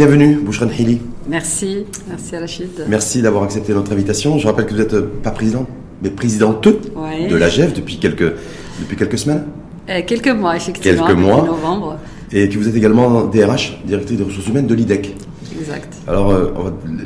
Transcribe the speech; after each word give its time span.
Bienvenue, 0.00 0.36
Bouchran 0.36 0.68
Hili. 0.78 0.98
Merci, 1.28 1.84
merci 2.08 2.34
Rachid. 2.34 2.70
Merci 2.88 3.20
d'avoir 3.20 3.42
accepté 3.42 3.74
notre 3.74 3.92
invitation. 3.92 4.38
Je 4.38 4.46
rappelle 4.46 4.64
que 4.64 4.70
vous 4.70 4.78
n'êtes 4.78 4.98
pas 5.22 5.30
président, 5.30 5.66
mais 6.02 6.08
présidente 6.08 6.66
de 6.66 7.36
la 7.36 7.50
GEF 7.50 7.74
depuis 7.74 7.98
quelques, 7.98 8.32
depuis 8.80 8.96
quelques 8.96 9.18
semaines. 9.18 9.44
Euh, 9.90 10.00
quelques 10.06 10.28
mois, 10.28 10.56
effectivement. 10.56 11.06
Quelques 11.06 11.18
mois. 11.18 11.44
novembre. 11.44 11.98
Et 12.32 12.48
que 12.48 12.56
vous 12.56 12.66
êtes 12.66 12.76
également 12.76 13.26
DRH, 13.26 13.82
directrice 13.84 14.16
des 14.16 14.24
ressources 14.24 14.46
humaines 14.46 14.66
de 14.66 14.74
l'IDEC. 14.74 15.14
Exact. 15.60 15.92
Alors, 16.08 16.30
euh, 16.30 16.50
le 16.86 17.04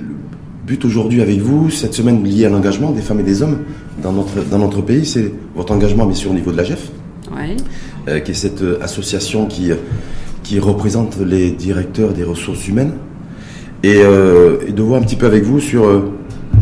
but 0.65 0.85
aujourd'hui 0.85 1.21
avec 1.21 1.41
vous, 1.41 1.71
cette 1.71 1.95
semaine 1.95 2.23
liée 2.23 2.45
à 2.45 2.49
l'engagement 2.49 2.93
des 2.93 3.03
femmes 3.03 3.19
et 3.19 3.25
des 3.25 3.43
hommes 3.43 3.59
dans 4.01 4.13
notre, 4.13 4.45
dans 4.49 4.61
notre 4.61 4.83
pays, 4.83 5.05
c'est 5.05 5.33
votre 5.57 5.73
engagement, 5.73 6.07
bien 6.07 6.15
sûr, 6.15 6.31
au 6.31 6.35
niveau 6.35 6.53
de 6.53 6.59
la 6.59 6.63
GEF. 6.63 6.93
Oui. 7.33 7.57
Euh, 8.07 8.21
qui 8.21 8.31
est 8.31 8.35
cette 8.35 8.63
association 8.81 9.47
qui 9.47 9.73
qui 10.45 10.61
représente 10.61 11.19
les 11.19 11.51
directeurs 11.51 12.13
des 12.13 12.23
ressources 12.23 12.69
humaines, 12.69 12.93
euh, 13.85 14.59
et, 14.67 14.73
de 14.73 14.83
voir 14.83 15.01
un 15.01 15.05
petit 15.05 15.17
peu 15.17 15.27
avec 15.27 15.43
vous 15.43 15.59
sur 15.59 15.85
euh, 15.85 16.13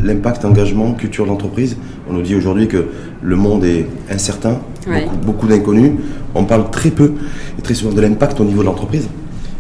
l'impact, 0.03 0.45
engagement, 0.45 0.95
culture 0.95 1.25
de 1.25 1.31
l'entreprise. 1.31 1.77
On 2.09 2.15
nous 2.15 2.23
dit 2.23 2.35
aujourd'hui 2.35 2.69
que 2.69 2.87
le 3.23 3.37
monde 3.37 3.65
est 3.65 3.87
incertain, 4.11 4.59
beaucoup, 5.25 5.47
d'inconnus. 5.47 5.93
On 6.35 6.45
parle 6.45 6.71
très 6.71 6.91
peu 6.91 7.13
et 7.59 7.63
très 7.63 7.75
souvent 7.75 7.93
de 7.95 8.01
l'impact 8.01 8.41
au 8.41 8.45
niveau 8.45 8.63
de 8.63 8.67
l'entreprise. 8.67 9.09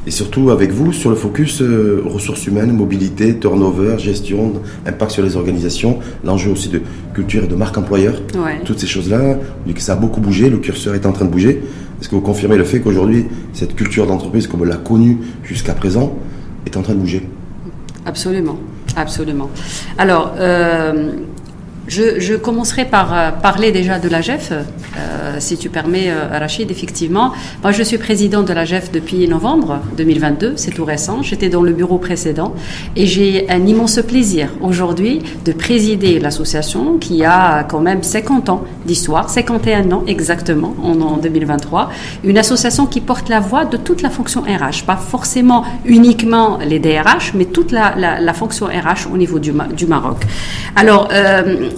Et 0.04 0.10
surtout 0.10 0.50
avec 0.50 0.72
vous 0.72 0.92
sur 0.92 1.10
le 1.10 1.16
focus 1.16 1.62
euh, 1.62 2.02
ressources 2.04 2.46
humaines, 2.48 2.72
mobilité, 2.72 3.38
turnover, 3.38 3.98
gestion, 3.98 4.54
impact 4.84 5.12
sur 5.12 5.22
les 5.22 5.36
organisations, 5.36 6.00
l'enjeu 6.24 6.50
aussi 6.50 6.68
de 6.68 6.80
culture 7.14 7.44
et 7.44 7.46
de 7.46 7.54
marque 7.54 7.78
employeur. 7.78 8.20
Toutes 8.64 8.80
ces 8.80 8.88
choses-là, 8.88 9.38
que 9.72 9.80
ça 9.80 9.92
a 9.92 9.96
beaucoup 9.96 10.20
bougé, 10.20 10.50
le 10.50 10.58
curseur 10.58 10.94
est 10.96 11.06
en 11.06 11.12
train 11.12 11.24
de 11.24 11.30
bouger. 11.30 11.62
Est-ce 12.00 12.08
que 12.08 12.16
vous 12.16 12.20
confirmez 12.20 12.56
le 12.56 12.64
fait 12.64 12.80
qu'aujourd'hui, 12.80 13.26
cette 13.52 13.76
culture 13.76 14.08
d'entreprise, 14.08 14.48
comme 14.48 14.62
on 14.62 14.64
l'a 14.64 14.76
connue 14.76 15.18
jusqu'à 15.44 15.72
présent, 15.72 16.18
est 16.66 16.76
en 16.76 16.82
train 16.82 16.94
de 16.94 16.98
bouger? 16.98 17.28
Absolument, 18.04 18.58
absolument. 18.96 19.50
Alors, 19.98 20.34
euh, 20.36 21.12
je, 21.92 22.36
commencerai 22.36 22.84
par 22.84 23.12
euh, 23.12 23.30
parler 23.30 23.72
déjà 23.72 23.98
de 23.98 24.08
la 24.08 24.20
GEF, 24.20 24.52
euh, 24.52 25.36
si 25.38 25.56
tu 25.56 25.68
permets, 25.68 26.10
euh, 26.10 26.38
Rachid, 26.38 26.70
effectivement. 26.70 27.32
Moi, 27.62 27.72
je 27.72 27.82
suis 27.82 27.98
président 27.98 28.42
de 28.42 28.52
la 28.52 28.64
GEF 28.64 28.90
depuis 28.90 29.28
novembre 29.28 29.80
2022, 29.96 30.54
c'est 30.56 30.70
tout 30.70 30.84
récent. 30.84 31.22
J'étais 31.22 31.48
dans 31.48 31.62
le 31.62 31.72
bureau 31.72 31.98
précédent 31.98 32.54
et 32.96 33.06
j'ai 33.06 33.48
un 33.50 33.66
immense 33.66 34.00
plaisir 34.06 34.48
aujourd'hui 34.60 35.20
de 35.44 35.52
présider 35.52 36.18
l'association 36.18 36.98
qui 36.98 37.24
a 37.24 37.64
quand 37.64 37.80
même 37.80 38.02
50 38.02 38.48
ans 38.48 38.64
d'histoire, 38.86 39.28
51 39.28 39.90
ans 39.92 40.04
exactement 40.06 40.74
en, 40.82 41.16
2023. 41.16 41.90
Une 42.24 42.38
association 42.38 42.86
qui 42.86 43.00
porte 43.00 43.28
la 43.28 43.40
voix 43.40 43.64
de 43.64 43.76
toute 43.76 44.02
la 44.02 44.10
fonction 44.10 44.42
RH, 44.42 44.84
pas 44.86 44.96
forcément 44.96 45.64
uniquement 45.84 46.58
les 46.58 46.78
DRH, 46.78 47.34
mais 47.34 47.46
toute 47.46 47.72
la, 47.72 48.32
fonction 48.32 48.66
RH 48.66 49.12
au 49.12 49.16
niveau 49.16 49.38
du 49.38 49.52
Maroc. 49.86 50.18
Alors, 50.76 51.08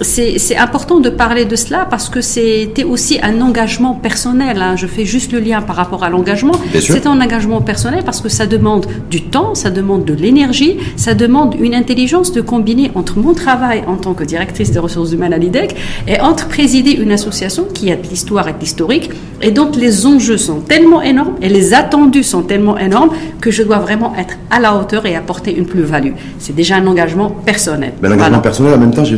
c'est 0.05 0.55
important 0.57 0.99
de 0.99 1.09
parler 1.09 1.45
de 1.45 1.55
cela 1.55 1.87
parce 1.89 2.09
que 2.09 2.21
c'était 2.21 2.83
aussi 2.83 3.19
un 3.21 3.41
engagement 3.41 3.93
personnel. 3.93 4.61
Hein. 4.61 4.75
Je 4.75 4.87
fais 4.87 5.05
juste 5.05 5.31
le 5.31 5.39
lien 5.39 5.61
par 5.61 5.75
rapport 5.75 6.03
à 6.03 6.09
l'engagement. 6.09 6.53
C'est 6.79 7.07
un 7.07 7.19
engagement 7.19 7.61
personnel 7.61 8.03
parce 8.05 8.21
que 8.21 8.29
ça 8.29 8.45
demande 8.45 8.85
du 9.09 9.23
temps, 9.23 9.55
ça 9.55 9.71
demande 9.71 10.05
de 10.05 10.13
l'énergie, 10.13 10.77
ça 10.95 11.13
demande 11.13 11.55
une 11.59 11.73
intelligence 11.73 12.31
de 12.31 12.41
combiner 12.41 12.91
entre 12.95 13.19
mon 13.19 13.33
travail 13.33 13.83
en 13.87 13.97
tant 13.97 14.13
que 14.13 14.23
directrice 14.23 14.71
des 14.71 14.79
ressources 14.79 15.11
humaines 15.11 15.33
à 15.33 15.37
l'IDEC 15.37 15.75
et 16.07 16.19
entre 16.21 16.47
présider 16.47 16.91
une 16.91 17.11
association 17.11 17.65
qui 17.73 17.91
a 17.91 17.95
de 17.95 18.07
l'histoire 18.07 18.47
et 18.47 18.53
de 18.53 18.59
l'historique. 18.59 19.09
Et 19.41 19.51
donc 19.51 19.75
les 19.75 20.05
enjeux 20.05 20.37
sont 20.37 20.59
tellement 20.59 21.01
énormes 21.01 21.35
et 21.41 21.49
les 21.49 21.73
attendus 21.73 22.23
sont 22.23 22.43
tellement 22.43 22.77
énormes 22.77 23.09
que 23.41 23.51
je 23.51 23.63
dois 23.63 23.79
vraiment 23.79 24.13
être 24.17 24.35
à 24.51 24.59
la 24.59 24.75
hauteur 24.75 25.05
et 25.05 25.15
apporter 25.15 25.55
une 25.55 25.65
plus-value. 25.65 26.13
C'est 26.39 26.55
déjà 26.55 26.77
un 26.77 26.87
engagement 26.87 27.29
personnel. 27.29 27.93
Mais 28.01 28.09
l'engagement 28.09 28.39
personnel, 28.39 28.73
en 28.75 28.77
même 28.77 28.93
temps, 28.93 29.03
j'ai 29.03 29.17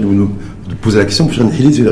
poser 0.81 0.97
la 0.97 1.05
question, 1.05 1.29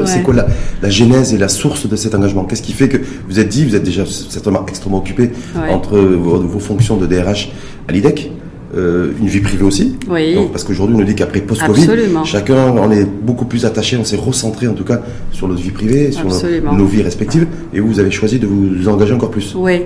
c'est 0.05 0.23
quoi 0.23 0.33
la, 0.33 0.89
genèse 0.89 1.33
et 1.33 1.37
la 1.37 1.47
source 1.47 1.87
de 1.87 1.95
cet 1.95 2.15
engagement? 2.15 2.45
Qu'est-ce 2.45 2.61
qui 2.61 2.73
fait 2.73 2.89
que 2.89 2.97
vous 3.27 3.39
êtes 3.39 3.49
dit, 3.49 3.65
vous 3.65 3.75
êtes 3.75 3.83
déjà 3.83 4.03
certainement 4.05 4.65
extrêmement 4.67 4.99
occupé 4.99 5.31
entre 5.69 5.97
vos, 5.97 6.59
fonctions 6.59 6.97
de 6.97 7.05
DRH 7.05 7.51
à 7.87 7.91
l'IDEC 7.91 8.31
euh, 8.75 9.11
une 9.21 9.27
vie 9.27 9.39
privée 9.39 9.63
aussi. 9.63 9.95
Oui. 10.09 10.35
parce 10.51 10.65
qu'aujourd'hui, 10.65 10.95
on 10.95 10.99
nous 10.99 11.05
dit 11.05 11.15
qu'après 11.15 11.39
post-Covid, 11.39 11.87
chacun 12.25 12.71
en 12.71 12.91
est 12.91 13.05
beaucoup 13.05 13.45
plus 13.45 13.63
attaché, 13.65 13.95
on 13.95 14.03
s'est 14.03 14.17
recentré 14.17 14.67
en 14.67 14.73
tout 14.73 14.83
cas 14.83 15.01
sur 15.31 15.47
notre 15.47 15.61
vie 15.61 15.69
privée, 15.69 16.11
sur 16.11 16.25
nos, 16.25 16.85
vies 16.85 17.01
respectives, 17.01 17.47
et 17.73 17.79
vous, 17.79 17.87
vous 17.87 17.99
avez 17.99 18.11
choisi 18.11 18.37
de 18.37 18.47
vous 18.47 18.89
engager 18.89 19.13
encore 19.13 19.31
plus. 19.31 19.53
Oui. 19.55 19.83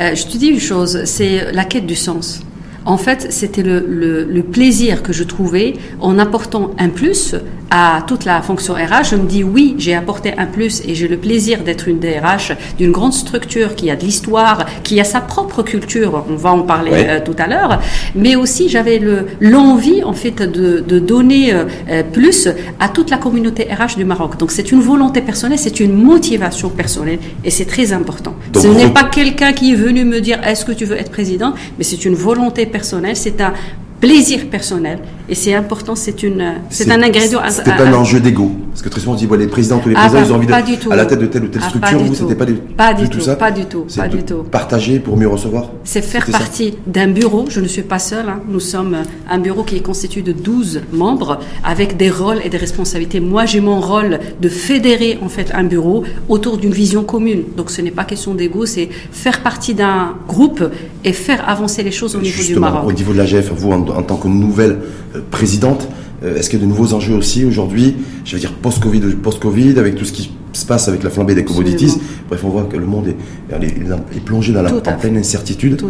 Euh, 0.00 0.14
je 0.14 0.24
te 0.24 0.38
dis 0.38 0.46
une 0.46 0.60
chose, 0.60 1.02
c'est 1.04 1.52
la 1.52 1.64
quête 1.64 1.84
du 1.84 1.96
sens. 1.96 2.40
En 2.86 2.96
fait, 2.96 3.26
c'était 3.30 3.62
le, 3.62 3.80
le, 3.80 4.42
plaisir 4.42 5.02
que 5.02 5.12
je 5.12 5.22
trouvais 5.22 5.74
en 6.00 6.18
apportant 6.18 6.70
un 6.78 6.88
plus 6.88 7.36
à 7.70 8.02
toute 8.06 8.24
la 8.24 8.42
fonction 8.42 8.74
RH, 8.74 9.10
je 9.12 9.16
me 9.16 9.28
dis 9.28 9.44
oui, 9.44 9.76
j'ai 9.78 9.94
apporté 9.94 10.32
un 10.36 10.46
plus 10.46 10.82
et 10.84 10.94
j'ai 10.96 11.06
le 11.06 11.16
plaisir 11.16 11.62
d'être 11.62 11.86
une 11.86 12.00
DRH 12.00 12.52
d'une 12.78 12.90
grande 12.90 13.12
structure 13.12 13.76
qui 13.76 13.90
a 13.90 13.96
de 13.96 14.02
l'histoire, 14.02 14.66
qui 14.82 14.98
a 14.98 15.04
sa 15.04 15.20
propre 15.20 15.62
culture, 15.62 16.24
on 16.28 16.34
va 16.34 16.50
en 16.50 16.62
parler 16.62 16.90
euh, 16.94 17.20
tout 17.24 17.36
à 17.38 17.46
l'heure, 17.46 17.80
mais 18.16 18.34
aussi 18.34 18.68
j'avais 18.68 19.00
l'envie 19.40 20.02
en 20.02 20.12
fait 20.12 20.42
de, 20.42 20.80
de 20.80 20.98
donner 20.98 21.54
euh, 21.54 21.64
euh, 21.88 22.02
plus 22.02 22.48
à 22.80 22.88
toute 22.88 23.10
la 23.10 23.18
communauté 23.18 23.68
RH 23.72 23.96
du 23.96 24.04
Maroc. 24.04 24.36
Donc 24.36 24.50
c'est 24.50 24.72
une 24.72 24.80
volonté 24.80 25.20
personnelle, 25.20 25.58
c'est 25.58 25.78
une 25.78 25.92
motivation 25.92 26.70
personnelle 26.70 27.20
et 27.44 27.50
c'est 27.50 27.66
très 27.66 27.92
important. 27.92 28.34
Ce 28.56 28.66
n'est 28.66 28.90
pas 28.90 29.04
quelqu'un 29.04 29.52
qui 29.52 29.72
est 29.72 29.76
venu 29.76 30.04
me 30.04 30.20
dire 30.20 30.40
est-ce 30.44 30.64
que 30.64 30.72
tu 30.72 30.86
veux 30.86 30.96
être 30.96 31.12
président, 31.12 31.54
mais 31.78 31.84
c'est 31.84 32.04
une 32.04 32.14
volonté 32.14 32.66
personnelle, 32.70 33.16
c'est 33.16 33.40
un 33.40 33.52
plaisir 34.00 34.48
personnel. 34.50 34.98
Et 35.30 35.36
c'est 35.36 35.54
important, 35.54 35.94
c'est 35.94 36.24
une, 36.24 36.54
c'est 36.70 36.90
un 36.90 37.00
ingrédient. 37.00 37.40
C'était 37.48 37.70
pas 37.70 37.84
un 37.86 37.94
enjeu 37.94 38.18
d'ego. 38.18 38.50
Parce 38.70 38.82
que 38.82 38.88
très 38.88 39.00
souvent 39.00 39.12
on 39.12 39.16
dit, 39.16 39.28
les 39.38 39.46
présidents, 39.46 39.78
tous 39.78 39.88
les 39.88 39.94
ah, 39.96 40.00
présidents, 40.00 40.24
ils 40.24 40.32
ont 40.32 40.36
envie 40.36 40.46
d'être 40.48 40.90
à 40.92 40.96
la 40.96 41.06
tête 41.06 41.20
de 41.20 41.26
telle 41.26 41.44
ou 41.44 41.48
telle 41.48 41.62
ah, 41.64 41.68
structure. 41.68 41.98
Vous, 42.00 42.14
c'était 42.14 42.34
pas, 42.34 42.46
pas, 42.76 42.94
du 42.94 43.08
tout, 43.08 43.20
ça. 43.20 43.36
Pas 43.36 43.52
du 43.52 43.64
tout, 43.66 43.86
pas 43.96 44.08
du 44.08 44.24
tout. 44.24 44.42
Partager 44.50 44.98
pour 44.98 45.16
mieux 45.16 45.28
recevoir. 45.28 45.70
C'est 45.84 46.02
faire 46.02 46.26
partie 46.26 46.74
d'un 46.88 47.06
bureau. 47.06 47.44
Je 47.48 47.60
ne 47.60 47.68
suis 47.68 47.82
pas 47.82 48.00
seule. 48.00 48.28
Hein. 48.28 48.40
Nous 48.48 48.58
sommes 48.58 48.96
un 49.30 49.38
bureau 49.38 49.62
qui 49.62 49.76
est 49.76 49.82
constitué 49.82 50.22
de 50.22 50.32
12 50.32 50.82
membres 50.92 51.38
avec 51.62 51.96
des 51.96 52.10
rôles 52.10 52.40
et 52.44 52.48
des 52.48 52.56
responsabilités. 52.56 53.20
Moi, 53.20 53.46
j'ai 53.46 53.60
mon 53.60 53.80
rôle 53.80 54.18
de 54.40 54.48
fédérer, 54.48 55.18
en 55.22 55.28
fait, 55.28 55.52
un 55.54 55.64
bureau 55.64 56.02
autour 56.28 56.58
d'une 56.58 56.72
vision 56.72 57.04
commune. 57.04 57.44
Donc, 57.56 57.70
ce 57.70 57.82
n'est 57.82 57.92
pas 57.92 58.04
question 58.04 58.34
d'ego, 58.34 58.66
c'est 58.66 58.88
faire 59.12 59.42
partie 59.42 59.74
d'un 59.74 60.14
groupe 60.26 60.64
et 61.04 61.12
faire 61.12 61.48
avancer 61.48 61.84
les 61.84 61.92
choses 61.92 62.16
au 62.16 62.20
niveau 62.20 62.42
du 62.42 62.56
Maroc. 62.56 62.88
Au 62.88 62.92
niveau 62.92 63.12
de 63.12 63.18
la 63.18 63.26
GF, 63.26 63.52
vous, 63.52 63.70
en 63.70 63.86
en 63.88 64.02
tant 64.02 64.16
que 64.16 64.28
nouvelle 64.28 64.78
euh, 65.14 65.19
présidente. 65.20 65.88
Euh, 66.22 66.36
est-ce 66.36 66.50
qu'il 66.50 66.58
y 66.58 66.62
a 66.62 66.64
de 66.64 66.70
nouveaux 66.70 66.92
enjeux 66.92 67.14
aussi 67.14 67.44
aujourd'hui 67.44 67.96
Je 68.24 68.34
veux 68.34 68.40
dire 68.40 68.52
post-Covid, 68.52 69.00
post-Covid, 69.22 69.78
avec 69.78 69.94
tout 69.94 70.04
ce 70.04 70.12
qui 70.12 70.32
se 70.52 70.66
passe 70.66 70.88
avec 70.88 71.02
la 71.02 71.10
flambée 71.10 71.34
des 71.34 71.44
commodities. 71.44 71.94
Bref, 72.28 72.42
on 72.44 72.48
voit 72.48 72.64
que 72.64 72.76
le 72.76 72.86
monde 72.86 73.08
est, 73.08 74.20
plongé 74.24 74.52
dans 74.52 74.62
la, 74.62 74.74
en 74.74 74.80
pleine 74.98 75.16
incertitude. 75.16 75.82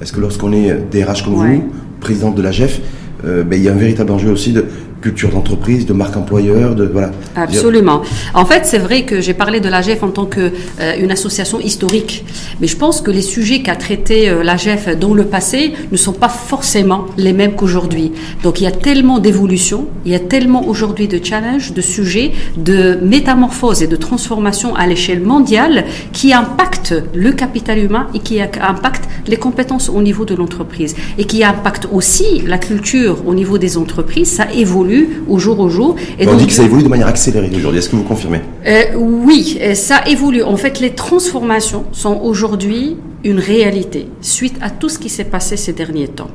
Est-ce 0.00 0.12
que 0.12 0.20
lorsqu'on 0.20 0.52
est 0.52 0.74
DRH 0.90 1.22
comme 1.22 1.34
vous, 1.34 1.70
présidente 2.00 2.34
de 2.34 2.42
la 2.42 2.50
GEF, 2.50 2.80
euh, 3.24 3.44
ben, 3.44 3.56
il 3.56 3.64
y 3.64 3.68
a 3.68 3.72
un 3.72 3.76
véritable 3.76 4.12
enjeu 4.12 4.30
aussi 4.30 4.52
de 4.52 4.64
culture 5.06 5.30
d'entreprise, 5.30 5.86
de 5.86 5.92
marque 5.92 6.16
employeur. 6.16 6.74
Absolument. 7.36 8.02
En 8.34 8.44
fait, 8.44 8.62
c'est 8.64 8.78
vrai 8.78 9.04
que 9.04 9.20
j'ai 9.20 9.34
parlé 9.34 9.60
de 9.60 9.68
l'AGF 9.68 10.02
en 10.02 10.08
tant 10.08 10.26
qu'une 10.26 10.50
euh, 10.80 11.10
association 11.10 11.60
historique, 11.60 12.24
mais 12.60 12.66
je 12.66 12.76
pense 12.76 13.00
que 13.00 13.12
les 13.12 13.22
sujets 13.22 13.60
qu'a 13.62 13.76
traité 13.76 14.28
euh, 14.28 14.42
l'AGF 14.42 14.98
dans 14.98 15.14
le 15.14 15.24
passé 15.24 15.74
ne 15.92 15.96
sont 15.96 16.12
pas 16.12 16.28
forcément 16.28 17.06
les 17.16 17.32
mêmes 17.32 17.54
qu'aujourd'hui. 17.54 18.10
Donc 18.42 18.60
il 18.60 18.64
y 18.64 18.66
a 18.66 18.72
tellement 18.72 19.20
d'évolution, 19.20 19.86
il 20.04 20.10
y 20.10 20.16
a 20.16 20.24
tellement 20.34 20.66
aujourd'hui 20.66 21.06
de 21.06 21.24
challenges, 21.24 21.72
de 21.72 21.80
sujets, 21.80 22.32
de 22.56 22.98
métamorphose 23.00 23.84
et 23.84 23.86
de 23.86 23.96
transformation 24.08 24.74
à 24.74 24.88
l'échelle 24.88 25.22
mondiale 25.22 25.84
qui 26.12 26.32
impactent 26.32 26.96
le 27.14 27.30
capital 27.30 27.78
humain 27.78 28.08
et 28.12 28.18
qui 28.18 28.40
impactent 28.40 29.08
les 29.28 29.36
compétences 29.36 29.88
au 29.88 30.02
niveau 30.02 30.24
de 30.24 30.34
l'entreprise 30.34 30.96
et 31.16 31.24
qui 31.24 31.44
impactent 31.44 31.88
aussi 31.92 32.42
la 32.44 32.58
culture 32.58 33.14
au 33.28 33.34
niveau 33.34 33.56
des 33.58 33.76
entreprises. 33.76 34.32
Ça 34.32 34.46
évolue 34.52 34.95
au 35.28 35.38
jour 35.38 35.58
au 35.60 35.68
jour. 35.68 35.96
Et 36.18 36.26
on 36.26 36.36
dit 36.36 36.46
que 36.46 36.52
ça 36.52 36.62
évolue 36.62 36.82
de 36.82 36.88
manière 36.88 37.08
accélérée 37.08 37.50
aujourd'hui. 37.54 37.78
Est-ce 37.78 37.88
que 37.88 37.96
vous 37.96 38.02
confirmez? 38.02 38.40
Euh, 38.66 38.82
Oui, 38.96 39.58
euh, 39.60 39.74
ça 39.74 40.06
évolue. 40.06 40.42
En 40.42 40.56
fait, 40.56 40.80
les 40.80 40.90
transformations 40.90 41.84
sont 41.92 42.20
aujourd'hui 42.22 42.96
une 43.24 43.38
réalité 43.38 44.08
suite 44.20 44.56
à 44.62 44.70
tout 44.70 44.88
ce 44.88 44.98
qui 44.98 45.08
s'est 45.08 45.24
passé 45.24 45.56
ces 45.56 45.72
derniers 45.72 46.08
temps. 46.08 46.30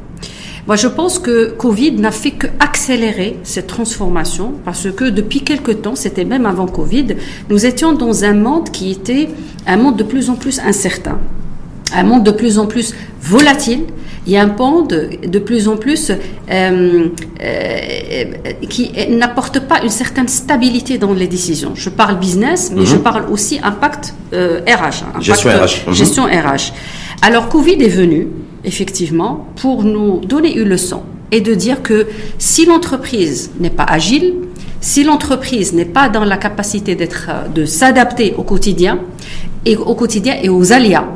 Moi, 0.67 0.75
je 0.75 0.87
pense 0.87 1.17
que 1.17 1.49
Covid 1.57 1.93
n'a 1.93 2.11
fait 2.11 2.31
qu'accélérer 2.31 3.37
cette 3.43 3.67
transformation 3.67 4.53
parce 4.63 4.91
que 4.91 5.05
depuis 5.05 5.41
quelque 5.41 5.71
temps, 5.71 5.95
c'était 5.95 6.25
même 6.25 6.45
avant 6.45 6.67
Covid, 6.67 7.07
nous 7.49 7.65
étions 7.65 7.93
dans 7.93 8.23
un 8.25 8.33
monde 8.33 8.69
qui 8.69 8.91
était 8.91 9.29
un 9.65 9.77
monde 9.77 9.97
de 9.97 10.03
plus 10.03 10.29
en 10.29 10.35
plus 10.35 10.59
incertain, 10.59 11.19
un 11.93 12.03
monde 12.03 12.23
de 12.23 12.31
plus 12.31 12.59
en 12.59 12.65
plus 12.65 12.93
volatile, 13.21 13.85
il 14.27 14.33
y 14.33 14.37
a 14.37 14.43
un 14.43 14.53
monde 14.55 15.09
de 15.23 15.39
plus 15.39 15.67
en 15.67 15.77
plus 15.77 16.11
euh, 16.11 17.07
euh, 17.41 18.23
qui 18.69 18.91
n'apporte 19.09 19.61
pas 19.61 19.81
une 19.81 19.89
certaine 19.89 20.27
stabilité 20.27 20.99
dans 20.99 21.13
les 21.13 21.27
décisions. 21.27 21.71
Je 21.73 21.89
parle 21.89 22.19
business, 22.19 22.71
mais 22.75 22.85
je 22.85 22.95
mhm. 22.95 23.01
parle 23.01 23.25
aussi 23.31 23.59
impact 23.63 24.13
RH. 24.31 24.35
Euh, 24.35 25.21
gestion 25.21 25.49
RH. 25.49 25.87
Mhm. 25.87 25.93
Gestion 25.93 26.23
RH. 26.25 26.71
Alors 27.23 27.49
Covid 27.49 27.83
est 27.83 27.89
venu 27.89 28.27
effectivement, 28.63 29.47
pour 29.55 29.83
nous 29.83 30.19
donner 30.19 30.55
une 30.55 30.67
leçon 30.67 31.03
et 31.31 31.41
de 31.41 31.53
dire 31.53 31.81
que 31.81 32.07
si 32.37 32.65
l'entreprise 32.65 33.51
n'est 33.59 33.69
pas 33.69 33.85
agile, 33.85 34.35
si 34.81 35.03
l'entreprise 35.03 35.73
n'est 35.73 35.85
pas 35.85 36.09
dans 36.09 36.25
la 36.25 36.37
capacité 36.37 36.95
d'être, 36.95 37.29
de 37.53 37.65
s'adapter 37.65 38.33
au 38.37 38.43
quotidien 38.43 38.99
et 39.65 39.77
au 39.77 39.95
quotidien 39.95 40.37
et 40.41 40.49
aux 40.49 40.73
aléas, 40.73 41.07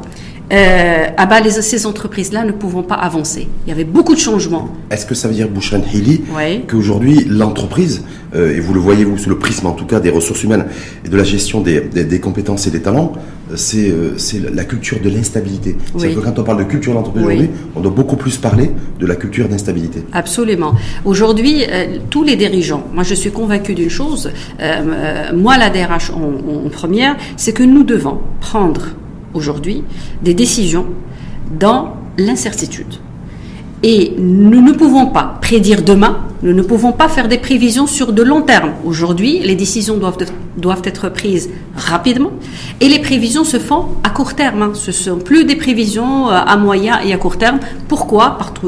euh, 0.52 1.08
ah 1.18 1.40
les, 1.42 1.50
ces 1.50 1.86
entreprises-là 1.86 2.46
ne 2.46 2.52
pouvons 2.52 2.84
pas 2.84 2.96
avancer. 2.96 3.48
Il 3.66 3.70
y 3.70 3.74
avait 3.74 3.84
beaucoup 3.84 4.14
de 4.14 4.20
changements. 4.20 4.70
Est-ce 4.92 5.06
que 5.06 5.16
ça 5.16 5.28
veut 5.28 5.34
dire, 5.34 5.50
Bouchran 5.50 5.82
Hili, 5.94 6.24
qu'aujourd'hui, 6.68 7.26
l'entreprise, 7.28 8.04
euh, 8.36 8.56
et 8.56 8.60
vous 8.60 8.74
le 8.74 8.80
voyez, 8.80 9.06
vous, 9.06 9.18
sous 9.18 9.30
le 9.30 9.40
prisme 9.40 9.68
en 9.68 9.74
tout 9.74 9.86
cas 9.86 10.00
des 10.00 10.10
ressources 10.10 10.44
humaines 10.44 10.66
et 11.06 11.10
de 11.10 11.18
la 11.18 11.24
gestion 11.24 11.62
des, 11.62 11.82
des, 11.82 12.20
compétences 12.20 12.68
et 12.68 12.72
des 12.72 12.82
talents, 12.82 13.14
euh, 13.52 13.56
c'est 13.56 13.90
euh, 13.90 14.50
la 14.54 14.66
culture 14.66 15.00
de 15.00 15.10
l'instabilité. 15.10 15.78
C'est 15.98 16.14
que 16.14 16.20
quand 16.20 16.38
on 16.38 16.44
parle 16.44 16.60
de 16.60 16.64
culture 16.70 16.94
d'entreprise 16.94 17.24
aujourd'hui, 17.24 17.50
on 17.76 17.80
doit 17.80 17.92
beaucoup 17.92 18.18
plus 18.18 18.38
parler 18.38 18.72
de 19.00 19.06
la 19.06 19.16
culture 19.16 19.48
d'instabilité. 19.48 20.04
Absolument. 20.14 20.74
Aujourd'hui, 21.06 21.64
tous 22.10 22.24
les 22.24 22.36
dirigeants, 22.36 22.84
moi 22.94 23.04
je 23.04 23.14
suis 23.14 23.32
convaincu 23.32 23.74
d'une 23.74 23.90
chose, 23.90 24.32
moi 25.34 25.58
la 25.58 25.70
DRH 25.70 26.12
en 26.12 26.70
première, 26.70 27.16
c'est 27.38 27.54
que 27.54 27.64
nous 27.64 27.84
devons 27.84 28.20
prendre 28.42 28.88
aujourd'hui 29.36 29.84
des 30.24 30.34
décisions 30.34 30.86
dans 31.60 31.96
l'incertitude. 32.18 32.96
Et 33.84 34.14
nous 34.18 34.62
ne 34.62 34.72
pouvons 34.72 35.08
pas 35.08 35.38
prédire 35.42 35.84
demain, 35.84 36.18
nous 36.42 36.54
ne 36.54 36.64
pouvons 36.64 36.92
pas 36.92 37.08
faire 37.08 37.28
des 37.28 37.38
prévisions 37.38 37.86
sur 37.86 38.14
de 38.14 38.24
long 38.24 38.42
terme. 38.42 38.74
Aujourd'hui, 38.84 39.40
les 39.40 39.56
décisions 39.56 39.98
doivent, 39.98 40.18
être 40.84 41.10
prises 41.10 41.50
rapidement 41.76 42.32
et 42.82 42.88
les 42.88 43.00
prévisions 43.00 43.44
se 43.44 43.60
font 43.60 43.86
à 44.04 44.10
court 44.10 44.34
terme. 44.34 44.62
Hein. 44.64 44.72
Ce 44.74 44.88
ne 44.88 44.96
sont 44.96 45.18
plus 45.20 45.46
des 45.46 45.56
prévisions 45.56 46.30
euh, 46.30 46.34
à 46.34 46.58
moyen 46.58 47.00
et 47.02 47.14
à 47.14 47.18
court 47.18 47.38
terme. 47.38 47.60
Pourquoi? 47.88 48.38
Parce 48.40 48.52
que 48.52 48.68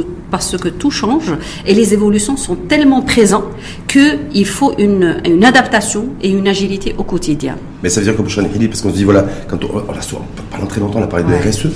tout 0.77 0.91
change 0.91 1.33
et 1.65 1.73
les 1.73 1.93
évolutions 1.93 2.37
sont 2.37 2.55
tellement 2.55 3.01
présentes 3.01 3.45
qu'il 3.87 4.45
faut 4.45 4.73
une, 4.77 5.21
une, 5.25 5.43
adaptation 5.43 6.07
et 6.21 6.29
une 6.29 6.47
agilité 6.47 6.95
au 6.97 7.03
quotidien. 7.03 7.55
Mais 7.83 7.89
ça 7.89 7.99
veut 7.99 8.05
dire 8.05 8.15
que 8.15 8.21
pour 8.21 8.67
parce 8.69 8.81
qu'on 8.81 8.89
se 8.89 8.95
dit, 8.95 9.03
voilà, 9.03 9.25
quand 9.47 9.63
on, 9.63 9.67
on 9.67 9.91
a, 9.91 10.21
pendant 10.51 10.67
très 10.67 10.81
longtemps, 10.81 10.99
on 10.99 11.03
a 11.03 11.07
parlé 11.07 11.25
de 11.25 11.49
RSE. 11.49 11.67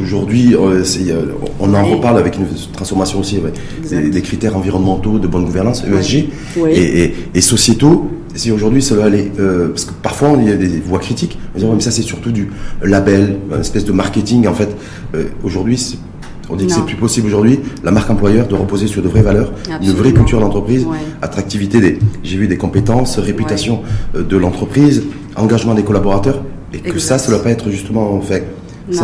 Aujourd'hui, 0.00 0.54
euh, 0.54 0.84
on 1.60 1.74
en 1.74 1.84
reparle 1.84 2.18
avec 2.18 2.36
une 2.36 2.46
transformation 2.72 3.20
aussi, 3.20 3.40
des, 3.90 4.22
critères 4.22 4.56
environnementaux, 4.56 5.18
de 5.18 5.26
bonne 5.26 5.44
gouvernance, 5.44 5.84
ESG, 5.84 6.28
et, 6.68 7.14
et, 7.34 7.40
sociétaux. 7.40 8.10
Si 8.34 8.52
aujourd'hui 8.52 8.82
ça 8.82 8.94
va 8.94 9.06
aller, 9.06 9.32
euh, 9.40 9.68
parce 9.68 9.84
que 9.84 9.92
parfois 9.92 10.36
il 10.38 10.48
y 10.48 10.52
a 10.52 10.56
des 10.56 10.80
voix 10.80 11.00
critiques, 11.00 11.38
mais 11.54 11.80
ça 11.80 11.90
c'est 11.90 12.02
surtout 12.02 12.30
du 12.30 12.50
label, 12.82 13.36
une 13.52 13.60
espèce 13.60 13.84
de 13.84 13.92
marketing 13.92 14.46
en 14.46 14.54
fait. 14.54 14.68
Euh, 15.14 15.24
aujourd'hui, 15.42 15.96
on 16.50 16.56
dit 16.56 16.66
que 16.66 16.72
c'est 16.72 16.84
plus 16.84 16.96
possible 16.96 17.26
aujourd'hui, 17.28 17.60
la 17.82 17.90
marque 17.90 18.10
employeur, 18.10 18.46
de 18.46 18.54
reposer 18.54 18.86
sur 18.86 19.02
de 19.02 19.08
vraies 19.08 19.22
valeurs, 19.22 19.52
une 19.82 19.92
vraie 19.92 20.12
culture 20.12 20.40
d'entreprise, 20.40 20.86
attractivité 21.22 21.80
des, 21.80 21.98
j'ai 22.22 22.36
vu 22.36 22.48
des 22.48 22.56
compétences, 22.56 23.18
réputation 23.18 23.82
de 24.14 24.36
l'entreprise, 24.36 25.04
engagement 25.36 25.74
des 25.74 25.84
collaborateurs, 25.84 26.42
et 26.72 26.78
que 26.78 26.98
ça, 26.98 27.18
ça 27.18 27.30
ne 27.30 27.36
doit 27.36 27.44
pas 27.44 27.50
être 27.50 27.70
justement 27.70 28.20
fait 28.20 28.46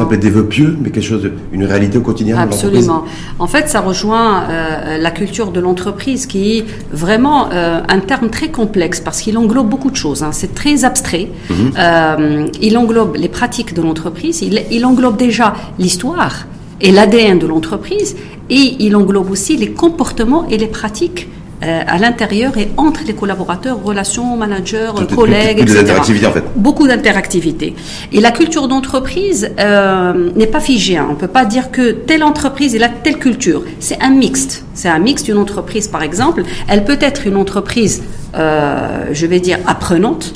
peut 0.09 0.15
être 0.15 0.21
des 0.21 0.31
vœux 0.31 0.47
pieux, 0.47 0.77
mais 0.81 0.91
quelque 0.91 1.05
chose, 1.05 1.31
une 1.53 1.65
réalité 1.65 1.99
au 1.99 2.01
quotidien. 2.01 2.39
Absolument. 2.39 3.05
En 3.39 3.47
fait, 3.47 3.69
ça 3.69 3.81
rejoint 3.81 4.45
euh, 4.49 4.99
la 4.99 5.11
culture 5.11 5.51
de 5.51 5.61
l'entreprise, 5.61 6.27
qui 6.27 6.59
est 6.59 6.65
vraiment 6.93 7.51
euh, 7.53 7.81
un 7.89 8.01
terme 8.01 8.31
très 8.31 8.49
complexe 8.49 9.01
parce 9.01 9.21
qu'il 9.21 9.37
englobe 9.39 9.69
beaucoup 9.69 9.91
de 9.91 9.97
choses. 9.97 10.23
Hein. 10.23 10.31
C'est 10.33 10.55
très 10.55 10.85
abstrait. 10.85 11.29
Mhm. 11.51 11.73
euh, 11.79 12.47
il 12.61 12.79
englobe 12.79 13.17
les 13.17 13.29
pratiques 13.29 13.75
de 13.75 13.83
l'entreprise. 13.83 14.43
Il, 14.43 14.63
il 14.71 14.85
englobe 14.87 15.17
déjà 15.17 15.55
l'histoire 15.79 16.47
et 16.85 16.93
l'ADN 16.93 17.39
de 17.39 17.47
l'entreprise, 17.47 18.15
et 18.51 18.77
il 18.79 18.95
englobe 18.95 19.31
aussi 19.31 19.57
les 19.57 19.71
comportements 19.71 20.47
et 20.49 20.59
les 20.59 20.67
pratiques 20.67 21.29
euh, 21.63 21.81
à 21.87 21.97
l'intérieur 21.97 22.59
et 22.59 22.69
entre 22.77 23.01
les 23.07 23.15
collaborateurs, 23.15 23.83
relations, 23.83 24.37
managers, 24.37 24.91
collègues, 25.15 25.61
etc. 25.61 25.95
En 25.99 26.33
fait. 26.33 26.45
Beaucoup 26.57 26.87
d'interactivité. 26.87 27.75
Et 28.13 28.21
la 28.21 28.33
culture 28.33 28.69
d'entreprise 28.69 29.51
euh, 29.59 30.31
n'est 30.37 30.47
pas 30.47 30.61
figée. 30.61 30.99
Hein. 30.99 31.07
On 31.09 31.13
ne 31.13 31.19
peut 31.19 31.27
pas 31.27 31.47
dire 31.47 31.71
que 31.71 31.93
telle 31.93 32.23
entreprise 32.23 32.77
a 32.83 32.89
telle 32.91 33.19
culture. 33.19 33.63
C'est 33.81 34.03
un 34.03 34.11
mixte. 34.11 34.65
C'est 34.75 34.89
un 34.89 34.99
mixte. 34.99 35.29
Une 35.29 35.39
entreprise, 35.39 35.89
par 35.89 36.03
exemple, 36.03 36.43
elle 36.69 36.85
peut 36.85 36.99
être 37.01 37.27
une 37.27 37.37
entreprise, 37.37 38.03
euh, 38.35 39.07
je 39.13 39.25
vais 39.25 39.41
dire, 39.41 39.59
apprenante, 39.67 40.35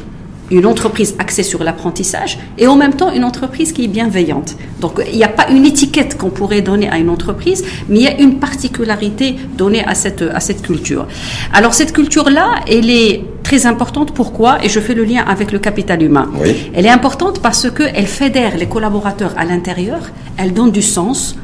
une 0.51 0.67
entreprise 0.67 1.15
axée 1.19 1.43
sur 1.43 1.63
l'apprentissage 1.63 2.39
et 2.57 2.67
en 2.67 2.77
même 2.77 2.95
temps 2.95 3.13
une 3.13 3.25
entreprise 3.25 3.73
qui 3.73 3.85
est 3.85 3.89
bienveillante. 3.89 4.57
Donc 4.81 5.01
il 5.11 5.17
n'y 5.17 5.25
a 5.25 5.29
pas 5.29 5.49
une 5.51 5.67
étiquette 5.67 6.17
qu'on 6.17 6.31
pourrait 6.31 6.63
donner 6.63 6.89
à 6.89 6.99
une 6.99 7.11
entreprise, 7.11 7.65
mais 7.89 7.99
il 7.99 8.03
y 8.03 8.09
a 8.09 8.19
une 8.21 8.39
particularité 8.39 9.37
donnée 9.57 9.85
à 9.85 9.95
cette, 9.95 10.23
à 10.23 10.41
cette 10.41 10.63
culture. 10.63 11.07
Alors 11.53 11.75
cette 11.75 11.93
culture-là, 11.93 12.57
elle 12.69 12.91
est 12.91 13.25
très 13.43 13.67
importante. 13.67 14.13
Pourquoi? 14.13 14.65
Et 14.65 14.69
je 14.69 14.81
fais 14.81 14.95
le 14.95 15.05
lien 15.05 15.25
avec 15.27 15.53
le 15.53 15.59
capital 15.59 16.03
humain. 16.03 16.31
Elle 16.75 16.87
est 16.87 16.91
importante 16.91 17.41
parce 17.41 17.71
qu'elle 17.71 18.07
fédère 18.07 18.57
les 18.57 18.67
collaborateurs 18.67 19.35
à 19.37 19.45
l'intérieur, 19.45 20.01
elle 20.37 20.53
donne 20.53 20.71
du 20.71 20.83
sens, 20.83 21.37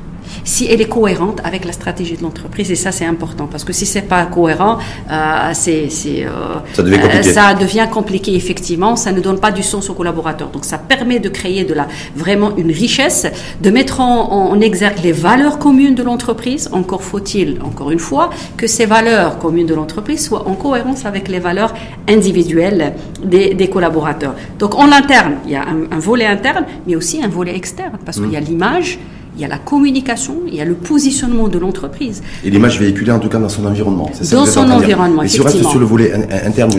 si 0.44 0.66
elle 0.70 0.80
est 0.80 0.88
cohérente 0.88 1.40
avec 1.42 1.64
la 1.64 1.72
stratégie 1.72 2.16
de 2.16 2.22
l'entreprise. 2.22 2.70
Et 2.70 2.76
ça, 2.76 2.92
c'est 2.92 3.06
important 3.06 3.46
parce 3.50 3.64
que 3.64 3.72
si 3.72 3.86
c'est 3.86 4.02
pas 4.02 4.24
cohérent, 4.26 4.78
euh, 5.10 5.50
c'est, 5.54 5.88
euh, 6.06 6.28
ça, 6.72 6.82
devient 6.82 7.00
euh, 7.02 7.22
ça, 7.22 7.54
devient 7.54 7.88
compliqué. 7.90 8.34
Effectivement, 8.34 8.94
ça 8.96 9.12
ne 9.12 9.20
donne 9.20 9.40
pas 9.40 9.50
du 9.50 9.62
sens 9.62 9.90
aux 9.90 9.94
collaborateurs. 9.94 10.50
Donc, 10.50 10.64
ça 10.64 10.78
permet 10.78 11.18
de 11.18 11.28
créer 11.28 11.64
de 11.64 11.74
la 11.74 11.88
vraiment 12.14 12.56
une 12.56 12.70
richesse, 12.70 13.26
de 13.60 13.70
mettre 13.70 14.00
en, 14.00 14.50
en 14.50 14.60
exergue 14.60 14.98
les 15.02 15.12
valeurs 15.12 15.58
communes 15.58 15.94
de 15.94 16.02
l'entreprise. 16.02 16.68
Encore 16.72 17.02
faut-il, 17.02 17.60
encore 17.62 17.90
une 17.90 17.98
fois, 17.98 18.30
que 18.56 18.66
ces 18.66 18.86
valeurs 18.86 19.38
communes 19.38 19.66
de 19.66 19.74
l'entreprise 19.74 20.24
soient 20.24 20.46
en 20.46 20.54
cohérence 20.54 21.06
avec 21.06 21.28
les 21.28 21.38
valeurs 21.38 21.74
individuelles 22.08 22.94
des, 23.22 23.54
des 23.54 23.68
collaborateurs. 23.68 24.34
Donc, 24.58 24.74
en 24.74 24.92
interne, 24.92 25.36
il 25.46 25.52
y 25.52 25.56
a 25.56 25.62
un, 25.62 25.96
un, 25.96 25.98
volet 25.98 26.26
interne, 26.26 26.66
mais 26.86 26.96
aussi 26.96 27.22
un 27.22 27.28
volet 27.28 27.56
externe 27.56 27.98
parce 28.04 28.18
qu'il 28.18 28.30
y 28.30 28.36
a 28.36 28.40
mmh. 28.40 28.44
l'image 28.44 28.98
il 29.36 29.42
y 29.42 29.44
a 29.44 29.48
la 29.48 29.58
communication, 29.58 30.34
il 30.46 30.54
y 30.54 30.60
a 30.60 30.64
le 30.64 30.74
positionnement 30.74 31.48
de 31.48 31.58
l'entreprise. 31.58 32.22
Et 32.44 32.50
l'image 32.50 32.78
véhiculée 32.78 33.10
en 33.10 33.18
tout 33.18 33.28
cas 33.28 33.38
dans 33.38 33.48
son 33.48 33.66
environnement. 33.66 34.10
dans 34.30 34.46
son 34.46 34.70
environnement, 34.70 35.22
Et 35.22 35.28
si 35.28 35.40
on 35.40 35.44
reste 35.44 35.62
sur 35.64 35.78
le 35.78 35.86
volet 35.86 36.12
interne, 36.46 36.72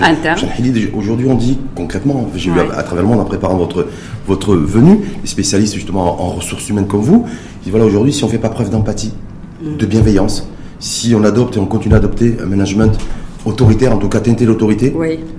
aujourd'hui 0.95 1.27
on 1.29 1.35
dit 1.35 1.57
concrètement, 1.75 2.29
j'ai 2.35 2.51
vu 2.51 2.59
à, 2.59 2.83
travers 2.83 3.03
le 3.03 3.09
monde 3.09 3.19
en 3.19 3.25
préparant 3.25 3.57
votre, 3.57 3.87
votre 4.27 4.55
venue, 4.55 4.99
les 5.21 5.27
spécialistes 5.27 5.73
justement 5.75 6.21
en, 6.21 6.29
ressources 6.35 6.69
humaines 6.69 6.87
comme 6.87 7.01
vous, 7.01 7.25
ils 7.27 7.63
disent 7.63 7.71
voilà 7.71 7.85
aujourd'hui 7.85 8.13
si 8.13 8.23
on 8.23 8.27
ne 8.27 8.31
fait 8.31 8.37
pas 8.37 8.49
preuve 8.49 8.69
d'empathie, 8.69 9.13
mm. 9.61 9.77
de 9.77 9.85
bienveillance, 9.85 10.47
si 10.79 11.13
on 11.15 11.23
adopte 11.23 11.57
et 11.57 11.59
on 11.59 11.65
continue 11.65 11.93
d'adopter 11.93 12.37
un 12.41 12.45
management 12.45 12.97
autoritaire, 13.45 13.93
en 13.93 13.97
tout 13.97 14.09
cas 14.09 14.19
teinté 14.19 14.45
d'autorité, 14.45 14.93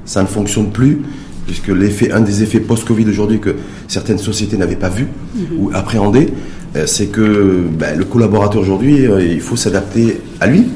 ça 0.04 0.22
ne 0.22 0.26
fonctionne 0.26 0.70
plus 0.70 1.02
puisque 1.46 1.68
l'effet, 1.68 2.10
un 2.12 2.20
des 2.20 2.42
effets 2.42 2.60
post-Covid 2.60 3.08
aujourd'hui 3.08 3.40
que 3.40 3.56
certaines 3.88 4.18
sociétés 4.18 4.56
n'avaient 4.56 4.76
pas 4.76 4.88
vu 4.88 5.06
mm-hmm. 5.06 5.58
ou 5.58 5.70
appréhendé, 5.72 6.28
euh, 6.76 6.84
c'est 6.86 7.06
que 7.06 7.62
ben, 7.70 7.96
le 7.96 8.04
collaborateur 8.04 8.60
aujourd'hui, 8.60 9.06
euh, 9.06 9.22
il 9.22 9.40
faut 9.40 9.56
s'adapter 9.56 10.20
à 10.40 10.46
lui 10.46 10.66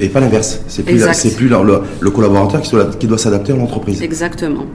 et 0.00 0.08
pas 0.08 0.20
l'inverse. 0.20 0.60
C'est 0.68 0.82
plus, 0.82 1.04
plus 1.36 1.48
le, 1.48 2.10
collaborateur 2.10 2.62
qui 2.98 3.06
doit 3.06 3.18
s'adapter 3.18 3.52
à 3.52 3.56
l'entreprise. 3.56 4.00
Exactement. 4.02 4.66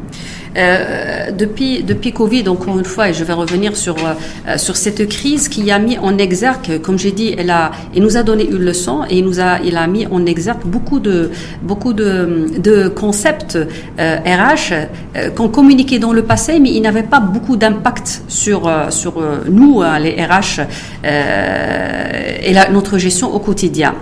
Euh, 0.57 1.31
depuis, 1.31 1.83
depuis 1.83 2.11
Covid, 2.11 2.47
encore 2.49 2.79
une 2.79 2.85
fois, 2.85 3.09
et 3.09 3.13
je 3.13 3.23
vais 3.23 3.33
revenir 3.33 3.77
sur, 3.77 3.95
euh, 3.97 4.57
sur 4.57 4.75
cette 4.75 5.07
crise 5.07 5.49
qui 5.49 5.69
a 5.69 5.77
mis 5.77 5.97
en 5.99 6.17
exergue, 6.17 6.81
comme 6.81 6.97
j'ai 6.97 7.11
dit, 7.11 7.35
elle, 7.37 7.51
a, 7.51 7.71
elle 7.95 8.01
nous 8.01 8.17
a 8.17 8.23
donné 8.23 8.47
une 8.47 8.63
leçon 8.63 9.03
et 9.09 9.21
nous 9.21 9.39
a, 9.39 9.59
il 9.63 9.77
a 9.77 9.85
mis 9.85 10.07
en 10.07 10.25
exergue 10.25 10.65
beaucoup 10.65 10.99
de, 10.99 11.29
beaucoup 11.61 11.93
de, 11.93 12.47
de 12.57 12.87
concepts 12.87 13.55
euh, 13.99 14.17
RH 14.25 14.73
euh, 15.15 15.29
qu'on 15.29 15.49
communiquait 15.49 15.99
dans 15.99 16.13
le 16.13 16.23
passé, 16.23 16.59
mais 16.59 16.71
ils 16.71 16.81
n'avaient 16.81 17.03
pas 17.03 17.19
beaucoup 17.19 17.55
d'impact 17.55 18.23
sur, 18.27 18.71
sur 18.89 19.21
nous, 19.49 19.83
les 20.01 20.25
RH, 20.25 20.61
et 21.03 22.53
la, 22.53 22.69
notre 22.69 22.97
gestion 22.97 23.33
au 23.33 23.39
quotidien. 23.39 23.93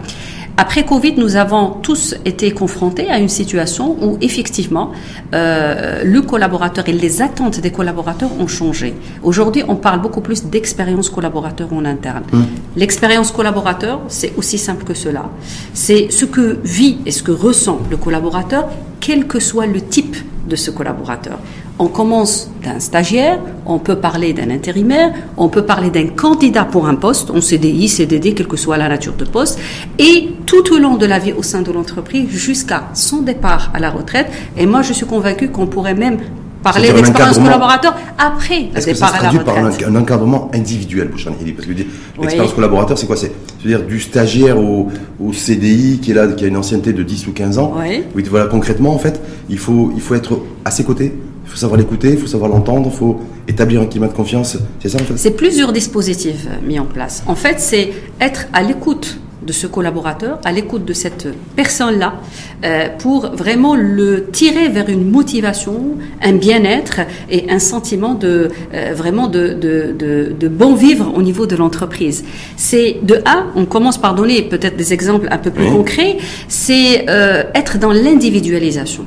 Après 0.57 0.85
Covid, 0.85 1.15
nous 1.17 1.35
avons 1.35 1.71
tous 1.81 2.15
été 2.23 2.51
confrontés 2.51 3.09
à 3.09 3.19
une 3.19 3.27
situation 3.27 3.97
où 4.01 4.17
effectivement 4.21 4.91
euh, 5.33 6.01
le 6.05 6.21
collaborateur 6.21 6.87
et 6.87 6.93
les 6.93 7.21
attentes 7.21 7.59
des 7.59 7.71
collaborateurs 7.71 8.29
ont 8.39 8.47
changé. 8.47 8.93
Aujourd'hui, 9.21 9.63
on 9.67 9.75
parle 9.75 10.01
beaucoup 10.01 10.21
plus 10.21 10.45
d'expérience 10.45 11.09
collaborateur 11.09 11.73
en 11.73 11.83
interne. 11.83 12.23
Mmh. 12.31 12.43
L'expérience 12.77 13.31
collaborateur, 13.31 13.99
c'est 14.07 14.33
aussi 14.37 14.57
simple 14.57 14.85
que 14.85 14.93
cela. 14.93 15.29
C'est 15.73 16.09
ce 16.09 16.23
que 16.23 16.59
vit 16.63 16.99
et 17.05 17.11
ce 17.11 17.21
que 17.21 17.31
ressent 17.31 17.79
le 17.91 17.97
collaborateur, 17.97 18.69
quel 19.01 19.27
que 19.27 19.41
soit 19.41 19.65
le 19.65 19.81
type 19.81 20.15
de 20.47 20.55
ce 20.55 20.71
collaborateur. 20.71 21.37
On 21.77 21.87
commence 21.87 22.49
d'un 22.63 22.79
stagiaire, 22.79 23.39
on 23.65 23.79
peut 23.79 23.97
parler 23.97 24.31
d'un 24.31 24.49
intérimaire, 24.49 25.11
on 25.35 25.49
peut 25.49 25.63
parler 25.63 25.89
d'un 25.89 26.07
candidat 26.07 26.63
pour 26.63 26.87
un 26.87 26.95
poste, 26.95 27.31
on 27.31 27.41
CDI, 27.41 27.89
CDD, 27.89 28.33
quelle 28.33 28.47
que 28.47 28.55
soit 28.55 28.77
la 28.77 28.87
nature 28.87 29.13
de 29.13 29.25
poste, 29.25 29.59
et 29.99 30.29
tout 30.45 30.73
au 30.73 30.77
long 30.77 30.95
de 30.95 31.05
la 31.05 31.19
vie 31.19 31.33
au 31.33 31.43
sein 31.43 31.61
de 31.61 31.71
l'entreprise 31.71 32.29
jusqu'à 32.29 32.89
son 32.93 33.21
départ 33.21 33.71
à 33.73 33.79
la 33.79 33.89
retraite. 33.89 34.27
Et 34.57 34.65
moi, 34.65 34.83
je 34.83 34.93
suis 34.93 35.05
convaincue 35.05 35.49
qu'on 35.49 35.67
pourrait 35.67 35.95
même 35.95 36.19
parler 36.63 36.91
d'expérience 36.91 37.37
collaborateur 37.37 37.95
après 38.17 38.69
le 38.73 38.81
départ 38.81 39.13
à 39.13 39.21
la 39.21 39.29
retraite. 39.29 39.45
par 39.45 39.57
un, 39.57 39.95
encadrement 39.95 40.49
individuel, 40.53 41.09
Parce 41.09 41.25
que 41.67 41.73
l'expérience 41.73 42.53
collaborateur, 42.53 42.97
c'est 42.97 43.05
quoi? 43.05 43.17
C'est 43.17 43.31
dire 43.65 43.83
du 43.83 43.99
stagiaire 43.99 44.57
au, 44.57 44.89
CDI 45.33 45.99
qui 46.01 46.11
est 46.11 46.13
là, 46.13 46.27
qui 46.27 46.45
a 46.45 46.47
une 46.47 46.57
ancienneté 46.57 46.93
de 46.93 47.03
10 47.03 47.27
ou 47.27 47.33
15 47.33 47.59
ans. 47.59 47.73
Oui. 47.77 48.23
voilà, 48.29 48.47
concrètement, 48.47 48.93
en 48.93 48.99
fait, 48.99 49.21
il 49.49 49.57
faut, 49.57 49.91
il 49.95 50.01
faut 50.01 50.15
être 50.15 50.39
à 50.63 50.71
ses 50.71 50.83
côtés. 50.83 51.13
Il 51.45 51.51
faut 51.51 51.57
savoir 51.57 51.79
l'écouter, 51.79 52.11
il 52.11 52.17
faut 52.17 52.27
savoir 52.27 52.49
l'entendre, 52.49 52.89
il 52.91 52.97
faut 52.97 53.19
établir 53.47 53.81
un 53.81 53.85
climat 53.85 54.07
de 54.07 54.13
confiance. 54.13 54.57
C'est 54.81 54.89
ça, 54.89 54.97
en 54.99 55.05
fait 55.05 55.17
C'est 55.17 55.31
plusieurs 55.35 55.71
dispositifs 55.71 56.47
euh, 56.47 56.67
mis 56.67 56.79
en 56.79 56.85
place. 56.85 57.23
En 57.27 57.35
fait, 57.35 57.59
c'est 57.59 57.91
être 58.19 58.47
à 58.53 58.63
l'écoute 58.63 59.19
de 59.45 59.53
ce 59.53 59.67
collaborateur, 59.67 60.39
à 60.43 60.51
l'écoute 60.51 60.85
de 60.85 60.93
cette 60.93 61.27
personne-là, 61.55 62.15
euh, 62.63 62.87
pour 62.97 63.27
vraiment 63.35 63.75
le 63.75 64.25
tirer 64.31 64.69
vers 64.69 64.89
une 64.89 65.09
motivation, 65.09 65.97
un 66.21 66.33
bien-être 66.33 67.01
et 67.29 67.49
un 67.49 67.59
sentiment 67.59 68.15
de 68.15 68.49
euh, 68.73 68.93
vraiment 68.95 69.27
de, 69.27 69.53
de, 69.53 70.33
de, 70.37 70.47
bon 70.47 70.73
vivre 70.73 71.11
au 71.15 71.21
niveau 71.21 71.45
de 71.45 71.55
l'entreprise. 71.55 72.23
C'est 72.55 72.97
de 73.03 73.21
A, 73.25 73.45
on 73.55 73.65
commence 73.65 73.97
par 73.97 74.15
donner 74.15 74.41
peut-être 74.43 74.77
des 74.77 74.93
exemples 74.93 75.27
un 75.31 75.37
peu 75.37 75.51
plus 75.51 75.69
concrets, 75.69 76.17
c'est 76.47 77.05
euh, 77.09 77.43
être 77.53 77.77
dans 77.77 77.91
l'individualisation. 77.91 79.05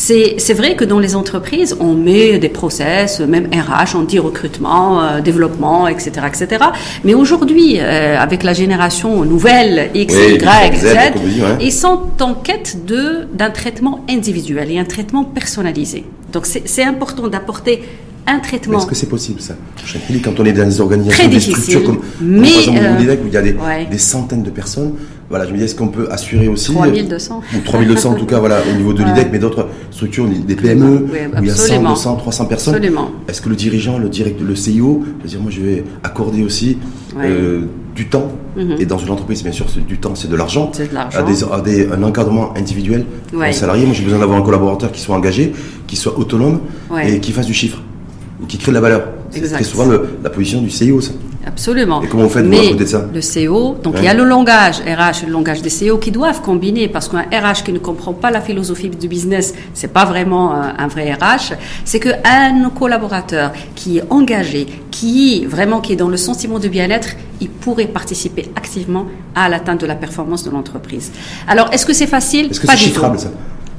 C'est 0.00 0.54
vrai 0.54 0.76
que 0.76 0.84
dans 0.84 0.98
les 0.98 1.14
entreprises, 1.14 1.76
on 1.78 1.94
met 1.94 2.38
des 2.38 2.48
process, 2.48 3.20
même 3.20 3.48
RH, 3.52 3.94
on 3.94 4.02
dit 4.02 4.18
recrutement, 4.18 5.02
euh, 5.02 5.20
développement, 5.20 5.88
etc., 5.88 6.10
etc. 6.26 6.64
Mais 7.04 7.12
aujourd'hui, 7.12 7.78
euh, 7.78 8.16
avec 8.18 8.42
la 8.42 8.54
génération 8.54 9.24
nouvelle 9.24 9.90
X, 9.94 10.14
Y, 10.14 10.76
Z, 10.76 10.96
ils 11.60 11.72
sont 11.72 12.00
en 12.20 12.34
quête 12.34 12.78
d'un 12.86 13.50
traitement 13.50 14.04
individuel 14.08 14.70
et 14.70 14.78
un 14.78 14.84
traitement 14.84 15.24
personnalisé. 15.24 16.04
Donc 16.32 16.46
c'est 16.46 16.84
important 16.84 17.28
d'apporter 17.28 17.82
un 18.30 18.38
traitement. 18.38 18.78
Est-ce 18.78 18.86
que 18.86 18.94
c'est 18.94 19.08
possible 19.08 19.40
ça 19.40 19.54
Quand 20.24 20.38
on 20.38 20.44
est 20.44 20.52
dans 20.52 20.64
des 20.64 20.80
organisations, 20.80 21.28
des 21.28 21.40
structures 21.40 21.84
comme, 21.84 22.00
mais, 22.20 22.50
par 22.50 22.58
exemple 22.60 22.78
euh, 22.78 23.16
où 23.22 23.26
il 23.26 23.32
y 23.32 23.36
a 23.36 23.42
des, 23.42 23.56
des, 23.90 23.98
centaines 23.98 24.42
de 24.42 24.50
personnes, 24.50 24.94
voilà, 25.28 25.46
je 25.46 25.52
me 25.52 25.58
dis 25.58 25.64
est-ce 25.64 25.74
qu'on 25.74 25.88
peut 25.88 26.08
assurer 26.10 26.48
aussi 26.48 26.72
3200 26.72 27.42
ou 27.54 27.60
3200 27.64 28.10
en 28.10 28.14
tout 28.14 28.26
cas 28.26 28.38
voilà 28.38 28.58
au 28.72 28.76
niveau 28.76 28.92
de 28.92 29.02
l'IDEC, 29.02 29.28
mais 29.32 29.38
d'autres 29.38 29.68
structures, 29.90 30.26
des 30.26 30.56
PME 30.56 31.06
où 31.06 31.08
il 31.40 31.46
y 31.46 31.50
a 31.50 31.54
100, 31.54 31.82
200, 31.82 32.16
300 32.16 32.44
personnes. 32.46 32.74
Absolument. 32.74 33.10
Est-ce 33.28 33.40
que 33.40 33.48
le 33.48 33.56
dirigeant, 33.56 33.98
le 33.98 34.08
direct, 34.08 34.40
le 34.40 34.54
CIO, 34.54 35.02
peut 35.20 35.28
dire 35.28 35.40
moi 35.40 35.50
je 35.50 35.60
vais 35.60 35.84
accorder 36.02 36.42
aussi 36.44 36.78
euh, 37.18 37.62
du 37.94 38.08
temps 38.08 38.30
mhm. 38.56 38.76
et 38.78 38.86
dans 38.86 38.98
une 38.98 39.10
entreprise 39.10 39.42
bien 39.42 39.52
sûr 39.52 39.66
du 39.86 39.98
temps 39.98 40.14
c'est 40.14 40.30
de 40.30 40.36
l'argent 40.36 40.70
à, 41.14 41.22
des, 41.22 41.44
à 41.44 41.60
des, 41.60 41.88
un 41.90 42.02
encadrement 42.02 42.56
individuel 42.56 43.04
un 43.40 43.52
salarié. 43.52 43.86
Moi 43.86 43.94
j'ai 43.94 44.04
besoin 44.04 44.20
d'avoir 44.20 44.38
un 44.38 44.42
collaborateur 44.42 44.92
qui 44.92 45.00
soit 45.00 45.16
engagé 45.16 45.52
qui 45.86 45.96
soit 45.96 46.16
autonome 46.18 46.60
et 47.04 47.18
qui 47.20 47.32
fasse 47.32 47.46
du 47.46 47.54
chiffre 47.54 47.82
ou 48.42 48.46
qui 48.46 48.58
crée 48.58 48.72
de 48.72 48.74
la 48.74 48.80
valeur. 48.80 49.02
C'est 49.30 49.42
très 49.48 49.64
souvent 49.64 49.86
la 50.22 50.30
position 50.30 50.60
du 50.60 50.68
CEO, 50.68 51.00
ça. 51.00 51.12
Absolument. 51.46 52.02
Et 52.02 52.06
comment 52.08 52.24
vous 52.24 52.28
faites 52.28 52.44
Mais 52.44 52.74
de 52.74 52.84
ça 52.84 53.06
Le 53.14 53.20
CEO, 53.20 53.76
donc 53.82 53.94
il 53.98 54.04
y 54.04 54.08
a 54.08 54.14
le 54.14 54.24
langage 54.24 54.80
RH 54.80 55.22
et 55.22 55.26
le 55.26 55.32
langage 55.32 55.62
des 55.62 55.70
CEO 55.70 55.96
qui 55.98 56.10
doivent 56.10 56.42
combiner 56.42 56.88
parce 56.88 57.08
qu'un 57.08 57.22
RH 57.22 57.64
qui 57.64 57.72
ne 57.72 57.78
comprend 57.78 58.12
pas 58.12 58.30
la 58.30 58.40
philosophie 58.40 58.90
du 58.90 59.08
business, 59.08 59.54
c'est 59.72 59.92
pas 59.92 60.04
vraiment 60.04 60.52
un, 60.54 60.74
un 60.78 60.86
vrai 60.88 61.12
RH. 61.12 61.54
C'est 61.84 61.98
qu'un 62.00 62.70
collaborateur 62.78 63.52
qui 63.74 63.98
est 63.98 64.04
engagé, 64.10 64.66
qui 64.90 65.42
est 65.42 65.46
vraiment 65.46 65.80
qui 65.80 65.94
est 65.94 65.96
dans 65.96 66.08
le 66.08 66.18
sentiment 66.18 66.58
de 66.58 66.68
bien-être, 66.68 67.10
il 67.40 67.48
pourrait 67.48 67.86
participer 67.86 68.50
activement 68.54 69.06
à 69.34 69.48
l'atteinte 69.48 69.80
de 69.80 69.86
la 69.86 69.94
performance 69.94 70.44
de 70.44 70.50
l'entreprise. 70.50 71.10
Alors, 71.48 71.72
est-ce 71.72 71.86
que 71.86 71.94
c'est 71.94 72.06
facile? 72.06 72.48
Est-ce 72.50 72.60
que 72.60 72.66
c'est 72.66 72.76
chiffrable 72.76 73.18
ça? 73.18 73.30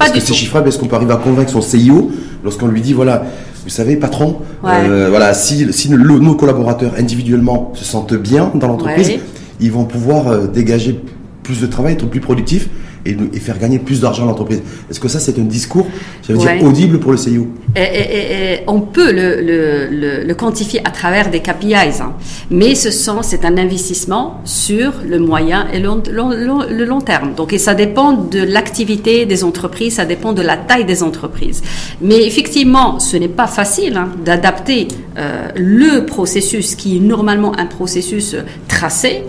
Est-ce 0.06 0.14
que 0.14 0.20
c'est 0.20 0.34
chiffrable 0.34 0.68
Est-ce 0.68 0.78
qu'on 0.80 0.88
peut 0.88 0.96
arriver 0.96 1.14
à 1.14 1.18
convaincre 1.18 1.52
son 1.52 1.60
CEO 1.62 2.12
lorsqu'on 2.44 2.68
lui 2.68 2.82
dit 2.82 2.94
voilà 2.94 3.24
vous 3.64 3.70
savez, 3.70 3.96
patron, 3.96 4.38
euh, 4.66 5.08
voilà, 5.10 5.34
si, 5.34 5.72
si 5.72 5.90
nos 5.92 6.36
collaborateurs 6.36 6.94
individuellement 6.98 7.72
se 7.76 7.86
sentent 7.86 8.16
bien 8.16 8.52
dans 8.56 8.68
l'entreprise, 8.68 9.12
ils 9.60 9.72
vont 9.72 9.86
pouvoir 9.86 10.28
euh, 10.30 10.48
dégager 10.48 11.00
plus 11.44 11.62
de 11.62 11.68
travail, 11.68 11.94
être 11.94 12.08
plus 12.10 12.22
productifs 12.22 12.70
et, 13.06 13.40
faire 13.40 13.58
gagner 13.58 13.80
plus 13.80 14.02
d'argent 14.02 14.24
à 14.24 14.28
l'entreprise. 14.28 14.62
Est-ce 14.90 15.00
que 15.00 15.08
ça, 15.08 15.20
c'est 15.20 15.40
un 15.40 15.44
discours, 15.44 15.88
ça 16.22 16.34
veut 16.34 16.40
dire, 16.40 16.64
audible 16.64 17.00
pour 17.00 17.12
le 17.12 17.18
CIO 17.18 17.48
et, 17.76 18.60
on 18.68 18.82
peut 18.82 19.12
le, 19.12 20.26
le, 20.26 20.34
quantifier 20.34 20.82
à 20.86 20.92
travers 20.92 21.30
des 21.30 21.40
KPIs, 21.40 22.02
hein. 22.02 22.14
mais 22.50 22.76
ce 22.76 22.92
sont, 22.92 23.22
c'est 23.22 23.46
un 23.46 23.58
investissement 23.58 24.42
sur 24.44 24.94
le 25.08 25.20
moyen 25.20 25.68
et 25.74 25.80
le, 25.80 25.90
le, 26.12 26.86
long 26.86 27.02
terme. 27.02 27.34
Donc, 27.36 27.54
et 27.54 27.58
ça 27.58 27.74
dépend 27.74 28.14
de 28.14 28.40
l'activité 28.40 29.26
des 29.26 29.44
entreprises, 29.44 29.96
ça 29.96 30.06
dépend 30.06 30.34
de 30.34 30.42
la 30.42 30.58
taille 30.58 30.86
des 30.86 31.04
entreprises. 31.04 31.62
Mais 32.02 32.26
effectivement, 32.26 33.00
ce 33.00 33.18
n'est 33.18 33.28
pas 33.28 33.48
facile 33.48 33.98
hein, 33.98 34.10
d'adapter 34.24 34.88
euh, 35.18 35.48
le 35.56 36.06
processus 36.06 36.76
qui 36.76 36.98
est 36.98 37.02
normalement 37.02 37.58
un 37.58 37.66
processus 37.66 38.36
tracé 38.68 39.24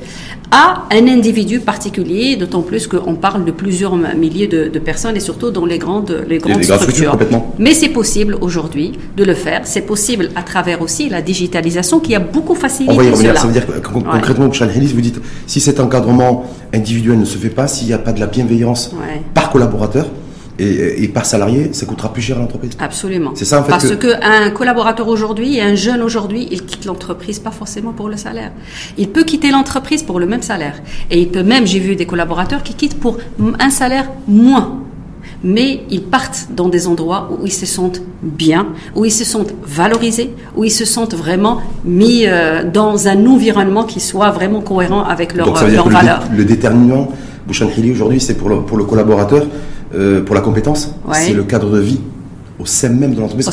à 0.52 0.84
un 0.92 1.08
individu 1.08 1.60
particulier, 1.60 2.36
d'autant 2.36 2.60
plus 2.60 2.86
qu'on 2.86 3.14
parle 3.14 3.46
de 3.46 3.50
plusieurs 3.50 3.96
milliers 3.96 4.46
de, 4.46 4.78
personnes 4.78 5.16
et 5.16 5.20
surtout 5.20 5.50
dans 5.50 5.64
les 5.64 5.78
grandes, 5.78 6.24
les 6.28 6.38
grandes 6.38 6.62
structures. 6.62 7.16
Mais 7.58 7.72
c'est 7.72 7.88
possible 7.88 8.36
aujourd'hui 8.40 8.92
de 9.16 9.24
le 9.24 9.34
faire. 9.34 9.62
C'est 9.64 9.86
possible 9.86 10.28
à 10.36 10.42
travers 10.42 10.82
aussi 10.82 11.08
la 11.08 11.22
digitalisation 11.22 12.00
qui 12.00 12.14
a 12.14 12.20
beaucoup 12.20 12.54
facilité 12.54 12.92
On 12.92 12.98
va 12.98 13.04
y 13.04 13.10
revenir. 13.10 13.38
Ça 13.38 13.46
veut 13.46 13.52
dire 13.54 13.66
que, 13.66 13.80
concrètement, 13.88 14.48
vous 14.48 15.00
dites 15.00 15.20
si 15.46 15.58
cet 15.58 15.80
encadrement 15.80 16.44
individuel 16.74 17.18
ne 17.18 17.24
se 17.24 17.38
fait 17.38 17.48
pas, 17.48 17.66
s'il 17.66 17.88
n'y 17.88 17.94
a 17.94 17.98
pas 17.98 18.12
de 18.12 18.20
la 18.20 18.26
bienveillance 18.26 18.94
par 19.32 19.50
collaborateur, 19.50 20.06
et, 20.58 21.08
par 21.08 21.26
salarié, 21.26 21.70
ça 21.72 21.86
coûtera 21.86 22.12
plus 22.12 22.22
cher 22.22 22.36
à 22.36 22.40
l'entreprise. 22.40 22.72
Absolument. 22.78 23.32
C'est 23.34 23.44
ça 23.44 23.60
en 23.60 23.64
fait. 23.64 23.70
Parce 23.70 23.96
qu'un 23.96 24.50
collaborateur 24.50 25.08
aujourd'hui 25.08 25.56
et 25.56 25.62
un 25.62 25.74
jeune 25.74 26.02
aujourd'hui, 26.02 26.48
il 26.50 26.64
quitte 26.64 26.84
l'entreprise 26.84 27.38
pas 27.38 27.50
forcément 27.50 27.92
pour 27.92 28.08
le 28.08 28.16
salaire. 28.16 28.52
Il 28.98 29.08
peut 29.08 29.24
quitter 29.24 29.50
l'entreprise 29.50 30.02
pour 30.02 30.20
le 30.20 30.26
même 30.26 30.42
salaire. 30.42 30.74
Et 31.10 31.20
il 31.20 31.28
peut 31.28 31.42
même, 31.42 31.66
j'ai 31.66 31.78
vu 31.78 31.96
des 31.96 32.06
collaborateurs 32.06 32.62
qui 32.62 32.74
quittent 32.74 33.00
pour 33.00 33.18
un 33.58 33.70
salaire 33.70 34.10
moins. 34.28 34.78
Mais 35.44 35.82
ils 35.90 36.02
partent 36.02 36.48
dans 36.54 36.68
des 36.68 36.86
endroits 36.86 37.30
où 37.32 37.46
ils 37.46 37.52
se 37.52 37.66
sentent 37.66 38.02
bien, 38.22 38.68
où 38.94 39.04
ils 39.04 39.12
se 39.12 39.24
sentent 39.24 39.54
valorisés, 39.64 40.34
où 40.56 40.64
ils 40.64 40.70
se 40.70 40.84
sentent 40.84 41.14
vraiment 41.14 41.60
mis 41.84 42.26
euh, 42.26 42.62
dans 42.64 43.08
un 43.08 43.26
environnement 43.26 43.84
qui 43.84 43.98
soit 43.98 44.30
vraiment 44.30 44.60
cohérent 44.60 45.02
avec 45.02 45.34
leurs 45.34 45.68
leur 45.68 45.88
valeurs. 45.88 46.24
Le, 46.30 46.38
le 46.38 46.44
déterminant, 46.44 47.08
Bouchan 47.46 47.68
aujourd'hui, 47.90 48.20
c'est 48.20 48.34
pour 48.34 48.48
le, 48.48 48.60
pour 48.60 48.76
le 48.76 48.84
collaborateur 48.84 49.46
euh, 49.94 50.22
pour 50.22 50.34
la 50.34 50.40
compétence, 50.40 50.94
c'est 51.12 51.32
le 51.34 51.44
cadre 51.44 51.70
de 51.70 51.80
vie 51.80 52.00
au 52.58 52.66
sein 52.66 52.90
même 52.90 53.14
de 53.14 53.20
l'entreprise. 53.20 53.48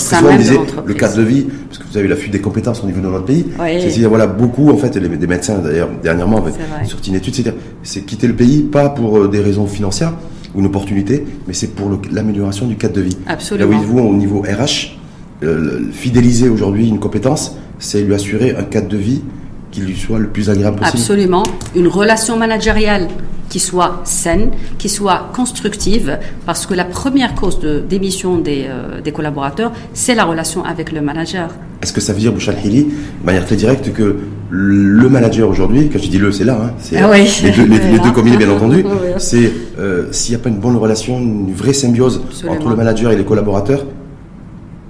le 0.86 0.94
cadre 0.94 1.18
de 1.18 1.24
vie, 1.24 1.48
parce 1.68 1.80
que 1.80 1.84
vous 1.92 1.98
avez 1.98 2.08
la 2.08 2.16
fuite 2.16 2.32
des 2.32 2.42
compétences 2.42 2.84
au 2.84 2.88
niveau 2.88 3.02
de 3.02 3.08
notre 3.08 3.26
pays. 3.26 3.46
C'est-à-dire, 3.58 4.10
voilà, 4.10 4.28
beaucoup, 4.28 4.70
en 4.70 4.78
fait, 4.78 4.96
les, 4.96 5.10
des 5.10 5.28
médecins, 5.28 5.58
d'ailleurs, 5.60 5.90
dernièrement, 6.02 6.38
avaient 6.38 6.54
sorti 6.86 7.10
une 7.10 7.16
étude, 7.16 7.54
c'est 7.84 8.02
quitter 8.02 8.28
le 8.28 8.36
pays, 8.36 8.62
pas 8.62 8.90
pour 8.90 9.18
euh, 9.18 9.28
des 9.28 9.40
raisons 9.40 9.66
financières 9.66 10.14
ou 10.56 10.60
une 10.60 10.66
opportunité, 10.66 11.26
mais 11.48 11.54
c'est 11.54 11.76
pour 11.76 11.92
l'amélioration 12.12 12.68
du 12.68 12.76
cadre 12.76 12.96
de 12.96 13.02
vie. 13.02 13.18
Absolument. 13.28 13.70
Là 13.70 13.78
où 13.78 13.82
vous, 13.82 14.00
au 14.00 14.14
niveau 14.16 14.42
RH, 14.42 14.98
euh, 15.44 15.82
fidéliser 15.92 16.50
aujourd'hui 16.50 16.88
une 16.88 17.00
compétence, 17.00 17.56
c'est 17.78 18.02
lui 18.02 18.14
assurer 18.14 18.56
un 18.58 18.64
cadre 18.64 18.88
de 18.88 18.98
vie 18.98 19.22
qui 19.72 19.82
lui 19.82 19.96
soit 19.96 20.20
le 20.20 20.28
plus 20.28 20.50
agréable 20.50 20.78
possible. 20.80 20.98
Absolument. 20.98 21.44
Une 21.76 21.88
relation 21.88 22.36
managériale 22.38 23.08
qui 23.50 23.60
soit 23.60 24.02
saine, 24.04 24.52
qui 24.78 24.90
soit 24.90 25.30
constructive, 25.34 26.20
parce 26.46 26.66
que 26.66 26.74
la 26.74 26.86
première 26.86 27.36
cause 27.36 27.60
de 27.60 27.80
démission 27.80 28.38
des, 28.38 28.66
euh, 28.68 29.02
des 29.02 29.12
collaborateurs, 29.12 29.72
c'est 29.94 30.16
la 30.16 30.26
relation 30.26 30.64
avec 30.64 30.92
le 30.92 31.02
manager. 31.02 31.50
Est-ce 31.82 31.94
que 31.94 32.02
ça 32.02 32.14
veut 32.14 32.20
dire, 32.20 32.32
Bouchal 32.32 32.56
Hili, 32.64 32.86
de 32.86 33.26
manière 33.26 33.46
très 33.46 33.56
directe, 33.56 33.92
que 33.94 34.18
le 34.52 35.10
manager 35.10 35.50
aujourd'hui, 35.50 35.90
quand 35.92 36.00
je 36.00 36.10
dis 36.10 36.18
le, 36.18 36.32
c'est 36.32 36.44
là, 36.44 36.60
hein, 36.62 36.72
c'est 36.80 36.98
ah 36.98 37.10
les, 37.16 37.52
deux, 37.52 37.66
les, 37.66 38.00
deux 38.00 38.12
combinés 38.12 38.38
bien 38.38 38.50
entendu, 38.56 38.84
c'est 39.18 39.52
euh, 39.80 40.08
s'il 40.12 40.36
n'y 40.36 40.42
a 40.42 40.44
pas 40.44 40.50
une 40.50 40.60
bonne 40.60 40.76
relation, 40.76 41.20
une 41.20 41.54
vraie 41.54 41.74
symbiose 41.74 42.22
entre 42.48 42.70
le 42.70 42.76
manager 42.76 43.12
et 43.12 43.16
les 43.16 43.24
collaborateurs, 43.26 43.86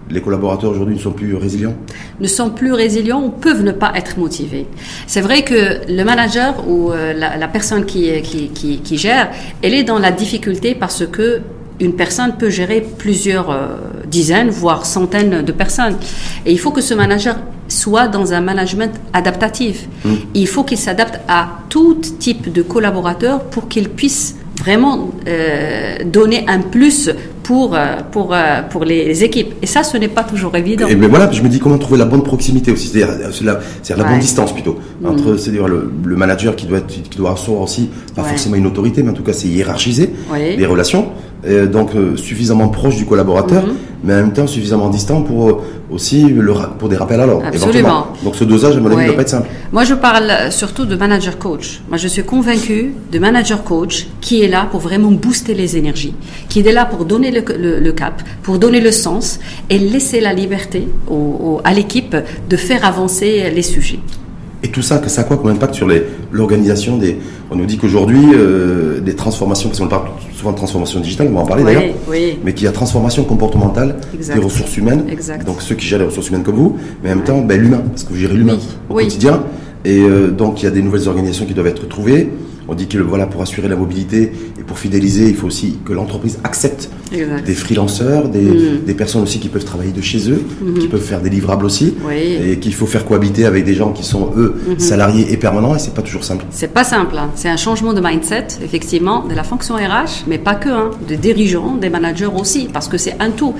les 0.09 0.21
collaborateurs 0.21 0.71
aujourd'hui 0.71 0.95
ne 0.95 0.99
sont 0.99 1.11
plus 1.11 1.35
résilients 1.35 1.75
Ne 2.19 2.27
sont 2.27 2.49
plus 2.49 2.73
résilients 2.73 3.23
ou 3.23 3.29
peuvent 3.29 3.63
ne 3.63 3.71
pas 3.71 3.91
être 3.95 4.17
motivés. 4.17 4.65
C'est 5.07 5.21
vrai 5.21 5.43
que 5.43 5.81
le 5.87 6.03
manager 6.03 6.67
ou 6.67 6.91
euh, 6.91 7.13
la, 7.13 7.47
personne 7.47 7.85
qui, 7.85 8.09
qui, 8.21 8.79
qui, 8.79 8.97
gère, 8.97 9.29
elle 9.61 9.73
est 9.73 9.83
dans 9.83 9.99
la 9.99 10.11
difficulté 10.11 10.75
parce 10.75 11.05
que 11.05 11.41
une 11.79 11.93
personne 11.93 12.35
peut 12.37 12.49
gérer 12.49 12.85
plusieurs 12.97 13.51
euh, 13.51 13.67
dizaines, 14.05 14.49
voire 14.49 14.85
centaines 14.85 15.43
de 15.43 15.51
personnes. 15.51 15.95
Et 16.45 16.51
il 16.51 16.59
faut 16.59 16.71
que 16.71 16.81
ce 16.81 16.93
manager 16.93 17.37
soit 17.69 18.07
dans 18.07 18.33
un 18.33 18.41
management 18.41 18.91
adaptatif. 19.13 19.87
Mmh. 20.03 20.13
Il 20.33 20.47
faut 20.47 20.63
qu'il 20.63 20.77
s'adapte 20.77 21.21
à 21.27 21.59
tout 21.69 21.95
type 21.95 22.51
de 22.51 22.61
collaborateurs 22.61 23.43
pour 23.45 23.69
qu'il 23.69 23.87
puisse 23.89 24.35
vraiment 24.59 25.09
euh, 25.27 25.97
donner 26.05 26.43
un 26.47 26.59
plus 26.59 27.09
pour, 27.43 27.73
euh, 27.73 27.97
pour, 28.11 28.33
euh, 28.33 28.61
pour 28.69 28.83
les 28.83 29.23
équipes. 29.23 29.53
Et 29.61 29.65
ça, 29.65 29.83
ce 29.83 29.97
n'est 29.97 30.09
pas 30.09 30.23
toujours 30.23 30.55
évident. 30.55 30.85
Et 30.87 30.95
mais 30.95 31.07
voilà, 31.07 31.31
je 31.31 31.41
me 31.41 31.47
dis 31.47 31.59
comment 31.59 31.77
trouver 31.77 31.97
la 31.97 32.05
bonne 32.05 32.23
proximité 32.23 32.71
aussi, 32.71 32.89
c'est-à-dire 32.89 33.15
la, 33.41 33.59
la 33.95 34.03
bonne 34.03 34.19
distance 34.19 34.53
plutôt, 34.53 34.77
mm. 35.01 35.07
entre 35.07 35.37
c'est-à-dire 35.37 35.67
le, 35.67 35.89
manager 36.15 36.55
qui 36.55 36.65
doit, 36.67 36.81
qui 36.81 37.17
doit 37.17 37.31
asseoir 37.31 37.61
aussi, 37.61 37.89
pas 38.15 38.23
forcément 38.23 38.55
une 38.55 38.67
autorité, 38.67 39.01
mais 39.01 39.11
en 39.11 39.13
tout 39.13 39.23
cas 39.23 39.33
c'est 39.33 39.47
hiérarchiser 39.47 40.11
les 40.35 40.65
relations, 40.65 41.07
donc 41.67 41.95
euh, 41.95 42.17
suffisamment 42.17 42.67
proche 42.69 42.95
du 42.97 43.05
collaborateur, 43.05 43.63
Mhm. 43.65 43.73
mais 44.03 44.13
en 44.13 44.17
même 44.17 44.33
temps 44.33 44.45
suffisamment 44.47 44.89
distant 44.89 45.21
pour 45.21 45.49
euh, 45.49 45.61
aussi 45.89 46.23
le, 46.23 46.53
pour 46.77 46.89
des 46.89 46.97
rappels 46.97 47.19
à 47.21 47.25
l'ordre. 47.25 47.45
Absolument. 47.47 48.07
Donc 48.23 48.35
ce 48.35 48.43
dosage, 48.43 48.75
à 48.77 48.79
mon 48.79 48.87
avis, 48.91 49.01
ne 49.01 49.05
doit 49.07 49.15
pas 49.15 49.21
être 49.21 49.29
simple. 49.29 49.47
Moi, 49.71 49.83
je 49.85 49.93
parle 49.93 50.51
surtout 50.51 50.85
de 50.85 50.95
manager 50.95 51.37
coach. 51.39 51.81
Moi, 51.89 51.97
je 51.97 52.07
suis 52.07 52.23
convaincue 52.23 52.93
de 53.11 53.19
manager 53.19 53.63
coach 53.63 54.07
qui 54.21 54.41
est 54.43 54.47
là 54.47 54.67
pour 54.69 54.81
vraiment 54.81 55.11
booster 55.11 55.53
les 55.53 55.77
énergies, 55.77 56.13
qui 56.49 56.59
est 56.59 56.71
là 56.71 56.85
pour 56.85 57.05
donner 57.05 57.31
le, 57.31 57.41
le- 57.57 57.79
le 57.79 57.91
cap, 57.93 58.21
pour 58.43 58.59
donner 58.59 58.81
le 58.81 58.91
sens 58.91 59.39
et 59.69 59.79
laisser 59.79 60.19
la 60.19 60.33
liberté 60.33 60.87
au- 61.09 61.13
au- 61.15 61.61
à 61.63 61.73
l'équipe 61.73 62.15
de 62.49 62.57
faire 62.57 62.83
avancer 62.85 63.49
les 63.55 63.61
sujets. 63.63 63.99
Et 64.61 64.67
tout 64.67 64.81
ça, 64.81 64.97
que 64.97 65.09
ça 65.09 65.21
a 65.21 65.23
quoi 65.23 65.37
comme 65.37 65.49
impact 65.51 65.73
sur 65.75 65.87
l'organisation 66.31 66.97
des. 66.97 67.17
On 67.49 67.55
nous 67.55 67.65
dit 67.65 67.77
qu'aujourd'hui, 67.77 68.25
euh, 68.33 68.99
des 68.99 69.15
transformations, 69.15 69.69
parce 69.69 69.79
qu'on 69.79 69.87
parle 69.87 70.09
souvent 70.33 70.51
de 70.51 70.57
transformation 70.57 70.99
digitale, 70.99 71.27
on 71.31 71.35
va 71.35 71.41
en 71.41 71.45
parler 71.45 71.63
Oui, 71.63 71.73
d'ailleurs, 71.73 71.95
oui. 72.09 72.39
mais 72.43 72.53
qu'il 72.53 72.65
y 72.65 72.67
a 72.67 72.71
transformation 72.71 73.23
comportementale 73.23 73.95
Exact. 74.13 74.35
des 74.35 74.43
ressources 74.43 74.75
humaines, 74.77 75.05
Exact. 75.09 75.45
donc 75.45 75.61
ceux 75.61 75.75
qui 75.75 75.87
gèrent 75.87 75.99
les 75.99 76.05
ressources 76.05 76.29
humaines 76.29 76.43
comme 76.43 76.55
vous, 76.55 76.75
mais 77.03 77.11
en 77.11 77.15
même 77.15 77.23
temps, 77.23 77.39
ben, 77.41 77.59
l'humain, 77.59 77.81
parce 77.89 78.03
que 78.03 78.09
vous 78.09 78.17
gérez 78.19 78.35
l'humain 78.35 78.57
Oui, 78.89 79.03
au 79.03 79.05
quotidien. 79.05 79.43
Et 79.85 80.01
euh, 80.01 80.29
donc, 80.29 80.61
il 80.61 80.65
y 80.65 80.67
a 80.67 80.71
des 80.71 80.81
nouvelles 80.81 81.07
organisations 81.07 81.45
qui 81.45 81.53
doivent 81.53 81.67
être 81.67 81.87
trouvées. 81.87 82.29
On 82.69 82.75
dit 82.75 82.87
que 82.87 82.99
voilà, 82.99 83.25
pour 83.25 83.41
assurer 83.41 83.67
la 83.67 83.75
mobilité 83.75 84.31
et 84.59 84.63
pour 84.63 84.77
fidéliser, 84.77 85.27
il 85.29 85.35
faut 85.35 85.47
aussi 85.47 85.77
que 85.85 85.91
l'entreprise 85.93 86.37
accepte 86.43 86.89
Exact. 87.11 87.43
des 87.45 87.53
freelanceurs, 87.55 88.29
des, 88.29 88.39
Mm. 88.41 88.85
des 88.85 88.93
personnes 88.93 89.23
aussi 89.23 89.39
qui 89.39 89.49
peuvent 89.49 89.63
travailler 89.65 89.91
de 89.91 90.01
chez 90.01 90.29
eux, 90.29 90.43
qui 90.79 90.87
peuvent 90.87 91.01
faire 91.01 91.21
des 91.21 91.29
livrables 91.31 91.65
aussi, 91.65 91.87
Mm-hmm. 91.89 92.07
Oui. 92.07 92.15
Mm-hmm. 92.15 92.51
et 92.51 92.59
qu'il 92.59 92.73
faut 92.73 92.85
faire 92.85 93.05
cohabiter 93.05 93.45
avec 93.45 93.65
des 93.65 93.73
gens 93.73 93.91
qui 93.91 94.03
sont 94.03 94.29
eux 94.37 94.55
salariés 94.77 95.25
et 95.33 95.37
permanents, 95.37 95.75
et 95.75 95.79
c'est 95.79 95.93
pas 95.93 96.01
toujours 96.03 96.23
simple. 96.23 96.45
C'est 96.51 96.73
pas 96.73 96.83
simple, 96.83 97.17
hein. 97.17 97.29
c'est 97.35 97.49
un 97.49 97.57
changement 97.57 97.93
de 97.93 98.01
mindset, 98.01 98.47
effectivement, 98.63 99.25
de 99.27 99.33
la 99.33 99.43
fonction 99.43 99.75
RH, 99.75 100.25
mais 100.27 100.37
pas 100.37 100.55
que, 100.55 100.69
hein, 100.69 100.91
des 101.07 101.17
dirigeants, 101.17 101.75
des 101.75 101.89
managers 101.89 102.27
aussi, 102.41 102.67
parce 102.71 102.87
que 102.87 102.97
c'est 102.97 103.15
un 103.19 103.31
tout. 103.31 103.53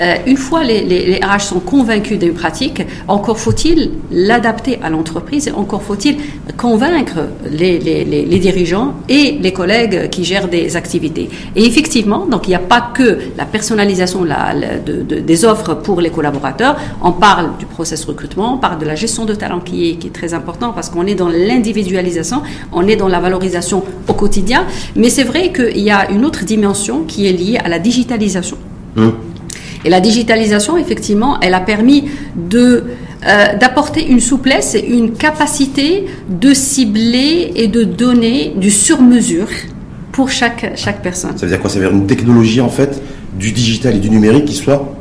Euh, 0.00 0.14
une 0.26 0.36
fois 0.36 0.64
les, 0.64 0.80
les, 0.84 1.06
les 1.06 1.18
RH 1.24 1.40
sont 1.52 1.60
convaincus 1.60 2.18
d'une 2.18 2.34
pratique, 2.34 2.82
encore 3.06 3.38
faut-il 3.38 3.92
l'adapter 4.10 4.78
à 4.82 4.90
l'entreprise 4.90 5.46
et 5.48 5.52
encore 5.52 5.82
faut-il 5.82 6.16
convaincre 6.56 7.18
les, 7.50 7.78
les, 7.78 8.04
les, 8.04 8.24
les 8.24 8.38
dirigeants 8.38 8.55
et 9.08 9.38
les 9.40 9.52
collègues 9.52 10.08
qui 10.10 10.24
gèrent 10.24 10.48
des 10.48 10.76
activités. 10.76 11.28
Et 11.54 11.64
effectivement, 11.66 12.26
donc 12.26 12.46
il 12.46 12.50
n'y 12.50 12.54
a 12.56 12.60
pas 12.60 12.90
que 12.94 13.18
la 13.36 13.44
personnalisation 13.44 14.24
la- 14.24 14.54
la- 14.54 14.78
de, 14.78 15.02
de- 15.02 15.20
des 15.20 15.44
offres 15.44 15.74
pour 15.74 16.00
les 16.00 16.10
collaborateurs, 16.10 16.76
on 17.02 17.12
parle 17.12 17.50
du 17.58 17.66
process 17.66 18.04
recrutement, 18.04 18.54
on 18.54 18.58
parle 18.58 18.78
de 18.78 18.86
la 18.86 18.94
gestion 18.94 19.24
de 19.24 19.34
talent 19.34 19.60
qui 19.60 19.90
est, 19.90 19.94
qui 19.96 20.06
est 20.08 20.10
très 20.20 20.32
important 20.34 20.72
parce 20.72 20.88
qu'on 20.90 21.06
est 21.06 21.14
dans 21.14 21.28
l'individualisation, 21.28 22.42
on 22.72 22.86
est 22.88 22.96
dans 22.96 23.08
la 23.08 23.20
valorisation 23.20 23.82
au 24.08 24.12
quotidien, 24.14 24.64
mais 24.94 25.10
c'est 25.10 25.24
vrai 25.24 25.52
qu'il 25.52 25.80
y 25.80 25.90
a 25.90 26.10
une 26.10 26.24
autre 26.24 26.44
dimension 26.44 27.02
qui 27.06 27.26
est 27.28 27.32
liée 27.32 27.58
à 27.62 27.68
la 27.68 27.78
digitalisation. 27.78 28.56
Hum. 28.96 29.12
Et 29.84 29.90
la 29.90 30.00
digitalisation, 30.00 30.76
effectivement, 30.78 31.38
elle 31.40 31.54
a 31.54 31.60
permis 31.60 32.04
de 32.36 32.84
euh, 33.24 33.56
d'apporter 33.56 34.06
une 34.06 34.20
souplesse 34.20 34.74
et 34.74 34.86
une 34.86 35.12
capacité 35.12 36.06
de 36.28 36.52
cibler 36.54 37.52
et 37.54 37.68
de 37.68 37.84
donner 37.84 38.52
du 38.56 38.70
sur-mesure 38.70 39.48
pour 40.12 40.30
chaque, 40.30 40.72
chaque 40.76 41.02
personne. 41.02 41.36
Ça 41.36 41.46
veut 41.46 41.52
dire 41.52 41.60
quoi? 41.60 41.70
Ça 41.70 41.78
veut 41.78 41.86
dire 41.86 41.94
une 41.94 42.06
technologie 42.06 42.60
en 42.60 42.68
fait 42.68 43.02
du 43.38 43.52
digital 43.52 43.96
et 43.96 43.98
du 43.98 44.10
numérique 44.10 44.46
qui 44.46 44.54
soit 44.54 44.95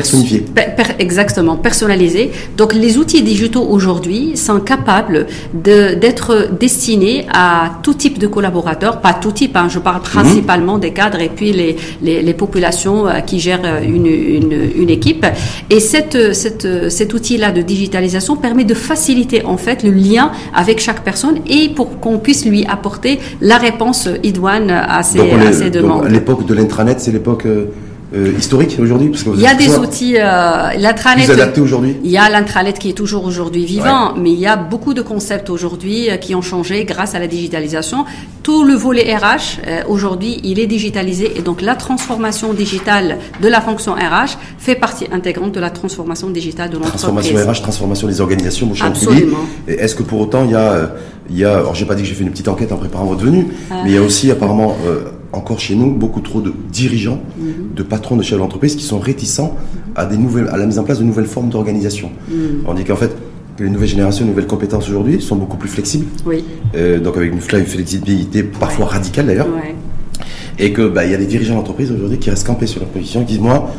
personnifiée. 0.00 0.40
Per- 0.58 0.70
per- 0.78 0.94
exactement, 1.06 1.56
personnalisé. 1.68 2.22
Donc 2.56 2.70
les 2.84 2.92
outils 3.00 3.22
digitaux 3.32 3.66
aujourd'hui 3.76 4.36
sont 4.36 4.60
capables 4.74 5.20
de- 5.66 5.94
d'être 6.02 6.30
destinés 6.64 7.18
à 7.32 7.48
tout 7.84 7.94
type 8.02 8.16
de 8.18 8.26
collaborateurs, 8.36 8.94
pas 9.06 9.14
tout 9.14 9.32
type, 9.40 9.54
hein, 9.56 9.68
je 9.74 9.78
parle 9.88 10.02
principalement 10.14 10.78
des 10.84 10.92
cadres 11.00 11.20
et 11.20 11.30
puis 11.38 11.50
les, 11.60 11.72
les, 12.06 12.18
les 12.28 12.34
populations 12.42 12.98
euh, 13.06 13.20
qui 13.28 13.36
gèrent 13.46 13.60
euh, 13.64 13.80
une, 13.96 14.06
une, 14.06 14.56
une 14.82 14.90
équipe. 14.98 15.24
Et 15.74 15.80
cette, 15.92 16.14
euh, 16.16 16.32
cette, 16.42 16.66
cet 16.98 17.10
outil-là 17.16 17.48
de 17.58 17.62
digitalisation 17.62 18.34
permet 18.36 18.64
de 18.64 18.74
faciliter 18.74 19.44
en 19.44 19.56
fait 19.56 19.78
le 19.88 19.90
lien 19.90 20.26
avec 20.62 20.76
chaque 20.86 21.02
personne 21.10 21.36
et 21.58 21.68
pour 21.76 21.88
qu'on 22.00 22.18
puisse 22.18 22.44
lui 22.52 22.62
apporter 22.76 23.18
la 23.40 23.58
réponse 23.58 24.08
idoine 24.22 24.70
à 24.70 25.02
ses, 25.02 25.18
à 25.48 25.52
ses 25.52 25.70
demandes. 25.70 26.06
l'époque 26.08 26.42
de 26.46 26.54
l'intranet, 26.54 27.00
c'est 27.00 27.12
l'époque 27.18 27.46
euh, 27.46 27.66
euh, 28.14 28.32
historique 28.38 28.76
aujourd'hui 28.80 29.10
parce 29.10 29.22
que 29.22 29.30
vous 29.30 29.36
Il 29.36 29.42
y 29.42 29.46
a 29.46 29.54
des 29.54 29.76
outils, 29.76 30.16
euh, 30.16 30.72
l'intranet. 30.78 31.58
aujourd'hui. 31.58 31.96
Il 32.02 32.10
y 32.10 32.16
a 32.16 32.28
l'intranet 32.30 32.78
qui 32.78 32.90
est 32.90 32.94
toujours 32.94 33.24
aujourd'hui 33.24 33.64
vivant, 33.66 34.14
mais 34.16 34.30
il 34.32 34.38
y 34.38 34.46
a 34.46 34.56
beaucoup 34.56 34.94
de 34.94 35.02
concepts 35.02 35.50
aujourd'hui 35.50 36.10
euh, 36.10 36.16
qui 36.16 36.34
ont 36.34 36.42
changé 36.42 36.84
grâce 36.84 37.14
à 37.14 37.18
la 37.18 37.26
digitalisation. 37.26 38.06
Tout 38.42 38.64
le 38.64 38.74
volet 38.74 39.14
RH, 39.14 39.60
euh, 39.66 39.82
aujourd'hui, 39.88 40.40
il 40.42 40.58
est 40.58 40.66
digitalisé 40.66 41.32
et 41.36 41.42
donc 41.42 41.60
la 41.60 41.74
transformation 41.74 42.54
digitale 42.54 43.18
de 43.42 43.48
la 43.48 43.60
fonction 43.60 43.92
RH 43.92 44.38
fait 44.58 44.74
partie 44.74 45.06
intégrante 45.12 45.52
de 45.52 45.60
la 45.60 45.70
transformation 45.70 46.30
digitale 46.30 46.70
de 46.70 46.76
l'entreprise. 46.76 47.02
Transformation 47.02 47.36
RH, 47.36 47.62
transformation 47.62 48.08
des 48.08 48.20
organisations, 48.22 48.66
Boucher 48.66 48.84
Absolument. 48.84 49.46
Est-ce 49.66 49.94
que 49.94 50.02
pour 50.02 50.20
autant 50.20 50.44
il 50.44 50.52
y 50.52 50.54
a, 50.54 50.92
il 51.30 51.36
y 51.38 51.44
a 51.44 51.56
alors 51.58 51.74
j'ai 51.74 51.84
pas 51.84 51.94
dit 51.94 52.02
que 52.02 52.08
j'ai 52.08 52.14
fait 52.14 52.24
une 52.24 52.30
petite 52.30 52.48
enquête 52.48 52.72
en 52.72 52.76
préparant 52.76 53.04
votre 53.06 53.22
venue, 53.24 53.46
mais 53.70 53.90
il 53.90 53.94
y 53.94 53.96
a 53.98 54.02
aussi 54.02 54.30
apparemment 54.30 54.76
euh, 54.86 55.00
encore 55.32 55.60
chez 55.60 55.74
nous 55.74 55.90
beaucoup 55.92 56.20
trop 56.20 56.40
de 56.40 56.52
dirigeants, 56.72 57.20
Mhm. 57.38 57.74
de 57.76 57.82
patrons 57.82 58.16
de 58.16 58.22
chefs 58.22 58.38
d'entreprise 58.38 58.76
qui 58.76 58.84
sont 58.84 58.98
réticents 58.98 59.54
à 59.94 60.06
des 60.06 60.16
nouvelles, 60.16 60.48
à 60.48 60.56
la 60.56 60.66
mise 60.66 60.78
en 60.78 60.84
place 60.84 60.98
de 60.98 61.04
nouvelles 61.04 61.26
formes 61.26 61.48
d'organisation. 61.50 62.10
Mhm. 62.30 62.62
On 62.66 62.74
dit 62.74 62.84
qu'en 62.84 62.96
fait 62.96 63.14
que 63.56 63.64
les 63.64 63.70
nouvelles 63.70 63.88
générations, 63.88 64.24
les 64.24 64.30
nouvelles 64.30 64.46
compétences 64.46 64.88
aujourd'hui 64.88 65.20
sont 65.20 65.36
beaucoup 65.36 65.56
plus 65.56 65.68
flexibles, 65.68 66.06
Oui. 66.24 66.44
euh, 66.76 67.00
donc 67.00 67.16
avec 67.16 67.32
une 67.32 67.40
flexibilité 67.40 68.42
parfois 68.44 68.86
radicale 68.86 69.26
d'ailleurs. 69.26 69.48
Ouais. 69.48 69.74
et 70.60 70.72
que 70.72 70.88
bah, 70.88 71.04
il 71.04 71.12
y 71.12 71.14
a 71.14 71.18
des 71.18 71.26
dirigeants 71.26 71.54
d'entreprise 71.54 71.92
aujourd'hui 71.92 72.18
qui 72.18 72.30
restent 72.30 72.46
campés 72.46 72.66
sur 72.66 72.80
leur 72.80 72.88
position, 72.88 73.20
qui 73.20 73.34
disent 73.34 73.40
moi, 73.40 73.70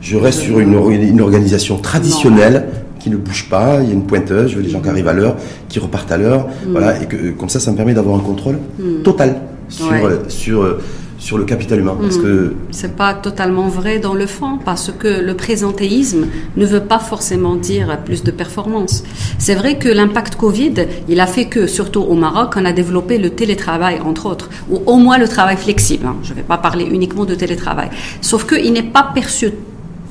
je 0.00 0.16
reste 0.16 0.38
sur 0.40 0.60
une, 0.60 0.74
une 1.02 1.20
organisation 1.20 1.78
traditionnelle 1.78 2.68
qui 2.98 3.10
ne 3.10 3.16
bouge 3.16 3.48
pas. 3.48 3.80
Il 3.82 3.88
y 3.88 3.90
a 3.90 3.94
une 3.94 4.06
pointeuse, 4.06 4.50
je 4.50 4.56
veux 4.56 4.62
des 4.62 4.70
gens 4.70 4.80
qui 4.80 4.88
arrivent 4.88 5.08
à 5.08 5.12
l'heure, 5.12 5.36
qui 5.68 5.78
repartent 5.78 6.12
à 6.12 6.16
l'heure, 6.18 6.46
voilà, 6.68 7.00
et 7.02 7.06
que 7.06 7.16
euh, 7.16 7.32
comme 7.38 7.48
ça, 7.48 7.60
ça 7.60 7.70
me 7.72 7.76
permet 7.76 7.94
d'avoir 7.94 8.16
un 8.16 8.22
contrôle 8.22 8.58
total 9.04 9.40
sur 9.68 9.86
Ouais. 9.90 10.02
euh, 10.04 10.18
sur 10.28 10.62
euh, 10.62 10.80
sur 11.18 11.36
le 11.36 11.44
capital 11.44 11.80
humain, 11.80 11.96
parce 12.00 12.16
que 12.16 12.54
C'est 12.70 12.94
pas 12.94 13.12
totalement 13.12 13.66
vrai 13.66 13.98
dans 13.98 14.14
le 14.14 14.26
fond 14.26 14.58
parce 14.64 14.92
que 14.96 15.08
le 15.20 15.34
présentéisme 15.34 16.26
ne 16.56 16.64
veut 16.64 16.84
pas 16.94 17.00
forcément 17.00 17.56
dire 17.56 17.98
plus 18.04 18.22
de 18.22 18.30
performance. 18.30 19.02
C'est 19.36 19.56
vrai 19.56 19.78
que 19.78 19.88
l'impact 19.88 20.36
Covid, 20.36 20.74
il 21.08 21.18
a 21.18 21.26
fait 21.26 21.46
que, 21.46 21.66
surtout 21.66 22.02
au 22.02 22.14
Maroc, 22.14 22.54
on 22.56 22.64
a 22.64 22.72
développé 22.72 23.18
le 23.18 23.30
télétravail, 23.30 23.98
entre 24.10 24.26
autres, 24.26 24.48
ou 24.70 24.76
au 24.86 24.96
moins 24.96 25.18
le 25.18 25.26
travail 25.26 25.56
flexible. 25.56 26.06
hein. 26.06 26.14
Je 26.22 26.30
ne 26.30 26.36
vais 26.36 26.42
pas 26.44 26.58
parler 26.58 26.84
uniquement 26.84 27.24
de 27.24 27.34
télétravail. 27.34 27.90
Sauf 28.20 28.46
qu'il 28.46 28.72
n'est 28.72 28.90
pas 28.98 29.10
perçu 29.12 29.50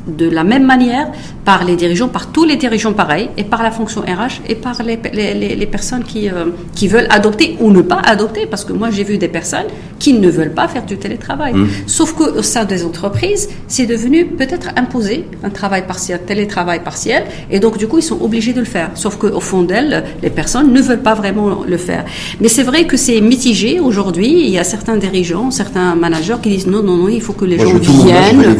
de 0.07 0.29
la 0.29 0.43
même 0.43 0.65
manière 0.65 1.07
par 1.45 1.63
les 1.63 1.75
dirigeants, 1.75 2.07
par 2.07 2.27
tous 2.31 2.43
les 2.45 2.55
dirigeants 2.55 2.93
pareils, 2.93 3.29
et 3.37 3.43
par 3.43 3.63
la 3.63 3.71
fonction 3.71 4.01
RH, 4.01 4.41
et 4.47 4.55
par 4.55 4.81
les, 4.83 4.99
les, 5.13 5.33
les- 5.33 5.55
les 5.55 5.65
personnes 5.65 6.03
qui, 6.03 6.29
euh, 6.29 6.45
qui 6.75 6.87
veulent 6.87 7.07
adopter 7.09 7.57
ou 7.59 7.71
ne 7.71 7.81
pas 7.81 7.99
adopter, 8.05 8.45
parce 8.45 8.63
que 8.65 8.73
moi 8.73 8.89
j'ai 8.91 9.03
vu 9.03 9.17
des 9.17 9.27
personnes 9.27 9.65
qui 9.99 10.13
ne 10.13 10.29
veulent 10.29 10.53
pas 10.53 10.67
faire 10.67 10.85
du 10.85 10.97
télétravail. 10.97 11.53
Sauf 11.87 12.13
qu'au 12.13 12.41
sein 12.41 12.65
des 12.65 12.83
entreprises, 12.85 13.49
c'est 13.67 13.85
devenu 13.85 14.25
peut-être 14.25 14.69
imposé 14.75 15.25
un 15.43 15.49
travail 15.49 15.85
partiel, 15.87 16.19
télétravail 16.25 16.83
partiel, 16.83 17.23
et 17.49 17.59
donc 17.59 17.77
du 17.77 17.87
coup 17.87 17.97
ils 17.99 18.03
sont 18.03 18.21
obligés 18.21 18.53
de 18.53 18.59
le 18.59 18.65
faire. 18.65 18.91
Sauf 18.95 19.17
qu'au 19.17 19.39
fond 19.39 19.63
d'elles, 19.63 20.03
les 20.21 20.29
personnes 20.29 20.71
ne 20.73 20.81
veulent 20.81 21.01
pas 21.01 21.15
vraiment 21.15 21.63
le 21.67 21.77
faire. 21.77 22.05
Mais 22.41 22.47
c'est 22.49 22.63
vrai 22.63 22.85
que 22.85 22.97
c'est 22.97 23.19
mitigé 23.21 23.79
aujourd'hui, 23.79 24.29
il 24.45 24.49
y 24.49 24.59
a 24.59 24.63
certains 24.63 24.97
dirigeants, 24.97 25.51
certains 25.51 25.95
managers 25.95 26.35
qui 26.41 26.49
disent 26.49 26.67
non, 26.67 26.83
non, 26.83 26.95
non, 26.97 27.07
il 27.09 27.21
faut 27.21 27.33
que 27.33 27.45
les 27.45 27.57
Moi, 27.57 27.65
gens 27.65 27.73
là, 27.73 27.79
viennent. 27.79 28.55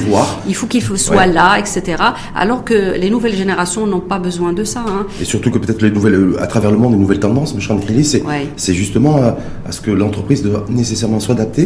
Il 0.47 0.55
faut 0.55 0.67
qu'il 0.67 0.81
faut- 0.81 0.95
soit 0.97 1.15
Ouais. 1.17 1.33
Là, 1.39 1.47
etc. 1.61 2.03
Alors 2.43 2.61
que 2.69 2.79
les 3.03 3.09
nouvelles 3.15 3.35
générations 3.43 3.83
n'ont 3.91 4.05
pas 4.13 4.19
besoin 4.27 4.51
de 4.59 4.63
ça. 4.73 4.81
hein. 4.87 5.03
et 5.21 5.25
surtout 5.33 5.49
que 5.53 5.59
peut-être 5.63 5.81
les 5.87 5.91
nouvelles 5.97 6.15
euh, 6.15 6.43
à 6.45 6.47
travers 6.53 6.71
le 6.75 6.77
monde, 6.83 6.93
les 6.97 6.99
nouvelles 7.05 7.19
tendances, 7.27 7.51
M. 7.53 7.61
Chandrili, 7.67 8.03
c'est 8.03 8.23
Ouais. 8.31 8.47
justement 8.83 9.13
à, 9.25 9.29
à 9.67 9.71
ce 9.75 9.79
que 9.85 9.91
l'entreprise 10.01 10.41
doit 10.47 10.65
nécessairement 10.81 11.19
s'adapter 11.27 11.65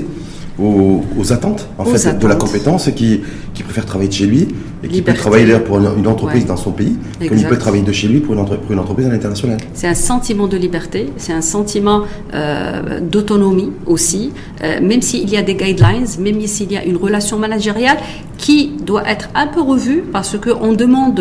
aux, 0.59 1.01
aux 1.19 1.27
attentes 1.35 1.63
en 1.77 1.83
Aux 1.85 1.93
fait 1.95 2.19
de 2.23 2.27
la 2.27 2.35
compétence 2.35 2.87
et 2.89 2.93
qui 2.99 3.21
qui 3.55 3.63
préfère 3.63 3.85
travailler 3.91 4.09
de 4.09 4.17
chez 4.21 4.27
lui 4.33 4.43
et 4.83 4.87
qui 4.87 4.93
Liberté. 4.95 5.17
peut 5.17 5.21
travailler 5.23 5.45
d'ailleurs 5.45 5.63
pour 5.63 5.77
une, 5.79 6.07
entreprise 6.07 6.41
Ouais. 6.43 6.47
dans 6.47 6.57
son 6.57 6.71
pays 6.71 6.95
comme 7.19 7.27
il 7.27 7.33
Exact. 7.33 7.49
peut 7.49 7.57
travailler 7.57 7.83
de 7.83 7.91
chez 7.91 8.07
lui 8.07 8.19
pour 8.19 8.33
une, 8.33 8.39
entre- 8.39 8.57
pour 8.57 8.71
une 8.71 8.79
entreprise 8.79 9.05
à 9.07 9.09
l'international. 9.09 9.57
C'est 9.73 9.87
un 9.87 9.93
sentiment 9.95 10.47
de 10.47 10.57
liberté, 10.57 11.09
c'est 11.17 11.33
un 11.33 11.41
sentiment 11.41 12.01
euh, 12.33 12.99
d'autonomie 13.01 13.71
aussi, 13.85 14.31
euh, 14.63 14.79
même 14.81 15.01
s'il 15.01 15.29
y 15.29 15.37
a 15.37 15.41
des 15.41 15.55
guidelines, 15.55 16.05
même 16.19 16.41
s'il 16.47 16.71
y 16.71 16.77
a 16.77 16.83
une 16.85 16.97
relation 16.97 17.37
managériale 17.37 17.97
qui 18.37 18.71
doit 18.83 19.07
être 19.07 19.29
un 19.35 19.47
peu 19.47 19.61
revue 19.61 20.03
parce 20.11 20.35
qu'on 20.37 20.73
demande 20.73 21.19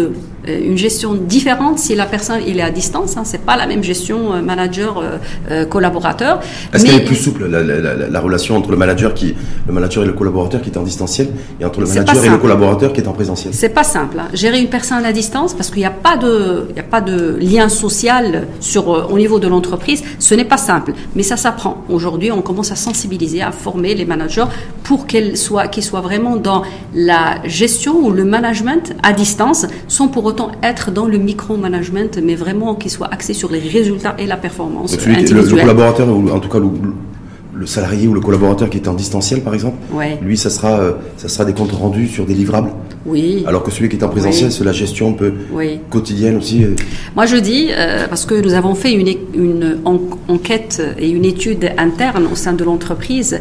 euh, 0.48 0.58
une 0.64 0.78
gestion 0.78 1.12
différente 1.14 1.78
si 1.78 1.94
la 1.94 2.06
personne 2.06 2.40
il 2.46 2.58
est 2.58 2.62
à 2.62 2.70
distance. 2.70 3.16
Hein, 3.18 3.22
c'est 3.24 3.42
pas 3.42 3.56
la 3.58 3.66
même 3.66 3.84
gestion 3.84 4.42
manager 4.42 5.02
euh, 5.50 5.66
collaborateur. 5.66 6.40
Est-ce 6.72 6.86
qu'elle 6.86 6.94
est 6.94 7.04
plus 7.04 7.16
souple 7.16 7.46
la, 7.46 7.62
la- 7.62 7.78
la- 7.80 8.08
la 8.08 8.20
relation 8.20 8.56
entre 8.56 8.70
le 8.70 8.78
manager 8.78 9.12
qui 9.12 9.34
le 9.66 9.72
manager 9.72 10.02
et 10.02 10.06
le 10.06 10.14
collaborateur 10.14 10.62
qui 10.62 10.70
est 10.70 10.78
en 10.78 10.82
distanciel 10.82 11.28
et 11.60 11.64
entre 11.66 11.80
le 11.80 11.86
manager 11.86 12.24
et 12.24 12.28
le 12.30 12.38
collaborateur 12.38 12.92
qui 12.94 13.00
est 13.02 13.08
en 13.08 13.12
présentiel? 13.12 13.49
C'est 13.52 13.70
pas 13.70 13.84
simple. 13.84 14.18
Hein. 14.18 14.28
Gérer 14.34 14.60
une 14.60 14.68
personne 14.68 15.04
à 15.04 15.12
distance, 15.12 15.54
parce 15.54 15.70
qu'il 15.70 15.80
n'y 15.80 15.86
a 15.86 15.90
pas 15.90 16.16
de, 16.16 16.68
il 16.74 16.78
a 16.78 16.82
pas 16.82 17.00
de 17.00 17.36
lien 17.40 17.68
social 17.68 18.46
sur, 18.60 18.94
euh, 18.94 19.06
au 19.10 19.18
niveau 19.18 19.38
de 19.38 19.48
l'entreprise, 19.48 20.02
ce 20.18 20.34
n'est 20.34 20.44
pas 20.44 20.56
simple. 20.56 20.92
Mais 21.14 21.22
ça 21.22 21.36
s'apprend. 21.36 21.84
Aujourd'hui, 21.88 22.32
on 22.32 22.42
commence 22.42 22.72
à 22.72 22.76
sensibiliser, 22.76 23.42
à 23.42 23.52
former 23.52 23.94
les 23.94 24.04
managers 24.04 24.46
pour 24.82 25.06
qu'ils 25.06 25.36
soient, 25.36 25.68
qu'ils 25.68 25.84
soient 25.84 26.00
vraiment 26.00 26.36
dans 26.36 26.62
la 26.94 27.40
gestion 27.44 27.96
ou 28.04 28.10
le 28.10 28.24
management 28.24 28.94
à 29.02 29.12
distance, 29.12 29.66
sans 29.88 30.08
pour 30.08 30.24
autant 30.24 30.52
être 30.62 30.90
dans 30.90 31.06
le 31.06 31.18
micro-management, 31.18 32.20
mais 32.22 32.34
vraiment 32.34 32.74
qu'ils 32.74 32.90
soient 32.90 33.12
axés 33.12 33.34
sur 33.34 33.50
les 33.50 33.60
résultats 33.60 34.14
et 34.18 34.26
la 34.26 34.36
performance. 34.36 34.92
Donc 34.92 35.00
celui, 35.00 35.24
le, 35.24 35.42
le, 35.42 35.56
collaborateur, 35.56 36.08
ou 36.08 36.28
en 36.30 36.40
tout 36.40 36.48
cas 36.48 36.58
le, 36.58 36.68
le 37.60 37.66
salarié 37.66 38.08
ou 38.08 38.14
le 38.14 38.20
collaborateur 38.20 38.70
qui 38.70 38.78
est 38.78 38.88
en 38.88 38.94
distanciel, 38.94 39.42
par 39.42 39.54
exemple, 39.54 39.76
lui, 40.22 40.36
ça 40.36 40.50
sera, 40.50 40.80
euh, 40.80 40.92
ça 41.16 41.28
sera 41.28 41.44
des 41.44 41.52
comptes 41.52 41.72
rendus 41.72 42.08
sur 42.08 42.24
des 42.24 42.34
livrables? 42.34 42.70
Oui. 43.06 43.44
Alors 43.46 43.62
que 43.62 43.70
celui 43.70 43.88
qui 43.88 43.96
est 43.96 44.04
en 44.04 44.08
présentiel, 44.08 44.52
c'est 44.52 44.64
la 44.64 44.72
gestion 44.72 45.10
un 45.10 45.12
peu 45.12 45.32
quotidienne 45.88 46.36
aussi. 46.36 46.64
Euh. 46.64 46.74
Moi, 47.16 47.24
je 47.26 47.36
dis, 47.36 47.68
euh, 47.70 48.06
parce 48.08 48.26
que 48.26 48.34
nous 48.34 48.52
avons 48.52 48.74
fait 48.74 48.92
une, 48.92 49.08
une 49.34 49.78
enquête 50.28 50.82
et 50.98 51.08
une 51.08 51.24
étude 51.24 51.70
interne 51.78 52.28
au 52.30 52.36
sein 52.36 52.52
de 52.52 52.62
l'entreprise 52.62 53.40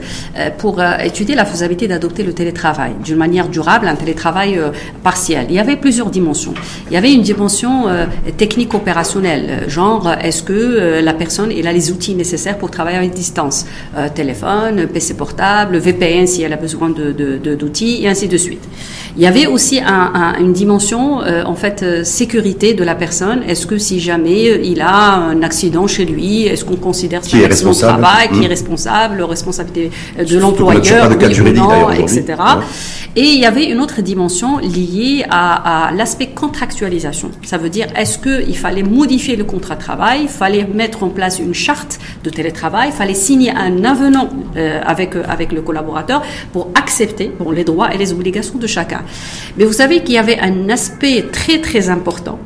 pour 0.57 0.81
étudier 1.03 1.35
la 1.35 1.45
faisabilité 1.45 1.87
d'adopter 1.87 2.23
le 2.23 2.33
télétravail 2.33 2.93
d'une 3.03 3.17
manière 3.17 3.49
durable, 3.49 3.87
un 3.87 3.95
télétravail 3.95 4.59
partiel. 5.03 5.47
Il 5.49 5.55
y 5.55 5.59
avait 5.59 5.75
plusieurs 5.75 6.09
dimensions. 6.09 6.53
Il 6.89 6.93
y 6.93 6.97
avait 6.97 7.13
une 7.13 7.21
dimension 7.21 7.85
technique 8.37 8.73
opérationnelle, 8.73 9.65
genre, 9.67 10.09
est-ce 10.21 10.43
que 10.43 11.01
la 11.01 11.13
personne 11.13 11.51
elle 11.51 11.67
a 11.67 11.73
les 11.73 11.91
outils 11.91 12.15
nécessaires 12.15 12.57
pour 12.57 12.71
travailler 12.71 12.97
à 12.97 13.07
distance 13.07 13.65
téléphone, 14.15 14.87
PC 14.87 15.15
portable, 15.15 15.77
VPN 15.77 16.27
si 16.27 16.43
elle 16.43 16.53
a 16.53 16.57
besoin 16.57 16.89
d'outils, 16.89 17.19
de, 17.39 17.55
de, 17.55 18.03
et 18.03 18.07
ainsi 18.07 18.27
de 18.27 18.37
suite. 18.37 18.63
Il 19.17 19.23
y 19.23 19.25
avait 19.25 19.47
aussi 19.49 19.79
un, 19.79 20.35
une 20.39 20.53
dimension 20.53 21.21
euh, 21.21 21.43
en 21.43 21.55
fait 21.55 21.83
euh, 21.83 22.03
sécurité 22.03 22.73
de 22.73 22.83
la 22.83 22.95
personne. 22.95 23.43
Est-ce 23.47 23.65
que 23.65 23.77
si 23.77 23.99
jamais 23.99 24.49
euh, 24.49 24.61
il 24.63 24.81
a 24.81 25.15
un 25.15 25.41
accident 25.43 25.87
chez 25.87 26.05
lui, 26.05 26.45
est-ce 26.45 26.65
qu'on 26.65 26.75
considère 26.75 27.21
qui 27.21 27.41
est 27.41 27.45
responsable, 27.45 28.01
travail, 28.01 28.29
qui 28.29 28.39
est 28.43 28.47
mmh. 28.47 28.49
responsable, 28.49 29.21
responsabilité 29.23 29.91
de 30.17 30.37
l'employeur, 30.37 31.11
etc. 31.93 32.25
Et 33.15 33.23
il 33.23 33.39
y 33.39 33.45
avait 33.45 33.65
une 33.65 33.79
autre 33.79 34.01
dimension 34.01 34.59
liée 34.59 35.25
à, 35.29 35.87
à 35.87 35.91
l'aspect 35.91 36.27
contractualisation. 36.27 37.31
Ça 37.43 37.57
veut 37.57 37.69
dire 37.69 37.87
est-ce 37.95 38.17
qu'il 38.19 38.57
fallait 38.57 38.83
modifier 38.83 39.35
le 39.35 39.43
contrat 39.43 39.75
de 39.75 39.81
travail, 39.81 40.21
il 40.23 40.29
fallait 40.29 40.65
mettre 40.65 41.03
en 41.03 41.09
place 41.09 41.39
une 41.39 41.53
charte 41.53 41.99
de 42.23 42.29
télétravail, 42.29 42.89
il 42.89 42.95
fallait 42.95 43.13
signer 43.13 43.51
un 43.51 43.83
avenant 43.83 44.29
avec 44.85 45.15
avec 45.27 45.51
le 45.51 45.61
collaborateur 45.61 46.21
pour 46.53 46.69
accepter 46.75 47.31
bon, 47.39 47.51
les 47.51 47.63
droits 47.63 47.93
et 47.93 47.97
les 47.97 48.11
obligations 48.11 48.57
de 48.57 48.67
chacun. 48.67 49.01
Mais 49.57 49.65
vous 49.65 49.73
savez 49.73 50.03
qu'il 50.03 50.15
y 50.15 50.17
avait 50.17 50.39
un 50.39 50.69
aspect 50.69 51.25
très 51.31 51.59
très 51.59 51.89
important. 51.89 52.39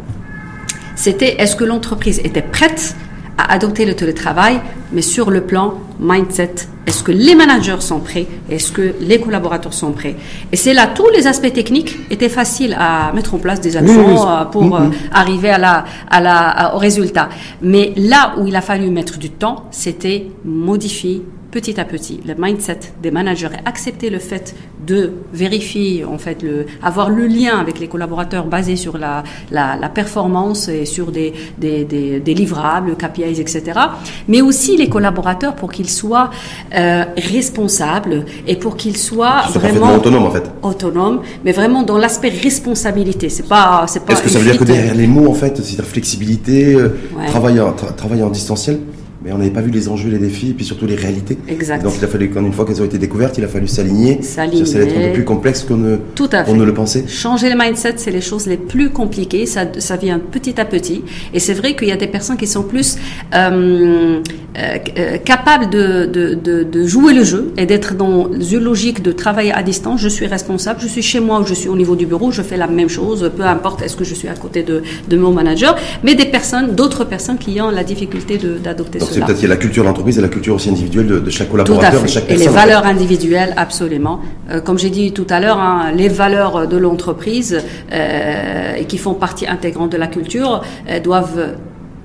C'était 0.96 1.42
est-ce 1.42 1.56
que 1.56 1.64
l'entreprise 1.64 2.20
était 2.24 2.42
prête 2.42 2.96
à 3.38 3.52
adopter 3.52 3.86
le 3.86 3.96
télétravail, 3.96 4.62
mais 4.92 5.02
sur 5.02 5.32
le 5.32 5.42
plan 5.42 5.80
mindset? 6.00 6.54
Est-ce 6.86 7.02
que 7.02 7.12
les 7.12 7.34
managers 7.34 7.80
sont 7.80 8.00
prêts? 8.00 8.28
Est-ce 8.50 8.72
que 8.72 8.94
les 9.00 9.20
collaborateurs 9.20 9.74
sont 9.74 9.92
prêts? 9.92 10.16
Et 10.52 10.56
c'est 10.56 10.74
là, 10.74 10.88
tous 10.88 11.10
les 11.10 11.26
aspects 11.26 11.52
techniques 11.52 11.98
étaient 12.12 12.30
faciles 12.30 12.76
à 12.80 13.12
mettre 13.14 13.34
en 13.34 13.40
place 13.40 13.60
des 13.62 13.76
actions 13.76 14.20
pour 14.52 14.80
arriver 15.12 15.50
à 15.50 15.58
la, 15.58 15.86
à 16.10 16.22
la, 16.22 16.76
au 16.76 16.78
résultat. 16.78 17.30
Mais 17.62 17.94
là 17.96 18.36
où 18.38 18.48
il 18.48 18.56
a 18.56 18.62
fallu 18.62 18.90
mettre 18.92 19.18
du 19.18 19.32
temps, 19.32 19.66
c'était 19.72 20.28
modifier 20.46 21.24
petit 21.54 21.80
à 21.80 21.86
petit 21.86 22.20
le 22.26 22.34
mindset 22.36 22.80
des 23.02 23.12
managers 23.12 23.50
et 23.54 23.68
accepter 23.68 24.10
le 24.10 24.18
fait 24.18 24.56
de 24.88 25.14
vérifier, 25.32 26.04
en 26.04 26.18
fait, 26.18 26.42
le, 26.42 26.66
avoir 26.82 27.12
le 27.12 27.28
lien 27.28 27.60
avec 27.60 27.80
les 27.80 27.88
collaborateurs 27.88 28.48
basé 28.48 28.76
sur 28.76 28.98
la, 28.98 29.24
la, 29.52 29.78
la 29.80 29.90
performance 29.90 30.68
et 30.68 30.86
sur 30.86 31.12
des, 31.12 31.32
des, 31.60 31.86
des, 31.86 32.20
des, 32.20 32.34
livrables, 32.34 32.96
KPIs, 32.96 33.40
etc. 33.40 33.80
Mais 34.28 34.42
aussi 34.42 34.76
les 34.78 34.90
collaborateurs 34.90 35.56
pour 35.56 35.72
qu'ils 35.72 35.92
soient 35.92 36.32
euh, 36.76 37.06
responsables 37.18 38.26
et 38.48 38.56
pour 38.56 38.76
qu'ils 38.76 38.98
soient 38.98 39.44
vraiment 39.54 39.96
autonomes 39.96 40.26
en 40.26 40.32
fait. 40.32 40.52
Autonomes, 40.64 41.22
mais 41.46 41.52
vraiment 41.52 41.84
dans 41.84 42.00
l'aspect 42.00 42.30
responsabilité. 42.30 43.30
C'est 43.30 43.48
pas, 43.48 43.86
c'est 43.88 44.04
pas. 44.04 44.14
Est-ce 44.14 44.24
que 44.24 44.30
ça 44.30 44.40
veut 44.40 44.46
dire 44.46 44.58
que 44.58 44.64
derrière 44.64 44.96
les 44.96 45.08
mots 45.08 45.30
en 45.30 45.36
fait, 45.36 45.62
c'est 45.64 45.78
la 45.78 45.84
flexibilité, 45.84 46.74
euh, 46.74 46.90
travailler, 47.28 47.62
en, 47.62 47.74
travailler 47.74 48.24
en 48.24 48.32
distanciel? 48.32 48.80
Mais 49.24 49.32
on 49.32 49.38
n'avait 49.38 49.52
pas 49.52 49.62
vu 49.62 49.72
les 49.72 49.88
enjeux, 49.88 50.10
les 50.10 50.18
défis, 50.18 50.50
et 50.50 50.54
puis 50.54 50.66
surtout 50.66 50.86
les 50.86 50.96
réalités. 50.96 51.38
Exact. 51.48 51.84
Donc 51.84 51.94
il 51.98 52.04
a 52.04 52.08
fallu, 52.08 52.30
une 52.36 52.52
fois 52.52 52.66
qu'elles 52.66 52.82
ont 52.82 52.86
été 52.86 52.98
découvertes, 52.98 53.38
il 53.38 53.44
a 53.44 53.48
fallu 53.48 53.68
s'aligner. 53.68 54.22
S'aligner. 54.22 54.66
Ça, 54.66 54.80
être 54.80 54.98
un 54.98 55.08
peu 55.08 55.14
plus 55.14 55.24
complexe 55.24 55.64
qu'on 55.64 55.78
ne, 55.78 55.98
Tout 56.16 56.30
à 56.32 56.44
fait. 56.44 56.52
On 56.52 56.56
ne 56.56 56.66
le 56.66 56.74
pensait. 56.74 57.06
Changer 57.08 57.50
le 57.50 57.58
mindset, 57.58 57.96
c'est 57.98 58.12
les 58.12 58.22
choses 58.22 58.48
les 58.48 58.58
plus 58.58 58.90
compliquées. 58.90 59.46
Ça, 59.46 59.66
ça 59.78 59.96
vient 59.96 60.20
petit 60.20 60.60
à 60.60 60.66
petit. 60.66 61.04
Et 61.34 61.40
c'est 61.40 61.54
vrai 61.54 61.76
qu'il 61.76 61.88
y 61.88 61.92
a 61.92 61.98
des 61.98 62.08
personnes 62.08 62.38
qui 62.38 62.48
sont 62.48 62.64
plus 62.64 62.98
euh, 63.34 64.20
euh, 64.56 65.18
capables 65.18 65.70
de, 65.70 66.06
de, 66.06 66.36
de, 66.36 66.64
de, 66.64 66.86
jouer 66.86 67.14
le 67.14 67.24
jeu 67.24 67.54
et 67.58 67.66
d'être 67.66 67.96
dans 67.96 68.30
une 68.32 68.60
logique 68.60 69.02
de 69.02 69.12
travailler 69.12 69.52
à 69.52 69.64
distance. 69.64 70.00
Je 70.00 70.10
suis 70.10 70.28
responsable, 70.28 70.80
je 70.82 70.88
suis 70.88 71.02
chez 71.02 71.20
moi 71.20 71.40
ou 71.40 71.46
je 71.46 71.54
suis 71.54 71.70
au 71.70 71.76
niveau 71.76 71.96
du 71.96 72.06
bureau, 72.06 72.30
je 72.32 72.42
fais 72.42 72.58
la 72.58 72.68
même 72.68 72.90
chose, 72.90 73.32
peu 73.36 73.44
importe 73.44 73.82
est-ce 73.82 73.96
que 73.96 74.04
je 74.04 74.14
suis 74.14 74.28
à 74.28 74.36
côté 74.36 74.62
de, 74.62 74.84
de 75.08 75.18
mon 75.18 75.32
manager. 75.32 75.76
Mais 76.04 76.14
des 76.14 76.26
personnes, 76.26 76.76
d'autres 76.76 77.04
personnes 77.04 77.38
qui 77.38 77.60
ont 77.62 77.72
la 77.72 77.84
difficulté 77.84 78.38
d'adopter 78.38 79.00
cela. 79.00 79.13
C'est 79.14 79.26
peut-être 79.26 79.48
la 79.48 79.58
culture 79.58 79.86
et 79.86 80.22
la 80.22 80.28
culture 80.28 80.56
aussi 80.56 80.70
individuelle 80.70 81.08
de, 81.08 81.30
chaque 81.30 81.50
collaborateur, 81.50 82.02
de 82.02 82.08
chaque 82.08 82.26
personne. 82.26 82.46
Et 82.46 82.50
les 82.50 82.54
valeurs 82.54 82.86
individuelles, 82.86 83.54
absolument. 83.58 84.20
Euh, 84.50 84.62
comme 84.62 84.78
j'ai 84.78 84.90
dit 84.90 85.12
tout 85.12 85.28
à 85.30 85.40
l'heure, 85.40 85.60
hein, 85.60 85.92
les 85.96 86.10
valeurs 86.10 86.68
de 86.68 86.78
l'entreprise 86.78 87.62
euh, 87.92 88.84
qui 88.84 88.98
font 88.98 89.14
partie 89.14 89.48
intégrante 89.48 89.92
de 89.92 89.98
la 89.98 90.08
culture 90.08 90.64
euh, 90.90 91.00
doivent 91.00 91.56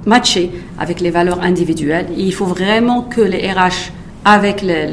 matcher 0.07 0.51
avec 0.79 1.01
les 1.01 1.11
valeurs 1.11 1.41
individuelles. 1.43 2.07
il 2.17 2.33
faut 2.33 2.47
vraiment 2.47 3.03
que 3.03 3.21
les 3.21 3.51
RH 3.53 3.93
avec 4.25 4.63
les, 4.63 4.87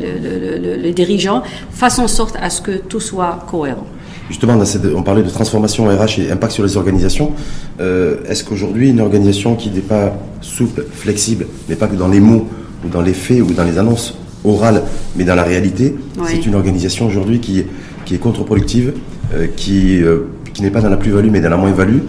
les 0.77 0.93
dirigeants 0.93 1.41
fassent 1.71 1.99
en 1.99 2.07
sorte 2.07 2.37
à 2.41 2.49
ce 2.49 2.61
que 2.61 2.71
tout 2.71 2.99
soit 2.99 3.45
cohérent. 3.49 3.87
Justement, 4.29 4.57
on 4.95 5.03
parlait 5.03 5.21
de 5.21 5.29
transformation 5.29 5.85
RH 5.85 6.19
et 6.19 6.31
impact 6.31 6.53
sur 6.53 6.63
les 6.63 6.77
organisations. 6.77 7.33
Euh, 7.79 8.17
Est-ce 8.27 8.43
qu'aujourd'hui, 8.43 8.89
une 8.89 8.99
organisation 8.99 9.55
qui 9.55 9.69
n'est 9.69 9.81
pas 9.81 10.17
souple, 10.41 10.83
flexible, 10.91 11.45
mais 11.69 11.75
pas 11.75 11.87
que 11.87 11.95
dans 11.95 12.07
les 12.07 12.19
mots, 12.19 12.47
ou 12.83 12.89
dans 12.89 13.01
les 13.01 13.13
faits, 13.13 13.41
ou 13.41 13.53
dans 13.53 13.63
les 13.63 13.77
annonces 13.77 14.17
orales, 14.43 14.83
mais 15.15 15.25
dans 15.25 15.35
la 15.35 15.43
réalité, 15.43 15.95
c'est 16.25 16.45
une 16.45 16.55
organisation 16.55 17.05
aujourd'hui 17.07 17.39
qui, 17.39 17.65
qui 18.05 18.15
est 18.15 18.19
contre-productive, 18.19 18.93
euh, 19.33 19.47
qui, 19.55 20.01
euh, 20.01 20.27
qui 20.53 20.63
n'est 20.63 20.71
pas 20.71 20.81
dans 20.81 20.89
la 20.89 20.97
plus-value, 20.97 21.29
mais 21.29 21.41
dans 21.41 21.49
la 21.49 21.57
moins-value, 21.57 21.99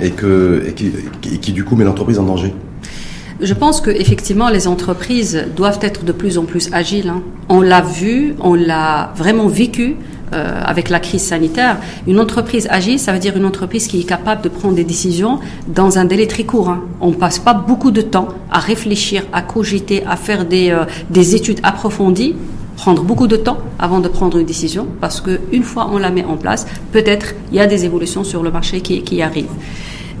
et, 0.00 0.10
que, 0.10 0.64
et 0.68 0.72
qui, 0.72 0.92
qui, 1.40 1.52
du 1.52 1.64
coup 1.64 1.74
met 1.74 1.84
l'entreprise 1.84 2.18
en 2.18 2.24
danger. 2.24 2.52
Je 3.40 3.52
pense 3.52 3.82
que 3.82 3.90
effectivement 3.90 4.48
les 4.48 4.66
entreprises 4.66 5.44
doivent 5.54 5.78
être 5.82 6.04
de 6.04 6.12
plus 6.12 6.38
en 6.38 6.44
plus 6.44 6.70
agiles. 6.72 7.10
Hein. 7.10 7.22
On 7.50 7.60
l'a 7.60 7.82
vu, 7.82 8.34
on 8.40 8.54
l'a 8.54 9.12
vraiment 9.14 9.46
vécu 9.46 9.96
euh, 10.32 10.60
avec 10.64 10.90
la 10.90 10.98
crise 10.98 11.22
sanitaire. 11.22 11.78
Une 12.06 12.18
entreprise 12.18 12.66
agile, 12.70 12.98
ça 12.98 13.12
veut 13.12 13.18
dire 13.20 13.36
une 13.36 13.44
entreprise 13.44 13.86
qui 13.86 14.00
est 14.00 14.04
capable 14.04 14.42
de 14.42 14.48
prendre 14.48 14.74
des 14.74 14.84
décisions 14.84 15.38
dans 15.68 15.98
un 15.98 16.04
délai 16.04 16.26
très 16.26 16.44
court. 16.44 16.68
Hein. 16.68 16.82
On 17.00 17.10
ne 17.10 17.14
passe 17.14 17.38
pas 17.38 17.54
beaucoup 17.54 17.92
de 17.92 18.00
temps 18.00 18.28
à 18.50 18.58
réfléchir, 18.58 19.22
à 19.32 19.42
cogiter, 19.42 20.04
à 20.04 20.16
faire 20.16 20.44
des, 20.44 20.70
euh, 20.70 20.84
des 21.10 21.36
études 21.36 21.60
approfondies 21.62 22.34
prendre 22.76 23.02
beaucoup 23.02 23.26
de 23.26 23.36
temps 23.36 23.58
avant 23.78 24.00
de 24.00 24.08
prendre 24.08 24.36
une 24.38 24.46
décision 24.46 24.86
parce 25.00 25.20
que 25.20 25.40
une 25.50 25.62
fois 25.62 25.88
on 25.92 25.98
la 25.98 26.10
met 26.10 26.24
en 26.24 26.36
place, 26.36 26.66
peut-être 26.92 27.34
il 27.50 27.56
y 27.56 27.60
a 27.60 27.66
des 27.66 27.84
évolutions 27.84 28.22
sur 28.22 28.42
le 28.42 28.50
marché 28.50 28.80
qui, 28.80 29.02
qui 29.02 29.22
arrivent. 29.22 29.46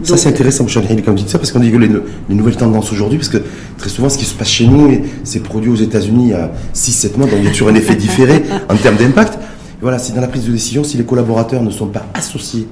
ça 0.02 0.16
c'est 0.16 0.28
intéressant, 0.28 0.66
M. 0.66 1.02
comme 1.02 1.14
vous 1.14 1.20
dites 1.20 1.28
ça, 1.28 1.38
parce 1.38 1.52
qu'on 1.52 1.60
dit 1.60 1.70
que 1.70 1.76
les, 1.76 1.88
les, 1.88 2.34
nouvelles 2.34 2.56
tendances 2.56 2.90
aujourd'hui, 2.92 3.18
parce 3.18 3.28
que 3.28 3.42
très 3.76 3.90
souvent 3.90 4.08
ce 4.08 4.18
qui 4.18 4.24
se 4.24 4.34
passe 4.34 4.48
chez 4.48 4.66
nous, 4.66 5.02
c'est 5.22 5.40
produit 5.40 5.70
aux 5.70 5.76
États-Unis 5.76 6.24
il 6.24 6.30
y 6.30 6.34
a 6.34 6.50
6-7 6.74 7.18
mois, 7.18 7.26
donc 7.26 7.38
il 7.40 7.44
y 7.44 7.48
a 7.48 7.50
toujours 7.50 7.68
un 7.68 7.74
effet 7.74 7.94
différé 7.94 8.42
en 8.70 8.76
termes 8.76 8.96
d'impact 8.96 9.38
voilà, 9.80 9.98
c'est 9.98 10.14
dans 10.14 10.20
la 10.20 10.28
prise 10.28 10.46
de 10.46 10.52
décision, 10.52 10.84
si 10.84 10.96
les 10.96 11.04
collaborateurs 11.04 11.62
ne 11.62 11.70
sont 11.70 11.88
pas 11.88 12.06
associés 12.14 12.66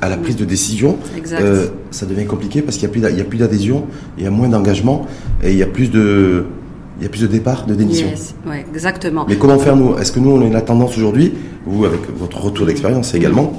à 0.00 0.08
la 0.08 0.16
prise 0.16 0.36
de 0.36 0.44
décision, 0.44 0.96
euh, 1.32 1.68
ça 1.90 2.06
devient 2.06 2.24
compliqué 2.24 2.62
parce 2.62 2.78
qu'il 2.78 2.88
n'y 2.88 3.20
a 3.20 3.24
plus 3.24 3.38
d'adhésion, 3.38 3.84
il 4.16 4.24
y 4.24 4.26
a 4.26 4.30
moins 4.30 4.48
d'engagement 4.48 5.06
et 5.42 5.50
il 5.50 5.58
y 5.58 5.62
a 5.62 5.66
plus 5.66 5.90
de, 5.90 6.44
il 6.98 7.02
y 7.04 7.06
a 7.06 7.10
plus 7.10 7.22
de 7.22 7.74
démission. 7.74 8.08
Yes, 8.08 8.34
ouais, 8.46 8.64
exactement. 8.72 9.26
Mais 9.28 9.36
comment 9.36 9.58
faire 9.58 9.76
nous? 9.76 9.98
Est-ce 9.98 10.12
que 10.12 10.20
nous 10.20 10.30
on 10.30 10.46
a 10.46 10.48
la 10.50 10.62
tendance 10.62 10.96
aujourd'hui, 10.96 11.32
vous 11.66 11.84
avec 11.84 12.00
votre 12.16 12.40
retour 12.40 12.66
d'expérience 12.66 13.14
également, 13.14 13.52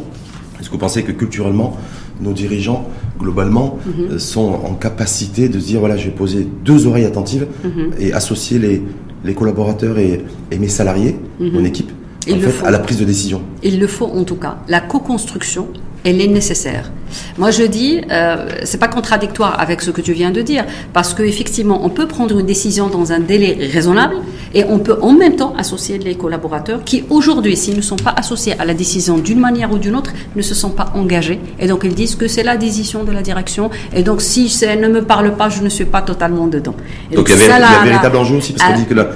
est-ce 0.60 0.70
que 0.70 0.74
vous 0.74 0.80
pensez 0.80 1.04
que 1.04 1.12
culturellement 1.12 1.78
nos 2.20 2.34
dirigeants 2.34 2.88
globalement 3.20 3.78
mhm. 3.86 4.14
euh, 4.14 4.20
sont 4.20 4.60
en 4.64 4.74
capacité 4.74 5.50
de 5.50 5.60
se 5.60 5.66
dire 5.66 5.80
voilà 5.80 5.98
je 5.98 6.06
vais 6.06 6.16
poser 6.16 6.48
deux 6.64 6.88
oreilles 6.88 7.06
attentives 7.06 7.48
mhm. 7.64 7.92
et 8.00 8.14
associer 8.14 8.58
les, 8.60 8.82
les 9.24 9.34
collaborateurs 9.34 9.98
et, 10.00 10.24
et 10.52 10.58
mes 10.58 10.68
salariés, 10.68 11.16
mhm. 11.40 11.52
mon 11.52 11.66
équipe? 11.66 11.92
Il 12.28 12.42
le 12.42 12.50
faut. 12.50 12.66
à 12.66 12.72
la 12.72 12.80
prise 12.80 13.00
de 13.00 13.06
décision. 13.06 13.42
Il 13.64 13.80
le 13.80 13.88
faut 13.88 14.06
en 14.06 14.24
tout 14.24 14.36
cas. 14.36 14.58
La 14.68 14.82
co-construction 14.82 15.68
elle 16.04 16.22
est 16.22 16.28
nécessaire. 16.28 16.92
Moi, 17.38 17.52
je 17.52 17.64
dis, 17.64 18.02
euh, 18.10 18.48
c'est 18.64 18.80
pas 18.80 18.88
contradictoire 18.88 19.60
avec 19.60 19.82
ce 19.82 19.92
que 19.92 20.02
tu 20.02 20.14
viens 20.14 20.32
de 20.32 20.42
dire, 20.42 20.66
parce 20.94 21.14
qu'effectivement, 21.14 21.86
on 21.86 21.90
peut 21.90 22.08
prendre 22.08 22.40
une 22.40 22.46
décision 22.46 22.88
dans 22.88 23.12
un 23.12 23.20
délai 23.20 23.70
raisonnable 23.72 24.16
et 24.54 24.64
on 24.64 24.80
peut 24.80 24.98
en 25.02 25.14
même 25.14 25.36
temps 25.36 25.54
associer 25.58 26.00
les 26.00 26.16
collaborateurs 26.16 26.84
qui, 26.84 27.04
aujourd'hui, 27.10 27.56
s'ils 27.56 27.76
ne 27.76 27.82
sont 27.82 27.98
pas 27.98 28.14
associés 28.18 28.56
à 28.58 28.66
la 28.66 28.74
décision 28.74 29.18
d'une 29.18 29.40
manière 29.40 29.72
ou 29.72 29.78
d'une 29.78 29.96
autre, 29.96 30.12
ne 30.36 30.42
se 30.42 30.56
sont 30.56 30.72
pas 30.72 30.92
engagés. 30.96 31.40
Et 31.60 31.68
donc, 31.68 31.82
ils 31.84 31.94
disent 31.94 32.16
que 32.16 32.28
c'est 32.28 32.44
la 32.44 32.58
décision 32.58 33.04
de 33.04 33.12
la 33.12 33.22
direction. 33.22 33.70
Et 33.94 34.04
donc, 34.04 34.22
si 34.22 34.52
elle 34.64 34.80
ne 34.80 34.88
me 34.88 35.04
parle 35.04 35.36
pas, 35.36 35.50
je 35.50 35.62
ne 35.62 35.70
suis 35.70 35.86
pas 35.86 36.02
totalement 36.02 36.48
dedans. 36.48 36.76
donc, 37.14 37.30
il 37.30 37.38
y, 37.38 37.44
avait, 37.44 37.64
un 37.64 37.84
véritable 37.84 38.18
enjeu 38.18 38.38
aussi, 38.38 38.54
parce 38.54 38.72
qu'on 38.72 38.78
dit 38.80 38.86
que 38.86 38.94
là. 38.96 39.10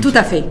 Tout 0.00 0.12
à 0.14 0.22
fait. 0.22 0.44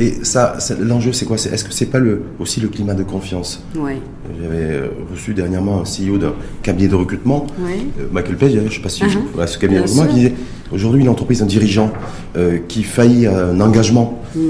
Et 0.00 0.14
ça, 0.22 0.56
l'enjeu, 0.80 1.12
c'est 1.12 1.26
quoi? 1.26 1.36
Est-ce 1.36 1.62
que 1.62 1.74
c'est 1.74 1.86
pas 1.86 1.98
le, 1.98 2.22
aussi 2.38 2.58
le 2.58 2.68
climat 2.68 2.94
de 2.94 3.02
confiance? 3.02 3.62
J'avais 3.74 4.56
euh, 4.56 4.88
reçu 5.12 5.34
dernièrement 5.34 5.82
un 5.82 5.82
CEO 5.82 6.16
d'un 6.16 6.32
cabinet 6.62 6.88
de 6.88 6.94
recrutement, 6.94 7.46
euh, 7.60 8.06
Michael 8.10 8.36
Page, 8.36 8.52
je 8.52 8.60
ne 8.60 8.70
sais 8.70 8.80
pas 8.80 8.88
si 8.88 9.04
uh 9.04 9.08
ce 9.46 9.58
cabinet 9.58 9.80
de 9.80 9.84
recrutement, 9.84 10.06
qui 10.06 10.14
disait 10.14 10.34
aujourd'hui 10.72 11.02
une 11.02 11.10
entreprise, 11.10 11.42
un 11.42 11.46
dirigeant 11.46 11.92
euh, 12.36 12.58
qui 12.66 12.82
faillit 12.82 13.26
un 13.26 13.60
engagement 13.60 14.22
mm. 14.34 14.40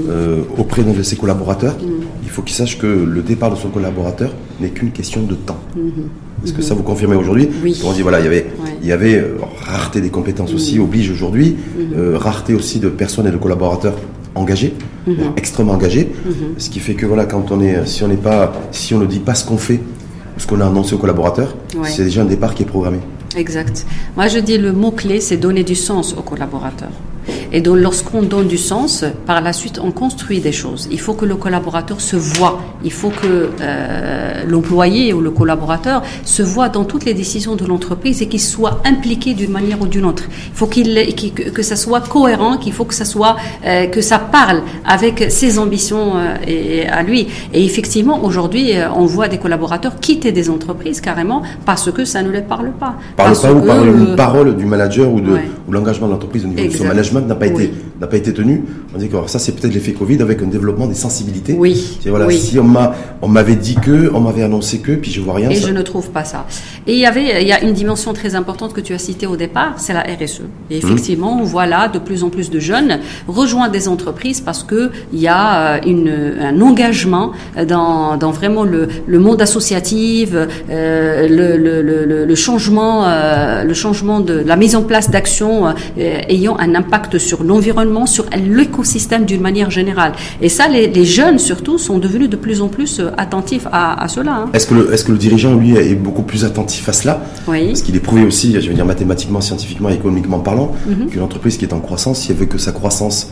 auprès 0.57 0.83
de 0.83 1.03
ses 1.03 1.17
collaborateurs, 1.17 1.73
mm. 1.73 2.05
il 2.23 2.29
faut 2.29 2.43
qu'il 2.43 2.55
sache 2.55 2.77
que 2.77 2.87
le 2.87 3.21
départ 3.21 3.51
de 3.51 3.57
son 3.57 3.67
collaborateur 3.67 4.33
n'est 4.61 4.69
qu'une 4.69 4.91
question 4.91 5.23
de 5.23 5.35
temps. 5.35 5.59
Mm-hmm. 5.75 6.45
Est-ce 6.45 6.53
que 6.53 6.61
ça 6.61 6.73
mm-hmm. 6.73 6.77
vous 6.77 6.83
confirmez 6.83 7.15
aujourd'hui? 7.17 7.49
Oui. 7.61 7.77
On 7.85 7.91
dit 7.91 8.03
voilà, 8.03 8.19
il 8.19 8.23
y 8.23 8.27
avait, 8.27 8.45
il 8.81 8.87
y 8.87 8.93
avait 8.93 9.21
rareté 9.65 9.99
des 9.99 10.09
compétences 10.09 10.53
aussi, 10.53 10.79
mm. 10.79 10.83
oblige 10.83 11.11
aujourd'hui, 11.11 11.57
mm-hmm. 11.57 12.15
rareté 12.15 12.53
aussi 12.53 12.79
de 12.79 12.87
personnes 12.87 13.27
et 13.27 13.31
de 13.31 13.37
collaborateurs 13.37 13.95
engagé, 14.35 14.73
mhm. 15.07 15.33
extrêmement 15.37 15.73
engagé, 15.73 16.11
mhm. 16.25 16.33
ce 16.57 16.69
qui 16.69 16.79
fait 16.79 16.93
que 16.93 17.05
voilà, 17.05 17.25
quand 17.25 17.51
on 17.51 17.61
est, 17.61 17.85
si 17.85 18.03
on 18.03 18.07
n'est 18.07 18.15
pas, 18.15 18.53
si 18.71 18.93
on 18.93 18.99
ne 18.99 19.05
dit 19.05 19.19
pas 19.19 19.35
ce 19.35 19.45
qu'on 19.45 19.57
fait, 19.57 19.79
ce 20.37 20.47
qu'on 20.47 20.59
a 20.61 20.65
annoncé 20.65 20.93
aux 20.93 20.97
collaborateurs, 20.97 21.55
c'est 21.85 22.03
déjà 22.03 22.21
un 22.21 22.25
départ 22.25 22.55
qui 22.55 22.63
est 22.63 22.65
programmé. 22.65 22.99
Exact. 23.35 23.85
Moi, 24.15 24.27
je 24.27 24.39
dis 24.39 24.57
le 24.57 24.73
mot 24.73 24.91
clé, 24.91 25.21
c'est 25.21 25.37
donner 25.37 25.63
du 25.63 25.75
sens 25.75 26.13
aux 26.17 26.21
collaborateurs. 26.21 26.91
Et 27.53 27.61
donc, 27.61 27.77
lorsqu'on 27.77 28.21
donne 28.21 28.47
du 28.47 28.57
sens, 28.57 29.03
par 29.25 29.41
la 29.41 29.51
suite, 29.51 29.79
on 29.83 29.91
construit 29.91 30.39
des 30.39 30.51
choses. 30.53 30.87
Il 30.91 30.99
faut 30.99 31.13
que 31.13 31.25
le 31.25 31.35
collaborateur 31.35 31.99
se 31.99 32.15
voit. 32.15 32.61
Il 32.83 32.91
faut 32.93 33.09
que 33.09 33.49
euh, 33.61 34.43
l'employé 34.47 35.13
ou 35.13 35.19
le 35.19 35.31
collaborateur 35.31 36.01
se 36.23 36.43
voit 36.43 36.69
dans 36.69 36.85
toutes 36.85 37.05
les 37.05 37.13
décisions 37.13 37.55
de 37.55 37.65
l'entreprise 37.65 38.21
et 38.21 38.27
qu'il 38.27 38.39
soit 38.39 38.81
impliqué 38.85 39.33
d'une 39.33 39.51
manière 39.51 39.81
ou 39.81 39.87
d'une 39.87 40.05
autre. 40.05 40.23
Il 40.29 40.55
faut 40.55 40.67
qu'il, 40.67 41.13
que 41.53 41.61
ça 41.61 41.75
soit 41.75 42.01
cohérent, 42.01 42.57
qu'il 42.57 42.71
faut 42.71 42.85
que 42.85 42.93
ça 42.93 43.05
soit, 43.05 43.35
euh, 43.65 43.87
que 43.87 44.01
ça 44.01 44.19
parle 44.19 44.61
avec 44.85 45.25
ses 45.29 45.59
ambitions 45.59 46.13
euh, 46.15 46.35
et, 46.47 46.87
à 46.87 47.03
lui. 47.03 47.27
Et 47.53 47.65
effectivement, 47.65 48.23
aujourd'hui, 48.23 48.71
on 48.95 49.05
voit 49.05 49.27
des 49.27 49.37
collaborateurs 49.37 49.99
quitter 49.99 50.31
des 50.31 50.49
entreprises 50.49 51.01
carrément 51.01 51.41
parce 51.65 51.91
que 51.91 52.05
ça 52.05 52.21
ne 52.21 52.29
les 52.29 52.41
parle 52.41 52.71
pas. 52.71 52.95
Parle 53.17 53.37
pas 53.37 53.53
ou 53.53 53.61
par 53.61 53.85
une 53.85 54.15
parole 54.15 54.55
du 54.55 54.65
manager 54.65 55.11
ou 55.11 55.19
de 55.19 55.37
l'engagement 55.69 56.07
de 56.07 56.13
l'entreprise 56.13 56.45
au 56.45 56.47
niveau 56.47 56.63
de 56.63 56.77
son 56.77 56.85
management 56.85 57.27
n'a 57.45 57.51
pas 57.51 57.61
été 57.61 57.73
n'a 57.99 58.07
pas 58.07 58.17
été 58.17 58.33
tenu. 58.33 58.63
On 58.95 58.97
dit 58.97 59.09
que 59.09 59.15
ça 59.27 59.39
c'est 59.39 59.51
peut-être 59.53 59.73
l'effet 59.73 59.93
Covid 59.93 60.21
avec 60.21 60.41
un 60.41 60.47
développement 60.47 60.87
des 60.87 60.95
sensibilités. 60.95 61.53
Oui. 61.53 61.99
Voilà, 62.07 62.29
si 62.31 62.59
on 62.59 62.63
m'a 62.63 62.95
on 63.21 63.27
m'avait 63.27 63.55
dit 63.55 63.75
que, 63.75 64.11
on 64.13 64.19
m'avait 64.19 64.41
annoncé 64.43 64.79
que, 64.79 64.93
puis 64.93 65.11
je 65.11 65.21
vois 65.21 65.35
rien. 65.35 65.49
Et 65.49 65.55
je 65.55 65.71
ne 65.71 65.81
trouve 65.81 66.09
pas 66.09 66.23
ça. 66.23 66.47
Et 66.87 66.93
il 66.93 66.99
y 66.99 67.05
avait 67.05 67.41
il 67.41 67.47
y 67.47 67.51
a 67.51 67.61
une 67.63 67.73
dimension 67.73 68.13
très 68.13 68.35
importante 68.35 68.73
que 68.73 68.81
tu 68.81 68.93
as 68.93 68.99
citée 68.99 69.27
au 69.27 69.35
départ, 69.35 69.75
c'est 69.77 69.93
la 69.93 70.01
RSE. 70.01 70.41
Et 70.69 70.77
effectivement, 70.77 71.37
on 71.39 71.43
voit 71.43 71.67
là 71.67 71.87
de 71.87 71.99
plus 71.99 72.23
en 72.23 72.29
plus 72.29 72.49
de 72.49 72.59
jeunes 72.59 72.99
rejoindre 73.27 73.71
des 73.71 73.87
entreprises 73.87 74.41
parce 74.41 74.63
que 74.63 74.91
il 75.13 75.19
y 75.19 75.27
a 75.27 75.75
euh, 75.75 75.79
une, 75.85 76.09
un 76.41 76.59
engagement 76.61 77.31
dans, 77.67 78.17
dans 78.17 78.31
vraiment 78.31 78.63
le, 78.63 78.87
le 79.05 79.19
monde 79.19 79.41
associatif, 79.41 80.29
euh, 80.33 81.27
le, 81.27 81.57
le, 81.57 81.81
le, 81.81 82.25
le, 82.25 82.35
changement 82.35 83.05
euh, 83.05 83.63
le 83.63 83.73
changement 83.73 84.19
de 84.19 84.33
la 84.33 84.55
mise 84.55 84.75
en 84.75 84.83
place 84.83 85.09
d'actions 85.09 85.67
euh, 85.67 85.73
ayant 85.97 86.57
un 86.59 86.75
impact 86.75 87.17
sur 87.17 87.30
l'environnement, 87.43 88.05
sur 88.05 88.25
l'écosystème 88.37 89.25
d'une 89.25 89.41
manière 89.41 89.71
générale. 89.71 90.13
Et 90.41 90.49
ça, 90.49 90.67
les, 90.67 91.05
jeunes 91.05 91.39
surtout 91.39 91.77
sont 91.77 91.97
devenus 91.97 92.29
de 92.29 92.35
plus 92.35 92.61
en 92.61 92.67
plus 92.67 92.99
euh, 92.99 93.09
attentifs 93.17 93.67
à, 93.71 94.07
cela. 94.07 94.35
Hein. 94.35 94.49
Est-ce 94.53 94.67
que, 94.67 94.75
le, 94.75 94.93
est-ce 94.93 95.03
que 95.03 95.11
le 95.11 95.17
dirigeant, 95.17 95.55
lui, 95.55 95.75
est 95.75 95.95
beaucoup 95.95 96.21
plus 96.21 96.45
attentif 96.45 96.87
à 96.89 96.93
cela? 96.93 97.21
Oui. 97.47 97.67
Parce 97.67 97.81
qu'il 97.81 97.95
est 97.95 97.99
prouvé 97.99 98.23
aussi, 98.23 98.59
je 98.59 98.67
veux 98.67 98.75
dire 98.75 98.85
mathématiquement, 98.85 99.41
scientifiquement, 99.41 99.89
économiquement 99.89 100.39
parlant, 100.39 100.73
mhm. 100.87 101.07
qu'une 101.07 101.21
entreprise 101.21 101.57
qui 101.57 101.65
est 101.65 101.73
en 101.73 101.79
croissance, 101.79 102.21
si 102.21 102.31
elle 102.31 102.37
veut 102.37 102.45
que 102.45 102.57
sa 102.57 102.71
croissance 102.71 103.29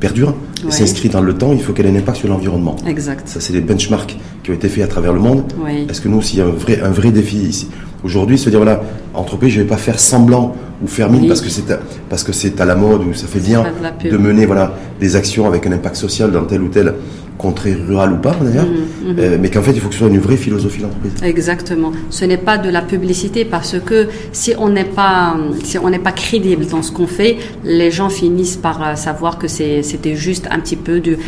perdure 0.00 0.34
s'inscrit 0.70 1.08
dans 1.08 1.20
le 1.20 1.34
temps, 1.34 1.52
il 1.52 1.60
faut 1.60 1.72
qu'elle 1.72 1.86
ait 1.86 1.90
un 1.90 1.96
impact 1.96 2.18
sur 2.18 2.28
l'environnement. 2.28 2.76
Exact. 2.86 3.28
Ça, 3.28 3.40
c'est 3.40 3.52
des 3.52 3.60
benchmarks 3.60 4.16
qui 4.42 4.50
ont 4.50 4.54
été 4.54 4.68
faits 4.68 4.84
à 4.84 4.88
travers 4.88 5.12
le 5.12 5.20
monde. 5.20 5.44
Est-ce 5.88 6.00
que 6.00 6.08
nous, 6.08 6.22
s'il 6.22 6.38
y 6.38 6.42
a 6.42 6.46
un 6.46 6.50
vrai, 6.50 6.80
un 6.80 6.90
vrai 6.90 7.10
défi 7.10 7.36
ici, 7.36 7.68
aujourd'hui, 8.02 8.38
se 8.38 8.50
dire 8.50 8.58
voilà, 8.58 8.82
entreprise, 9.14 9.52
je 9.52 9.58
ne 9.58 9.64
vais 9.64 9.68
pas 9.68 9.76
faire 9.76 9.98
semblant 9.98 10.54
ou 10.82 10.86
faire 10.86 11.10
mine 11.10 11.28
parce 11.28 11.40
que 11.40 11.48
c'est 11.48 11.70
à, 11.70 11.78
parce 12.08 12.24
que 12.24 12.32
c'est 12.32 12.60
à 12.60 12.64
la 12.64 12.74
mode 12.74 13.02
ou 13.02 13.14
ça 13.14 13.26
fait 13.26 13.40
bien 13.40 13.64
de 14.02 14.16
mener 14.16 14.44
voilà 14.44 14.74
des 15.00 15.16
actions 15.16 15.46
avec 15.46 15.66
un 15.66 15.72
impact 15.72 15.96
social 15.96 16.32
dans 16.32 16.44
tel 16.44 16.62
ou 16.62 16.68
tel 16.68 16.94
contrée 17.38 17.74
rurale 17.74 18.12
ou 18.12 18.16
pas 18.16 18.36
d'ailleurs, 18.40 18.66
mhm, 18.66 19.12
mhm. 19.12 19.18
Euh, 19.18 19.38
mais 19.40 19.50
qu'en 19.50 19.62
fait 19.62 19.72
il 19.72 19.80
faut 19.80 19.88
que 19.88 19.94
ce 19.94 20.00
soit 20.00 20.08
une 20.08 20.18
vraie 20.18 20.36
philosophie 20.36 20.82
d'entreprise. 20.82 21.12
Exactement. 21.22 21.92
Ce 22.10 22.24
n'est 22.24 22.38
pas 22.38 22.58
de 22.58 22.70
la 22.70 22.80
publicité 22.80 23.44
parce 23.44 23.76
que 23.78 24.08
si 24.32 24.54
on 24.58 24.68
n'est 24.68 24.84
pas 24.84 25.36
si 25.62 25.78
on 25.78 25.90
n'est 25.90 25.98
pas 25.98 26.12
crédible 26.12 26.64
dans 26.66 26.82
ce 26.82 26.92
qu'on 26.92 27.06
fait, 27.06 27.36
les 27.64 27.90
gens 27.90 28.08
finissent 28.08 28.56
par 28.56 28.82
euh, 28.82 28.94
savoir 28.94 29.38
que 29.38 29.48
c'était 29.48 30.14
juste 30.14 30.46
un 30.54 30.60
petit 30.60 30.76
peu 30.76 31.00
de 31.00 31.18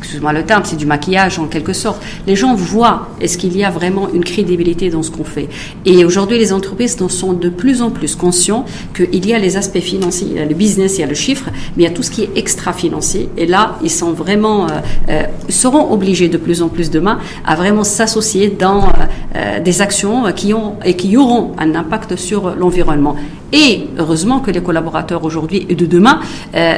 excuse-moi 0.00 0.32
le 0.32 0.44
terme, 0.44 0.62
c'est 0.64 0.76
du 0.76 0.86
maquillage 0.86 1.38
en 1.38 1.46
quelque 1.46 1.72
sorte. 1.72 2.02
Les 2.26 2.34
gens 2.34 2.54
voient 2.54 3.08
est-ce 3.20 3.38
qu'il 3.38 3.56
y 3.56 3.64
a 3.64 3.70
vraiment 3.70 4.08
une 4.12 4.24
crédibilité 4.24 4.90
dans 4.90 5.02
ce 5.02 5.10
qu'on 5.10 5.24
fait. 5.24 5.48
Et 5.84 6.04
aujourd'hui, 6.04 6.38
les 6.38 6.52
entreprises 6.52 6.96
sont 7.08 7.32
de 7.32 7.48
plus 7.48 7.82
en 7.82 7.90
plus 7.90 8.16
conscients 8.16 8.64
qu'il 8.94 9.26
y 9.26 9.34
a 9.34 9.38
les 9.38 9.56
aspects 9.56 9.80
financiers, 9.80 10.28
il 10.30 10.36
y 10.36 10.40
a 10.40 10.44
le 10.44 10.54
business, 10.54 10.98
il 10.98 11.00
y 11.02 11.04
a 11.04 11.06
le 11.06 11.14
chiffre, 11.14 11.50
mais 11.76 11.84
il 11.84 11.86
y 11.86 11.86
a 11.86 11.90
tout 11.90 12.02
ce 12.02 12.10
qui 12.10 12.22
est 12.22 12.30
extra-financier. 12.36 13.28
Et 13.36 13.46
là, 13.46 13.76
ils 13.82 13.90
sont 13.90 14.12
vraiment, 14.12 14.66
euh, 14.66 14.80
euh, 15.10 15.22
seront 15.48 15.92
obligés 15.92 16.28
de 16.28 16.38
plus 16.38 16.62
en 16.62 16.68
plus 16.68 16.90
demain 16.90 17.18
à 17.44 17.54
vraiment 17.54 17.84
s'associer 17.84 18.48
dans 18.48 18.88
euh, 19.36 19.60
des 19.60 19.82
actions 19.82 20.32
qui 20.32 20.54
ont 20.54 20.74
et 20.84 20.94
qui 20.94 21.16
auront 21.16 21.52
un 21.58 21.74
impact 21.74 22.16
sur 22.16 22.56
l'environnement. 22.56 23.16
Et 23.52 23.88
heureusement 23.98 24.38
que 24.38 24.52
les 24.52 24.62
collaborateurs 24.62 25.24
aujourd'hui 25.24 25.66
et 25.68 25.74
de 25.74 25.84
demain 25.84 26.20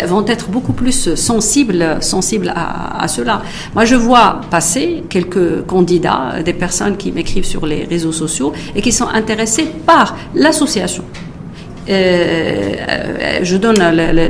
vont 0.07 0.25
être 0.27 0.49
beaucoup 0.49 0.73
plus 0.73 1.15
sensibles, 1.15 1.99
sensibles 2.01 2.51
à, 2.55 3.03
à 3.03 3.09
Moi, 3.75 3.85
je 3.85 3.95
vois 3.95 4.41
passer 4.51 5.05
quelques 5.09 5.67
candidats, 5.67 6.43
des 6.45 6.53
personnes 6.53 6.97
qui 6.97 7.13
m'écrivent 7.13 7.45
sur 7.45 7.67
les 7.67 7.85
réseaux 7.85 8.13
sociaux 8.13 8.53
et 8.75 8.83
qui 8.83 8.93
sont 8.93 9.09
intéressés 9.09 9.67
par 9.87 10.17
l'association 10.35 11.05
euh, 11.89 11.93
euh, 11.93 13.39
je 13.43 13.57
donne 13.57 13.77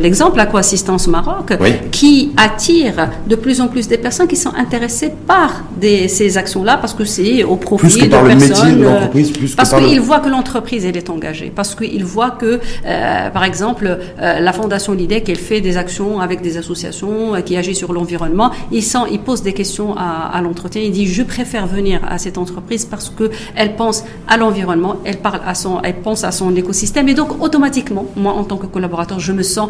l'exemple 0.01 0.41
Aquassistance 0.41 1.07
Maroc, 1.09 1.53
qui 1.91 2.33
attire 2.37 3.11
de 3.27 3.35
plus 3.37 3.61
en 3.61 3.69
plus 3.69 3.89
des 3.89 3.99
personnes 3.99 4.29
qui 4.29 4.37
sont 4.37 4.53
intéressées 4.57 5.13
par 5.27 5.63
des, 5.81 6.09
ces 6.09 6.39
actions-là 6.39 6.79
parce 6.79 6.95
que 6.95 7.05
c'est 7.05 7.45
au 7.45 7.57
profit 7.57 7.87
plus 7.87 7.97
que 7.99 8.05
de 8.07 8.11
par 8.11 8.25
personnes. 8.25 8.49
Le 8.49 8.55
métier 8.55 8.73
de 8.73 8.85
l'entreprise, 8.85 9.31
plus 9.33 9.55
parce 9.55 9.75
qu'ils 9.75 10.01
voient 10.01 10.21
que 10.21 10.29
l'entreprise 10.29 10.87
elle 10.87 10.97
est 10.97 11.11
engagée, 11.11 11.53
parce 11.55 11.75
qu'ils 11.75 12.05
voient 12.05 12.31
que, 12.31 12.61
euh, 12.87 13.31
par 13.31 13.45
exemple, 13.45 13.99
la 14.19 14.53
Fondation 14.53 14.93
LIDEC 14.93 15.29
elle 15.29 15.37
fait 15.37 15.61
des 15.61 15.77
actions 15.77 16.21
avec 16.21 16.41
des 16.41 16.57
associations 16.57 17.33
qui 17.45 17.57
agissent 17.57 17.79
sur 17.79 17.93
l'environnement. 17.93 18.51
Ils 18.71 18.83
sont, 18.83 19.07
ils 19.11 19.21
posent 19.21 19.43
des 19.43 19.53
questions 19.53 19.95
à, 19.97 20.31
à 20.33 20.41
l'entretien. 20.41 20.83
Ils 20.83 20.93
disent 20.93 21.13
je 21.13 21.23
préfère 21.23 21.67
venir 21.67 22.01
à 22.09 22.19
cette 22.19 22.39
entreprise 22.39 22.85
parce 22.85 23.11
que 23.11 23.31
elle 23.57 23.77
pense 23.77 24.05
à 24.29 24.37
l'environnement, 24.37 24.97
elle 25.05 25.19
parle 25.19 25.41
à 25.47 25.55
son, 25.55 25.81
elle 25.83 25.97
pense 25.97 26.25
à 26.25 26.33
son 26.33 26.55
écosystème 26.57 27.09
et 27.09 27.15
donc 27.15 27.42
automatiquement, 27.43 28.07
moi, 28.17 28.33
en 28.33 28.45
tant 28.45 28.57
que 28.57 28.67
collaborateur, 28.67 29.21
je 29.21 29.33
me 29.33 29.43
sens 29.43 29.69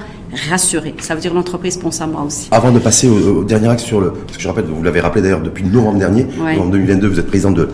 rassuré. 0.50 0.94
Ça 1.00 1.14
veut 1.14 1.20
dire 1.20 1.34
l'entreprise 1.34 1.76
pense 1.76 2.00
à 2.00 2.06
moi 2.06 2.22
aussi. 2.24 2.48
Avant 2.52 2.70
de 2.70 2.78
passer 2.78 3.08
au, 3.08 3.42
dernier 3.42 3.68
axe 3.68 3.82
sur 3.82 4.00
le, 4.00 4.10
parce 4.12 4.36
que 4.36 4.42
je 4.42 4.48
rappelle, 4.48 4.66
vous 4.66 4.82
l'avez 4.82 5.00
rappelé 5.00 5.22
d'ailleurs 5.22 5.42
depuis 5.42 5.64
novembre 5.64 5.98
dernier, 5.98 6.26
en 6.40 6.66
2022, 6.66 7.08
vous 7.08 7.18
êtes 7.18 7.26
président 7.26 7.50
de 7.50 7.68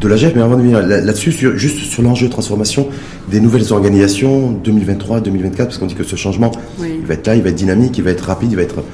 de 0.00 0.08
la 0.08 0.16
GEF, 0.16 0.34
mais 0.36 0.42
avant 0.42 0.56
de 0.56 0.62
venir 0.62 0.86
là-dessus, 0.86 1.32
juste 1.56 1.78
sur 1.78 2.02
l'enjeu 2.02 2.26
de 2.26 2.32
transformation 2.32 2.88
des 3.30 3.40
nouvelles 3.40 3.72
organisations 3.72 4.54
2023-2024, 4.62 5.56
parce 5.56 5.78
qu'on 5.78 5.86
dit 5.86 5.94
que 5.94 6.04
ce 6.04 6.16
changement, 6.16 6.52
il 6.80 7.06
va 7.06 7.14
être 7.14 7.26
là, 7.26 7.34
il 7.34 7.42
va 7.42 7.48
être 7.48 7.54
dynamique, 7.54 7.96
il 7.96 8.04
va 8.04 8.10
être 8.10 8.20
rapide, 8.26 8.50
il 8.52 8.56
va 8.56 8.62
être, 8.62 8.84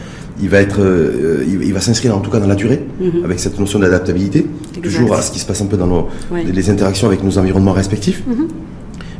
il 0.41 0.49
va 0.49 0.61
être, 0.61 0.81
euh, 0.81 1.45
il 1.45 1.73
va 1.73 1.81
s'inscrire 1.81 2.17
en 2.17 2.21
tout 2.21 2.31
cas 2.31 2.39
dans 2.39 2.47
la 2.47 2.55
durée, 2.55 2.87
mhm. 3.01 3.25
avec 3.25 3.41
cette 3.41 3.59
notion 3.59 3.81
d'adaptabilité, 3.81 4.47
toujours 4.81 5.15
à 5.15 5.23
ce 5.23 5.33
qui 5.33 5.41
se 5.41 5.47
passe 5.47 5.61
un 5.61 5.67
peu 5.67 5.77
dans 5.77 5.89
nos, 5.89 6.07
les 6.33 6.71
interactions 6.71 7.09
avec 7.09 7.25
nos 7.25 7.37
environnements 7.37 7.73
respectifs. 7.73 8.23
Mhm 8.27 8.47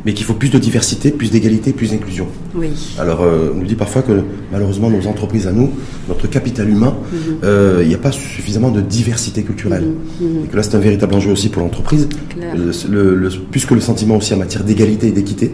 mais 0.05 0.13
qu'il 0.13 0.25
faut 0.25 0.33
plus 0.33 0.49
de 0.49 0.57
diversité, 0.57 1.11
plus 1.11 1.31
d'égalité, 1.31 1.71
plus 1.71 1.91
d'inclusion. 1.91 2.27
Oui. 2.55 2.71
Alors, 2.99 3.21
euh, 3.21 3.51
on 3.53 3.59
nous 3.59 3.65
dit 3.65 3.75
parfois 3.75 4.01
que 4.01 4.11
malheureusement, 4.51 4.89
nos 4.89 5.07
entreprises 5.07 5.47
à 5.47 5.51
nous, 5.51 5.71
notre 6.07 6.27
capital 6.27 6.69
humain, 6.69 6.95
mhm. 7.11 7.37
euh, 7.43 7.79
il 7.81 7.87
n'y 7.87 7.95
a 7.95 7.99
pas 7.99 8.11
suffisamment 8.11 8.69
de 8.69 8.81
diversité 8.81 9.43
culturelle. 9.43 9.85
Mhm. 10.19 10.27
Mhm. 10.27 10.45
Et 10.45 10.47
que 10.47 10.55
là, 10.55 10.63
c'est 10.63 10.75
un 10.75 10.79
véritable 10.79 11.15
enjeu 11.15 11.31
aussi 11.31 11.49
pour 11.49 11.61
l'entreprise. 11.61 12.09
Le, 12.37 13.29
plus 13.51 13.65
que 13.65 13.73
le 13.73 13.81
sentiment 13.81 14.17
aussi 14.17 14.33
en 14.33 14.37
matière 14.37 14.63
d'égalité 14.63 15.07
et 15.07 15.11
d'équité, 15.11 15.53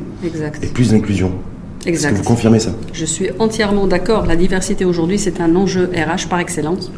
et 0.61 0.67
plus 0.67 0.91
d'inclusion. 0.91 1.31
Exact. 1.85 2.09
Est-ce 2.09 2.13
que 2.13 2.23
vous 2.23 2.27
confirmez 2.27 2.59
ça? 2.59 2.71
Je 2.91 3.05
suis 3.05 3.29
entièrement 3.39 3.87
d'accord. 3.87 4.25
La 4.25 4.35
diversité 4.35 4.83
aujourd'hui, 4.83 5.17
c'est 5.17 5.39
un 5.39 5.55
enjeu 5.55 5.89
RH 5.93 6.27
par 6.27 6.39
excellence. 6.39 6.91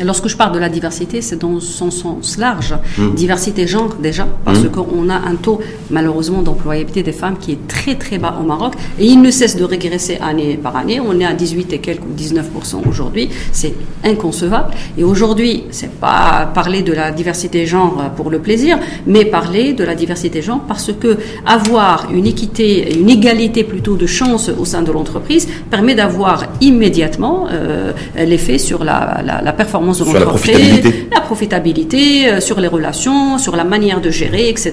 Lorsque 0.00 0.28
je 0.28 0.36
parle 0.36 0.52
de 0.52 0.58
la 0.58 0.68
diversité, 0.68 1.20
c'est 1.20 1.36
dans 1.36 1.60
son 1.60 1.90
sens 1.90 2.38
large. 2.38 2.74
Mmh. 2.96 3.14
Diversité 3.14 3.66
genre 3.66 3.94
déjà, 4.02 4.26
parce 4.44 4.60
mmh. 4.60 4.68
qu'on 4.70 5.10
a 5.10 5.16
un 5.16 5.36
taux 5.36 5.60
malheureusement 5.90 6.42
d'employabilité 6.42 7.02
des 7.02 7.12
femmes 7.12 7.36
qui 7.38 7.52
est 7.52 7.68
très 7.68 7.96
très 7.96 8.18
bas 8.18 8.38
au 8.40 8.44
Maroc 8.44 8.74
et 8.98 9.06
il 9.06 9.20
ne 9.20 9.30
cesse 9.30 9.56
de 9.56 9.64
régresser 9.64 10.18
année 10.22 10.58
par 10.62 10.76
année. 10.76 11.00
On 11.00 11.18
est 11.20 11.24
à 11.24 11.34
18 11.34 11.72
et 11.74 11.78
quelques 11.78 12.02
19% 12.16 12.88
aujourd'hui. 12.88 13.28
C'est 13.52 13.74
inconcevable. 14.04 14.72
Et 14.96 15.04
aujourd'hui, 15.04 15.64
c'est 15.70 15.92
pas 15.92 16.50
parler 16.54 16.82
de 16.82 16.92
la 16.92 17.10
diversité 17.10 17.66
genre 17.66 18.10
pour 18.16 18.30
le 18.30 18.38
plaisir, 18.38 18.78
mais 19.06 19.24
parler 19.24 19.74
de 19.74 19.84
la 19.84 19.94
diversité 19.94 20.40
genre 20.40 20.60
parce 20.66 20.90
que 20.92 21.18
avoir 21.44 22.08
une 22.12 22.26
équité, 22.26 22.98
une 22.98 23.10
égalité 23.10 23.64
plutôt 23.64 23.96
de 23.96 24.06
chance 24.06 24.48
au 24.48 24.64
sein 24.64 24.82
de 24.82 24.90
l'entreprise 24.90 25.48
permet 25.70 25.94
d'avoir 25.94 26.44
immédiatement 26.60 27.46
euh, 27.50 27.92
l'effet 28.16 28.58
sur 28.58 28.84
la, 28.84 29.20
la, 29.24 29.42
la 29.42 29.52
performance 29.52 29.81
sur 29.92 30.12
la 30.12 30.20
profitabilité, 30.20 31.08
la 31.12 31.20
profitabilité 31.20 32.28
euh, 32.28 32.40
sur 32.40 32.60
les 32.60 32.68
relations, 32.68 33.38
sur 33.38 33.56
la 33.56 33.64
manière 33.64 34.00
de 34.00 34.10
gérer, 34.10 34.48
etc. 34.48 34.72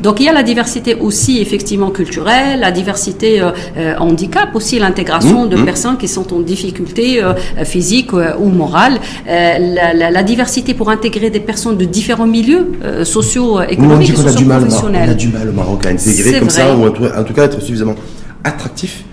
Donc 0.00 0.20
il 0.20 0.26
y 0.26 0.28
a 0.28 0.32
la 0.32 0.42
diversité 0.42 0.94
aussi 0.94 1.40
effectivement 1.40 1.90
culturelle, 1.90 2.60
la 2.60 2.70
diversité 2.70 3.40
euh, 3.40 3.50
euh, 3.76 3.96
handicap 3.98 4.54
aussi, 4.54 4.78
l'intégration 4.78 5.44
mmh, 5.44 5.48
de 5.48 5.56
mmh. 5.56 5.64
personnes 5.64 5.96
qui 5.96 6.08
sont 6.08 6.32
en 6.34 6.40
difficulté 6.40 7.22
physique 7.64 8.12
ou 8.12 8.48
morale, 8.48 8.98
la, 9.26 10.10
la, 10.10 10.22
diversité 10.22 10.74
pour 10.74 10.90
intégrer 10.90 11.30
des 11.30 11.40
personnes 11.40 11.76
de 11.76 11.84
différents 11.84 12.26
milieux 12.26 12.72
sociaux, 13.04 13.62
économiques 13.62 14.10
et 14.10 14.16
socio-professionnels. 14.16 15.08
On 15.08 15.12
a 15.12 15.14
du 15.14 15.28
mal 15.28 15.48
au 15.48 15.52
Maroc 15.52 15.86
à 15.86 15.90
intégrer 15.90 16.38
comme 16.40 16.50
ça, 16.50 16.74
ou 16.76 16.86
en 16.86 17.24
tout 17.24 17.34
cas 17.34 17.44
être 17.44 17.60
suffisamment 17.60 17.94
attractif 18.42 19.04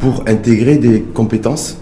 pour 0.00 0.24
intégrer 0.26 0.76
des 0.76 1.02
compétences 1.14 1.76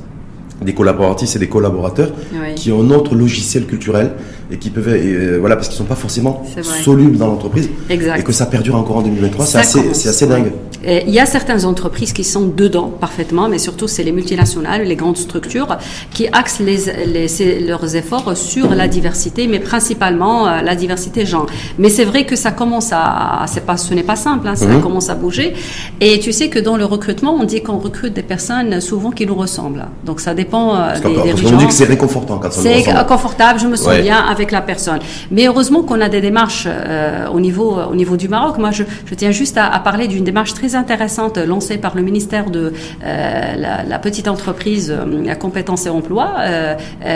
des 0.60 0.74
collaboratrices 0.74 1.36
et 1.36 1.38
des 1.38 1.48
collaborateurs 1.48 2.10
qui 2.56 2.72
ont 2.72 2.82
un 2.82 2.90
autre 2.90 3.14
logiciel 3.14 3.66
culturel 3.66 4.12
et 4.50 4.58
qui 4.58 4.70
peuvent, 4.70 4.88
euh, 4.88 5.38
voilà, 5.38 5.56
parce 5.56 5.68
qu'ils 5.68 5.78
sont 5.78 5.84
pas 5.84 5.94
forcément 5.94 6.42
solubles 6.82 7.16
dans 7.16 7.28
l'entreprise. 7.28 7.68
Et 7.88 7.98
que 7.98 8.32
ça 8.32 8.46
perdure 8.46 8.76
encore 8.76 8.98
en 8.98 9.02
2023, 9.02 9.46
c'est 9.46 9.58
assez, 9.58 9.94
c'est 9.94 10.08
assez 10.08 10.26
dingue. 10.26 10.52
Il 10.82 11.10
y 11.10 11.20
a 11.20 11.26
certaines 11.26 11.66
entreprises 11.66 12.14
qui 12.14 12.24
sont 12.24 12.46
dedans 12.46 12.88
parfaitement, 12.88 13.48
mais 13.50 13.58
surtout 13.58 13.86
c'est 13.86 14.02
les 14.02 14.12
multinationales, 14.12 14.84
les 14.84 14.96
grandes 14.96 15.18
structures 15.18 15.76
qui 16.10 16.26
axent 16.28 16.60
les, 16.60 16.78
les, 17.06 17.60
leurs 17.60 17.96
efforts 17.96 18.34
sur 18.34 18.74
la 18.74 18.88
diversité, 18.88 19.46
mais 19.46 19.58
principalement 19.58 20.46
euh, 20.46 20.62
la 20.62 20.74
diversité 20.74 21.26
genre. 21.26 21.46
Mais 21.78 21.90
c'est 21.90 22.06
vrai 22.06 22.24
que 22.24 22.34
ça 22.34 22.50
commence 22.50 22.90
à, 22.92 23.44
c'est 23.46 23.66
pas, 23.66 23.76
ce 23.76 23.92
n'est 23.92 24.02
pas 24.02 24.16
simple, 24.16 24.48
hein, 24.48 24.56
ça 24.56 24.66
mhm. 24.66 24.80
commence 24.80 25.10
à 25.10 25.14
bouger. 25.14 25.52
Et 26.00 26.18
tu 26.18 26.32
sais 26.32 26.48
que 26.48 26.58
dans 26.58 26.78
le 26.78 26.86
recrutement, 26.86 27.34
on 27.34 27.44
dit 27.44 27.62
qu'on 27.62 27.78
recrute 27.78 28.14
des 28.14 28.22
personnes 28.22 28.80
souvent 28.80 29.10
qui 29.10 29.26
nous 29.26 29.34
ressemblent. 29.34 29.86
Donc 30.06 30.20
ça 30.20 30.32
dépend 30.32 30.76
euh, 30.76 30.94
des, 30.94 31.32
des 31.32 31.46
On 31.52 31.56
dit 31.58 31.66
que 31.66 31.74
c'est 31.74 31.84
réconfortant 31.84 32.38
quand 32.38 32.50
ça 32.50 32.62
C'est 32.62 32.84
confortable, 33.06 33.60
je 33.60 33.66
me 33.66 33.76
souviens 33.76 34.16
avec 34.18 34.39
la 34.50 34.62
personne. 34.62 35.00
Mais 35.30 35.46
heureusement 35.46 35.82
qu'on 35.82 36.00
a 36.00 36.08
des 36.08 36.20
démarches 36.20 36.66
euh, 36.66 37.28
au 37.28 37.40
niveau 37.40 37.78
au 37.90 37.94
niveau 37.94 38.16
du 38.16 38.28
Maroc. 38.28 38.58
Moi, 38.58 38.70
je, 38.70 38.84
je 39.04 39.14
tiens 39.14 39.30
juste 39.30 39.56
à, 39.56 39.66
à 39.66 39.80
parler 39.80 40.08
d'une 40.08 40.24
démarche 40.24 40.54
très 40.54 40.74
intéressante 40.74 41.38
lancée 41.38 41.78
par 41.78 41.94
le 41.94 42.02
ministère 42.02 42.50
de 42.50 42.72
euh, 43.04 43.56
la, 43.56 43.84
la, 43.84 43.98
petite 43.98 44.28
entreprise 44.28 44.90
à 44.90 44.94
euh, 44.94 45.34
compétences 45.34 45.86
et 45.86 45.90
emploi. 45.90 46.34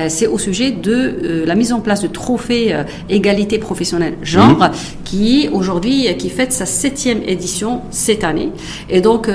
C'est 0.09 0.27
au 0.27 0.39
sujet 0.39 0.71
de 0.71 1.45
la 1.47 1.55
mise 1.55 1.73
en 1.73 1.81
place 1.81 2.03
de 2.03 2.09
trophée 2.09 2.75
égalité 3.09 3.59
professionnelle 3.59 4.15
genre, 4.23 4.59
mmh. 4.59 4.71
qui 5.05 5.49
aujourd'hui 5.53 6.15
qui 6.17 6.31
fête 6.31 6.53
sa 6.53 6.67
septième 6.67 7.21
édition 7.27 7.83
cette 7.91 8.25
année. 8.25 8.51
Et 8.91 9.01
donc, 9.01 9.29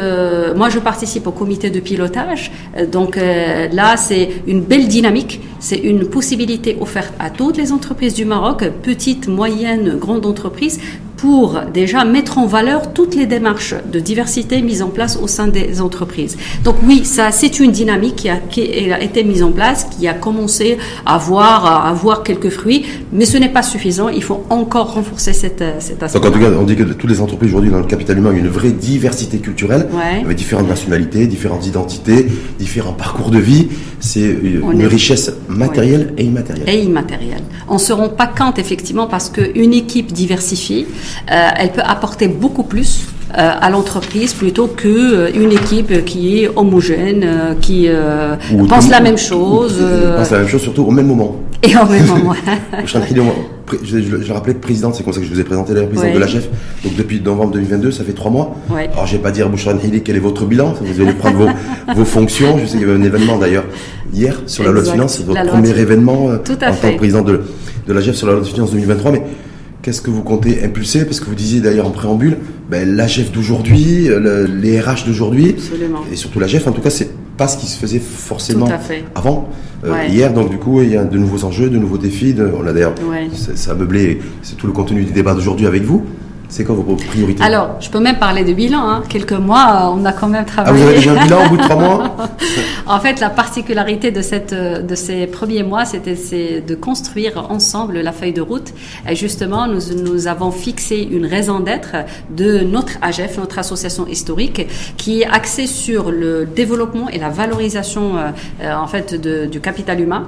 moi, 0.56 0.70
je 0.70 0.80
participe 0.80 1.28
au 1.28 1.32
comité 1.32 1.70
de 1.70 1.80
pilotage. 1.80 2.52
Donc 2.92 3.18
là, 3.18 3.98
c'est 3.98 4.30
une 4.48 4.62
belle 4.62 4.88
dynamique. 4.88 5.42
C'est 5.60 5.78
une 5.78 6.06
possibilité 6.06 6.78
offerte 6.80 7.14
à 7.20 7.30
toutes 7.30 7.58
les 7.58 7.72
entreprises 7.72 7.79
du 8.16 8.26
Maroc, 8.26 8.64
petites, 8.84 9.28
moyennes, 9.28 9.98
grandes 9.98 10.26
entreprises, 10.26 10.80
pour 11.22 11.62
déjà 11.74 12.06
mettre 12.06 12.38
en 12.38 12.46
valeur 12.46 12.94
toutes 12.94 13.16
les 13.16 13.26
démarches 13.26 13.76
de 13.92 14.00
diversité 14.00 14.62
mises 14.62 14.82
en 14.82 14.90
place 14.90 15.18
au 15.22 15.28
sein 15.28 15.48
des 15.48 15.82
entreprises. 15.82 16.38
Donc 16.64 16.76
oui, 16.86 17.04
ça 17.04 17.32
c'est 17.32 17.60
une 17.60 17.72
dynamique 17.72 18.16
qui 18.16 18.30
a, 18.30 18.38
qui 18.38 18.92
a, 18.92 19.02
été 19.02 19.24
mise 19.24 19.44
en 19.44 19.52
place, 19.52 19.86
qui 19.86 20.08
a 20.08 20.14
commencé 20.14 20.78
à 21.06 21.16
avoir, 21.16 21.66
à 21.66 21.90
avoir 21.90 22.24
quelques 22.24 22.50
fruits, 22.50 22.86
mais 23.12 23.26
ce 23.26 23.38
n'est 23.38 23.50
pas 23.50 23.64
suffisant. 23.64 24.10
Il 24.10 24.24
faut 24.24 24.46
encore 24.50 24.94
renforcer 24.94 25.34
cette, 25.34 25.64
cet 25.80 26.04
aspect. 26.04 26.20
Donc 26.20 26.30
en 26.30 26.32
tout 26.32 26.40
cas, 26.40 26.52
on 26.58 26.64
dit 26.64 26.76
que 26.76 26.84
toutes 26.84 27.10
les 27.10 27.22
entreprises 27.22 27.50
aujourd'hui 27.50 27.72
dans 27.72 27.80
le 27.80 27.86
capital 27.86 28.18
humain, 28.18 28.30
il 28.32 28.38
y 28.38 28.42
a 28.42 28.46
une 28.46 28.52
vraie 28.52 28.72
diversité 28.72 29.40
culturelle, 29.40 29.88
ouais. 29.92 30.24
avec 30.24 30.38
différentes 30.38 30.70
nationalités, 30.70 31.28
différentes 31.28 31.66
identités, 31.66 32.28
différents 32.60 32.94
parcours 32.94 33.30
de 33.30 33.40
vie. 33.40 33.68
C'est 34.00 34.22
une 34.22 34.86
richesse 34.86 35.34
matérielle 35.50 36.14
et 36.18 36.24
immatérielle. 36.24 36.70
Et 36.70 36.84
immatérielle. 36.84 37.44
On 37.68 37.74
ne 37.74 37.80
se 37.80 37.92
rend 37.92 38.10
pas 38.10 38.28
compte 38.28 38.58
effectivement 38.58 39.08
parce 39.08 39.30
qu'une 39.30 39.74
équipe 39.74 40.14
diversifiée, 40.14 40.88
euh, 41.32 41.50
elle 41.58 41.72
peut 41.72 41.82
apporter 41.84 42.28
beaucoup 42.28 42.64
plus 42.64 43.06
euh, 43.38 43.52
à 43.62 43.70
l'entreprise 43.70 44.34
plutôt 44.34 44.68
qu'une 44.68 44.92
euh, 44.92 45.52
équipe 45.52 46.04
qui 46.06 46.44
est 46.44 46.50
homogène, 46.56 47.56
qui 47.62 47.88
pense 48.68 48.90
la 48.90 49.00
même 49.00 49.18
chose. 49.18 49.76
pense 50.18 50.32
la 50.32 50.40
même 50.40 50.48
chose 50.48 50.62
surtout 50.62 50.84
au 50.84 50.92
même 50.92 51.08
moment. 51.08 51.36
Et 51.62 51.76
au 51.76 51.86
même 51.86 52.06
moment. 52.06 52.34
je, 52.86 54.00
je, 54.00 54.22
je 54.24 54.34
rappelais 54.34 54.54
présidente, 54.54 54.96
c'est 54.96 55.04
comme 55.04 55.14
ça 55.14 55.20
que 55.20 55.26
je 55.26 55.34
vous 55.34 55.40
ai 55.40 55.44
présenté 55.44 55.74
la 55.74 55.84
présidente 55.84 56.14
de 56.14 56.20
la 56.20 56.28
chef. 56.28 56.48
Donc 56.84 56.96
depuis 56.96 57.22
novembre 57.22 57.52
2022, 57.52 57.92
ça 57.92 58.04
fait 58.04 58.14
trois 58.14 58.32
mois. 58.32 58.56
Ouais. 58.70 58.90
Alors 58.94 59.06
je 59.06 59.18
vais 59.18 59.22
pas 59.22 59.32
dire 59.32 59.50
Bouchran 59.50 59.74
Hili 59.84 60.02
quel 60.02 60.16
est 60.16 60.20
votre 60.20 60.46
bilan, 60.46 60.74
vous 60.82 61.02
allez 61.02 61.14
prendre 61.14 61.38
vos, 61.38 61.50
vos 61.96 62.06
fonctions. 62.06 62.58
Je 62.58 62.66
sais 62.66 62.78
qu'il 62.78 62.88
y 62.88 62.90
avait 62.90 63.00
un 63.00 63.04
événement 63.04 63.38
d'ailleurs 63.38 63.66
hier 64.14 64.42
sur 64.48 64.64
la 64.64 64.72
loi 64.72 64.82
de 64.82 64.90
finances, 64.90 65.20
votre 65.22 65.46
premier 65.46 65.78
événement 65.78 66.26
en 66.26 66.38
tant 66.38 66.92
que 66.92 66.98
président 66.98 67.22
de, 67.22 67.42
de 67.88 67.94
la 67.94 68.02
chef 68.02 68.16
sur 68.16 68.28
la 68.28 68.34
loi 68.34 68.42
de 68.42 68.48
finances 68.48 68.72
2023. 68.72 69.12
Mais 69.12 69.24
Qu'est-ce 69.82 70.02
que 70.02 70.10
vous 70.10 70.24
comptez 70.24 70.64
impulser? 70.64 71.06
Parce 71.06 71.20
que 71.20 71.26
vous 71.26 71.36
disiez 71.36 71.62
d'ailleurs 71.62 71.88
en 71.88 71.92
préambule, 71.92 72.38
ben, 72.70 72.96
la 72.96 73.08
GEF 73.08 73.32
d'aujourd'hui, 73.32 74.10
les 74.62 74.80
RH 74.80 75.06
d'aujourd'hui, 75.06 75.56
et 76.12 76.16
surtout 76.16 76.40
la 76.40 76.48
GEF, 76.48 76.68
en 76.68 76.72
tout 76.72 76.82
cas, 76.82 76.90
c'est 76.90 77.10
pas 77.40 77.48
ce 77.48 77.58
qui 77.58 77.68
se 77.68 77.80
faisait 77.80 78.00
forcément 78.00 78.68
avant. 79.16 79.50
Euh, 79.86 79.96
hier, 80.10 80.34
donc 80.34 80.50
du 80.50 80.58
coup, 80.58 80.82
il 80.82 80.90
y 80.90 80.98
a 80.98 81.06
de 81.06 81.18
nouveaux 81.18 81.46
enjeux, 81.46 81.70
de 81.70 81.78
nouveaux 81.78 81.98
défis. 81.98 82.34
De, 82.34 82.52
on 82.54 82.68
a 82.68 82.74
d'ailleurs, 82.74 82.96
ouais. 83.10 83.30
ça 83.34 83.72
a 83.72 83.76
meublé, 83.76 84.20
c'est 84.42 84.58
tout 84.58 84.68
le 84.68 84.74
contenu 84.74 85.06
du 85.06 85.14
débat 85.14 85.34
d'aujourd'hui 85.34 85.66
avec 85.66 85.84
vous. 85.84 86.04
C'est 86.50 86.64
quoi 86.64 86.74
vos 86.74 86.96
priorités 86.96 87.44
Alors, 87.44 87.76
je 87.80 87.92
peux 87.92 88.00
même 88.00 88.18
parler 88.18 88.44
de 88.44 88.54
bilan. 88.54 88.80
Hein. 88.80 89.04
Quelques 89.08 89.34
mois, 89.34 89.68
euh, 89.70 89.96
on 89.96 90.04
a 90.04 90.12
quand 90.14 90.28
même 90.28 90.46
travaillé. 90.46 90.76
Ah, 90.76 90.82
vous 90.82 90.88
avez 90.88 90.96
déjà 90.96 91.12
un 91.12 91.24
bilan 91.24 91.46
au 91.46 91.50
bout 91.50 91.58
de 91.58 91.62
trois 91.62 91.76
mois 91.76 92.16
En 92.88 93.00
fait, 93.00 93.20
la 93.20 93.30
particularité 93.30 94.10
de, 94.10 94.24
cette, 94.24 94.54
euh, 94.54 94.82
de 94.82 94.96
ces 94.96 95.28
premiers 95.28 95.62
mois, 95.62 95.86
c'était 95.86 96.62
de 96.62 96.76
construire 96.76 97.52
ensemble 97.52 98.00
la 98.00 98.12
feuille 98.12 98.34
de 98.34 98.42
route. 98.42 98.74
Et 99.08 99.16
justement, 99.16 99.68
nous, 99.68 99.80
nous 100.04 100.28
avons 100.28 100.50
fixé 100.50 101.08
une 101.12 101.28
raison 101.28 101.60
d'être 101.60 101.96
de 102.36 102.62
notre 102.62 102.94
AGF, 103.04 103.38
notre 103.38 103.60
association 103.60 104.08
historique, 104.08 104.68
qui 104.98 105.22
est 105.22 105.28
axée 105.28 105.68
sur 105.68 106.10
le 106.10 106.48
développement 106.48 107.10
et 107.10 107.20
la 107.20 107.30
valorisation 107.30 108.18
euh, 108.18 108.74
en 108.74 108.88
fait 108.88 109.14
de, 109.14 109.46
du 109.46 109.62
capital 109.62 110.02
humain 110.02 110.26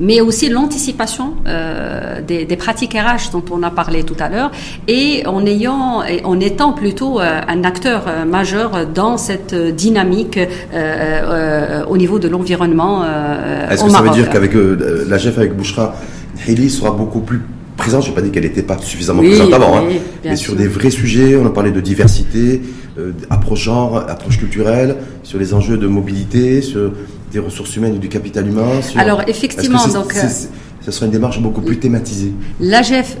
mais 0.00 0.20
aussi 0.20 0.48
l'anticipation 0.48 1.34
euh, 1.46 2.20
des, 2.20 2.44
des, 2.44 2.56
pratiques 2.56 2.94
RH 2.94 3.30
dont 3.32 3.44
on 3.50 3.62
a 3.62 3.70
parlé 3.70 4.02
tout 4.02 4.16
à 4.18 4.28
l'heure, 4.28 4.50
et 4.88 5.26
en 5.26 5.44
ayant, 5.46 6.02
en 6.24 6.40
étant 6.40 6.72
plutôt 6.72 7.20
euh, 7.20 7.40
un 7.48 7.64
acteur 7.64 8.04
euh, 8.06 8.24
majeur 8.24 8.86
dans 8.86 9.16
cette 9.16 9.54
dynamique 9.54 10.38
euh, 10.38 10.46
euh, 10.74 11.84
au 11.86 11.96
niveau 11.96 12.18
de 12.18 12.28
l'environnement. 12.28 13.04
Est-ce 13.70 13.84
que 13.84 13.90
ça 13.90 14.02
veut 14.02 14.10
dire 14.10 14.30
qu'avec 14.30 14.52
la 14.54 15.18
chef 15.18 15.38
avec 15.38 15.56
Bouchra, 15.56 15.94
Heli 16.46 16.70
sera 16.70 16.90
beaucoup 16.90 17.20
plus 17.20 17.42
présente? 17.76 18.04
Je 18.04 18.08
n'ai 18.08 18.14
pas 18.14 18.22
dit 18.22 18.30
qu'elle 18.30 18.44
n'était 18.44 18.62
pas 18.62 18.78
suffisamment 18.78 19.20
oui, 19.20 19.30
présente 19.30 19.52
avant, 19.52 19.84
oui, 19.86 19.96
hein, 19.96 20.00
mais 20.24 20.36
sur 20.36 20.54
des 20.54 20.68
vrais 20.68 20.90
sujets. 20.90 21.36
On 21.36 21.46
a 21.46 21.50
parlé 21.50 21.70
de 21.70 21.80
diversité, 21.80 22.62
approche 23.30 23.62
genre, 23.62 23.96
approche 23.96 24.38
culturelle, 24.38 24.96
sur 25.22 25.38
les 25.38 25.54
enjeux 25.54 25.76
de 25.76 25.86
mobilité, 25.86 26.62
sur 26.62 26.92
des 27.34 27.40
ressources 27.40 27.76
humaines 27.76 27.96
et 27.96 27.98
du 27.98 28.08
capital 28.08 28.46
humain 28.48 28.80
Alors 28.96 29.22
effectivement, 29.26 29.86
donc 29.88 30.14
euh, 30.16 30.22
ce 30.80 30.90
serait 30.92 31.06
une 31.06 31.12
démarche 31.12 31.40
beaucoup 31.40 31.62
plus 31.62 31.78
thématisée. 31.78 32.32
L'AGEF, 32.60 33.16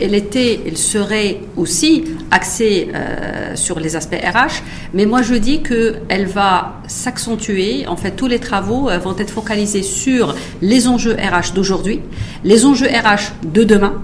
elle 0.00 0.14
était, 0.14 0.60
elle 0.66 0.76
serait 0.76 1.40
aussi 1.56 2.04
axée 2.30 2.88
euh, 2.94 3.56
sur 3.56 3.80
les 3.80 3.96
aspects 3.96 4.14
RH, 4.14 4.62
mais 4.94 5.04
moi 5.04 5.22
je 5.22 5.34
dis 5.34 5.62
que 5.62 5.96
elle 6.08 6.26
va 6.26 6.80
s'accentuer. 6.86 7.86
En 7.88 7.96
fait, 7.96 8.12
tous 8.12 8.28
les 8.28 8.38
travaux 8.38 8.88
euh, 8.88 8.98
vont 8.98 9.16
être 9.18 9.30
focalisés 9.32 9.82
sur 9.82 10.36
les 10.62 10.86
enjeux 10.86 11.14
RH 11.14 11.54
d'aujourd'hui, 11.54 12.00
les 12.44 12.64
enjeux 12.66 12.86
RH 12.86 13.32
de 13.52 13.64
demain, 13.64 13.94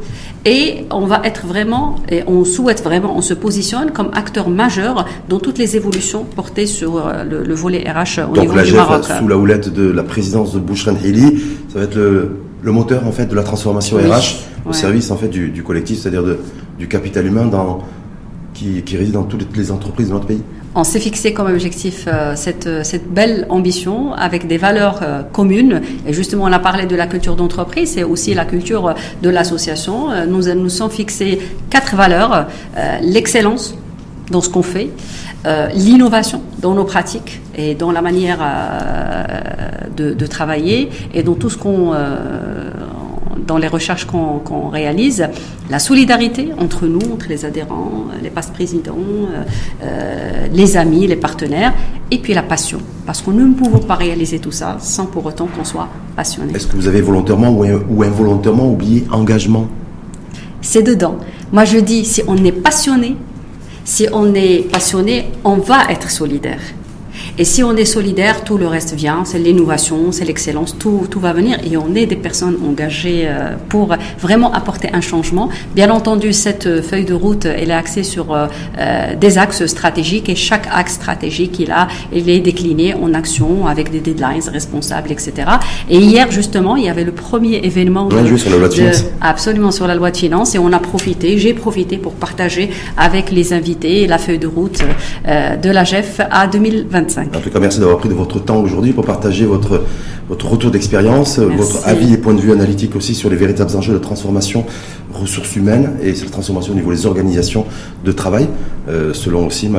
et 0.47 0.87
on 0.93 1.07
va 1.07 1.21
être 1.25 1.45
vraiment, 1.45 1.97
et 2.09 2.23
on 2.29 2.45
souhaite 2.45 2.83
vraiment, 2.83 3.17
on 3.17 3.21
se 3.21 3.35
positionne 3.35 3.91
comme 3.91 4.11
acteur 4.15 4.49
majeur 4.49 5.05
dans 5.29 5.41
toutes 5.41 5.59
les 5.59 5.77
évolutions 5.77 6.25
portées 6.25 6.67
sur 6.67 6.97
euh, 6.97 7.25
le, 7.25 7.43
le 7.43 7.55
volet 7.55 7.85
RH 7.91 8.21
au 8.31 8.35
Donc 8.35 8.45
niveau 8.45 8.55
la 8.55 8.63
du 8.63 8.73
Maroc. 8.73 9.05
sous 9.05 9.27
la 9.29 9.37
houlette 9.37 9.73
de 9.73 9.91
la 9.91 10.05
présidence 10.05 10.55
de 10.55 10.61
Bouchran 10.61 10.95
Hili, 11.05 11.43
ça 11.69 11.81
va 11.81 11.85
être 11.85 11.97
le, 11.97 12.37
le, 12.63 12.73
moteur 12.73 13.07
en 13.07 13.13
fait 13.13 13.27
de 13.27 13.35
la 13.35 13.43
transformation 13.43 13.97
oui. 13.97 14.09
RH 14.09 14.69
au 14.69 14.73
service 14.73 15.11
en 15.11 15.17
fait 15.17 15.29
du, 15.29 15.51
du 15.51 15.63
collectif, 15.65 15.99
c'est-à-dire 16.01 16.23
du 16.79 16.87
capital 16.89 17.27
humain 17.27 17.47
dans 17.47 17.81
qui, 18.55 18.83
qui 18.83 18.97
résident 18.97 19.23
dans 19.23 19.27
toutes 19.27 19.57
les 19.57 19.71
entreprises 19.73 20.09
de 20.09 20.13
notre 20.15 20.27
pays 20.27 20.43
on 20.77 20.85
s'est 20.85 21.01
fixé 21.01 21.33
comme 21.33 21.49
objectif 21.49 22.05
euh, 22.07 22.35
cette, 22.37 22.69
cette, 22.85 23.11
belle 23.11 23.47
ambition 23.49 24.13
avec 24.13 24.47
des 24.47 24.59
valeurs 24.59 25.01
euh, 25.03 25.23
communes. 25.23 25.81
Et 26.07 26.13
justement, 26.13 26.45
on 26.45 26.53
a 26.53 26.59
parlé 26.59 26.85
de 26.85 26.95
la 26.95 27.07
culture 27.07 27.35
d'entreprise, 27.35 27.93
c'est 27.95 28.05
aussi 28.05 28.35
la 28.35 28.45
culture 28.45 28.95
de 29.23 29.31
l'association. 29.31 30.11
Euh, 30.11 30.27
nous 30.27 30.55
nous 30.55 30.69
sommes 30.69 30.91
fixés 30.91 31.41
quatre 31.71 31.97
valeurs. 31.97 32.47
L'excellence 33.01 33.75
dans 34.31 34.43
ce 34.43 34.51
qu'on 34.51 34.63
fait, 34.63 34.91
l'innovation 35.75 36.43
dans 36.61 36.75
nos 36.75 36.85
pratiques 36.85 37.41
et 37.57 37.75
dans 37.75 37.91
la 37.91 38.03
manière 38.03 38.39
de, 39.97 40.13
de, 40.13 40.27
travailler 40.27 40.91
et 41.15 41.23
dans 41.23 41.35
tout 41.35 41.49
ce 41.49 41.57
qu'on 41.57 41.95
dans 43.47 43.59
les 43.59 43.69
recherches 43.69 44.07
qu'on 44.07 44.69
réalise, 44.69 45.29
la 45.71 45.79
solidarité 45.79 46.51
entre 46.59 46.87
nous, 46.87 47.01
entre 47.13 47.29
les 47.29 47.45
adhérents, 47.45 48.07
les 48.23 48.31
passe-présidents, 48.31 48.97
euh, 48.97 49.43
euh, 49.83 50.47
les 50.53 50.77
amis, 50.77 51.07
les 51.07 51.17
partenaires, 51.17 51.75
et 52.11 52.19
puis 52.19 52.35
la 52.35 52.43
passion. 52.43 52.79
Parce 53.05 53.23
que 53.23 53.31
nous 53.31 53.47
ne 53.47 53.55
pouvons 53.55 53.79
pas 53.79 53.95
réaliser 53.95 54.39
tout 54.39 54.53
ça 54.53 54.77
sans 54.81 55.07
pour 55.07 55.25
autant 55.27 55.47
qu'on 55.47 55.65
soit 55.65 55.89
passionné. 56.15 56.55
Est-ce 56.55 56.67
que 56.67 56.77
vous 56.77 56.89
avez 56.89 57.01
volontairement 57.01 57.51
ou 57.51 58.03
involontairement 58.03 58.71
oublié 58.71 59.07
engagement? 59.11 59.69
C'est 60.61 60.83
dedans. 60.83 61.17
Moi 61.53 61.65
je 61.65 61.79
dis, 61.79 62.05
si 62.05 62.23
on 62.27 62.37
est 62.45 62.53
passionné, 62.53 63.17
si 63.85 64.09
on 64.13 64.35
est 64.35 64.69
passionné, 64.71 65.31
on 65.45 65.57
va 65.57 65.85
être 65.91 66.11
solidaire. 66.11 66.61
Et 67.39 67.45
si 67.45 67.63
on 67.63 67.77
est 67.77 67.85
solidaire, 67.85 68.45
tout 68.45 68.59
le 68.59 68.67
reste 68.67 68.95
vient. 68.95 69.25
C'est 69.25 69.39
l'innovation, 69.39 70.13
c'est 70.13 70.25
l'excellence, 70.25 70.77
tout, 70.79 71.07
tout 71.11 71.21
va 71.21 71.33
venir. 71.33 71.59
Et 71.71 71.77
on 71.77 71.95
est 71.95 72.07
des 72.07 72.17
personnes 72.17 72.57
engagées 72.67 73.25
euh, 73.27 73.55
pour 73.69 73.95
vraiment 74.21 74.53
apporter 74.53 74.89
un 74.93 75.01
changement. 75.01 75.49
Bien 75.75 75.91
entendu, 75.91 76.33
cette 76.33 76.67
euh, 76.67 76.83
feuille 76.83 77.05
de 77.05 77.15
route, 77.15 77.45
elle 77.45 77.71
est 77.71 77.75
axée 77.75 78.03
sur 78.03 78.33
euh, 78.33 78.47
des 79.21 79.39
axes 79.39 79.67
stratégiques 79.67 80.29
et 80.29 80.35
chaque 80.35 80.67
axe 80.73 80.95
stratégique, 80.95 81.59
il, 81.59 81.71
a, 81.71 81.89
il 82.13 82.29
est 82.31 82.41
décliné 82.41 82.95
en 82.95 83.13
action 83.15 83.67
avec 83.67 83.91
des 83.91 84.01
deadlines 84.01 84.49
responsables, 84.51 85.13
etc. 85.13 85.33
Et 85.91 85.99
hier, 85.99 86.31
justement, 86.31 86.77
il 86.77 86.85
y 86.85 86.89
avait 86.89 87.05
le 87.05 87.13
premier 87.13 87.57
événement. 87.57 88.09
De, 88.09 88.37
sur 88.37 88.51
la 88.51 88.57
loi 88.57 88.69
de, 88.69 88.75
finances. 88.75 89.05
Absolument, 89.21 89.71
sur 89.71 89.87
la 89.87 89.95
loi 89.95 90.11
de 90.11 90.17
finances. 90.17 90.55
Et 90.55 90.59
on 90.59 90.73
a 90.73 90.79
profité, 90.79 91.39
j'ai 91.39 91.53
profité 91.55 91.99
pour 91.99 92.15
partager 92.15 92.71
avec 92.97 93.31
les 93.31 93.53
invités 93.53 94.07
la 94.07 94.19
feuille 94.19 94.39
de 94.39 94.47
route 94.47 94.81
de 95.27 95.71
la 95.71 95.85
GEF 95.85 96.21
à 96.31 96.47
2025. 97.07 97.37
En 97.37 97.41
tout 97.41 97.51
cas, 97.51 97.61
merci 97.61 97.81
d'avoir 97.81 97.99
pris 97.99 98.09
de 98.09 98.15
votre 98.15 98.39
temps 98.39 98.61
aujourd'hui 98.61 98.93
pour 98.93 99.05
partager 99.05 99.47
votre, 99.47 99.83
votre 100.29 100.49
retour 100.49 100.71
d'expérience, 100.71 101.39
votre 101.39 101.87
avis 101.87 102.13
et 102.13 102.19
point 102.19 102.35
de 102.35 102.41
vue 102.41 102.53
analytique 102.53 102.97
aussi 102.97 103.15
sur 103.15 103.31
les 103.31 103.37
véritables 103.37 103.75
enjeux 103.77 103.93
de 103.93 103.99
transformation 103.99 104.65
ressources 105.17 105.57
humaines 105.57 105.93
et 106.03 106.15
cette 106.15 106.31
transformation 106.31 106.73
au 106.73 106.77
niveau 106.77 106.93
des 106.93 107.07
organisations 107.07 107.65
de 108.05 108.13
travail, 108.13 108.49
euh, 108.89 109.13
selon 109.13 109.47
aussi 109.47 109.71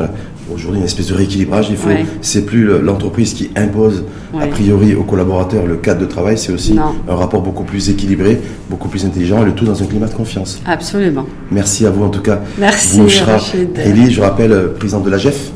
aujourd'hui 0.53 0.79
une 0.79 0.85
espèce 0.85 1.07
de 1.07 1.13
rééquilibrage. 1.13 1.67
Il 1.69 1.77
faut, 1.77 1.89
c'est 2.21 2.45
plus 2.45 2.65
l'entreprise 2.81 3.33
qui 3.33 3.51
impose 3.55 4.03
a 4.39 4.47
priori 4.47 4.95
aux 4.95 5.03
collaborateurs 5.03 5.65
le 5.65 5.75
cadre 5.75 6.01
de 6.01 6.05
travail, 6.05 6.37
c'est 6.37 6.51
aussi 6.51 6.75
un 6.77 7.15
rapport 7.15 7.41
beaucoup 7.41 7.63
plus 7.63 7.89
équilibré, 7.89 8.39
beaucoup 8.69 8.87
plus 8.87 9.05
intelligent 9.05 9.41
et 9.41 9.45
le 9.45 9.53
tout 9.53 9.65
dans 9.65 9.81
un 9.81 9.85
climat 9.85 10.07
de 10.07 10.13
confiance. 10.13 10.59
Absolument. 10.65 11.25
Merci 11.51 11.85
à 11.85 11.91
vous 11.91 12.03
en 12.03 12.09
tout 12.09 12.21
cas. 12.21 12.41
Merci. 12.57 12.99
Bouchra 12.99 13.37
Eli, 13.75 14.11
je 14.11 14.21
rappelle, 14.21 14.51
euh, 14.51 14.67
président 14.73 14.99
de 14.99 15.09
la 15.09 15.17
GEF 15.17 15.51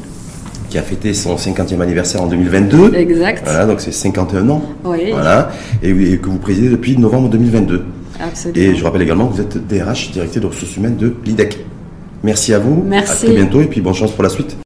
qui 0.72 0.78
a 0.78 0.82
fêté 0.82 1.14
son 1.14 1.36
50e 1.36 1.82
anniversaire 1.82 2.24
en 2.24 2.28
2022. 2.28 2.96
Exact. 2.96 3.44
Voilà, 3.44 3.66
donc 3.66 3.82
c'est 3.82 3.92
51 3.92 4.50
ans. 4.50 4.64
Oui. 4.86 5.12
Voilà, 5.12 5.52
et, 5.84 5.94
que 6.18 6.30
vous 6.30 6.38
présidez 6.38 6.70
depuis 6.70 6.98
novembre 6.98 7.30
2022. 7.30 7.84
Absolument. 8.20 8.66
Et 8.66 8.76
je 8.76 8.84
rappelle 8.84 9.02
également 9.02 9.28
que 9.28 9.34
vous 9.36 9.42
êtes 9.42 9.68
DRH, 9.68 10.12
directeur 10.12 10.42
de 10.42 10.48
ressources 10.48 10.78
humaines 10.78 10.96
de 10.96 11.14
l'IDEC. 11.26 11.60
Merci 12.24 12.54
à 12.54 12.60
vous. 12.60 12.84
Merci. 12.88 13.12
À 13.12 13.30
très 13.30 13.36
bientôt 13.36 13.62
et 13.62 13.66
puis 13.66 13.82
bonne 13.82 13.94
chance 13.94 14.12
pour 14.12 14.24
la 14.24 14.30
suite. 14.30 14.56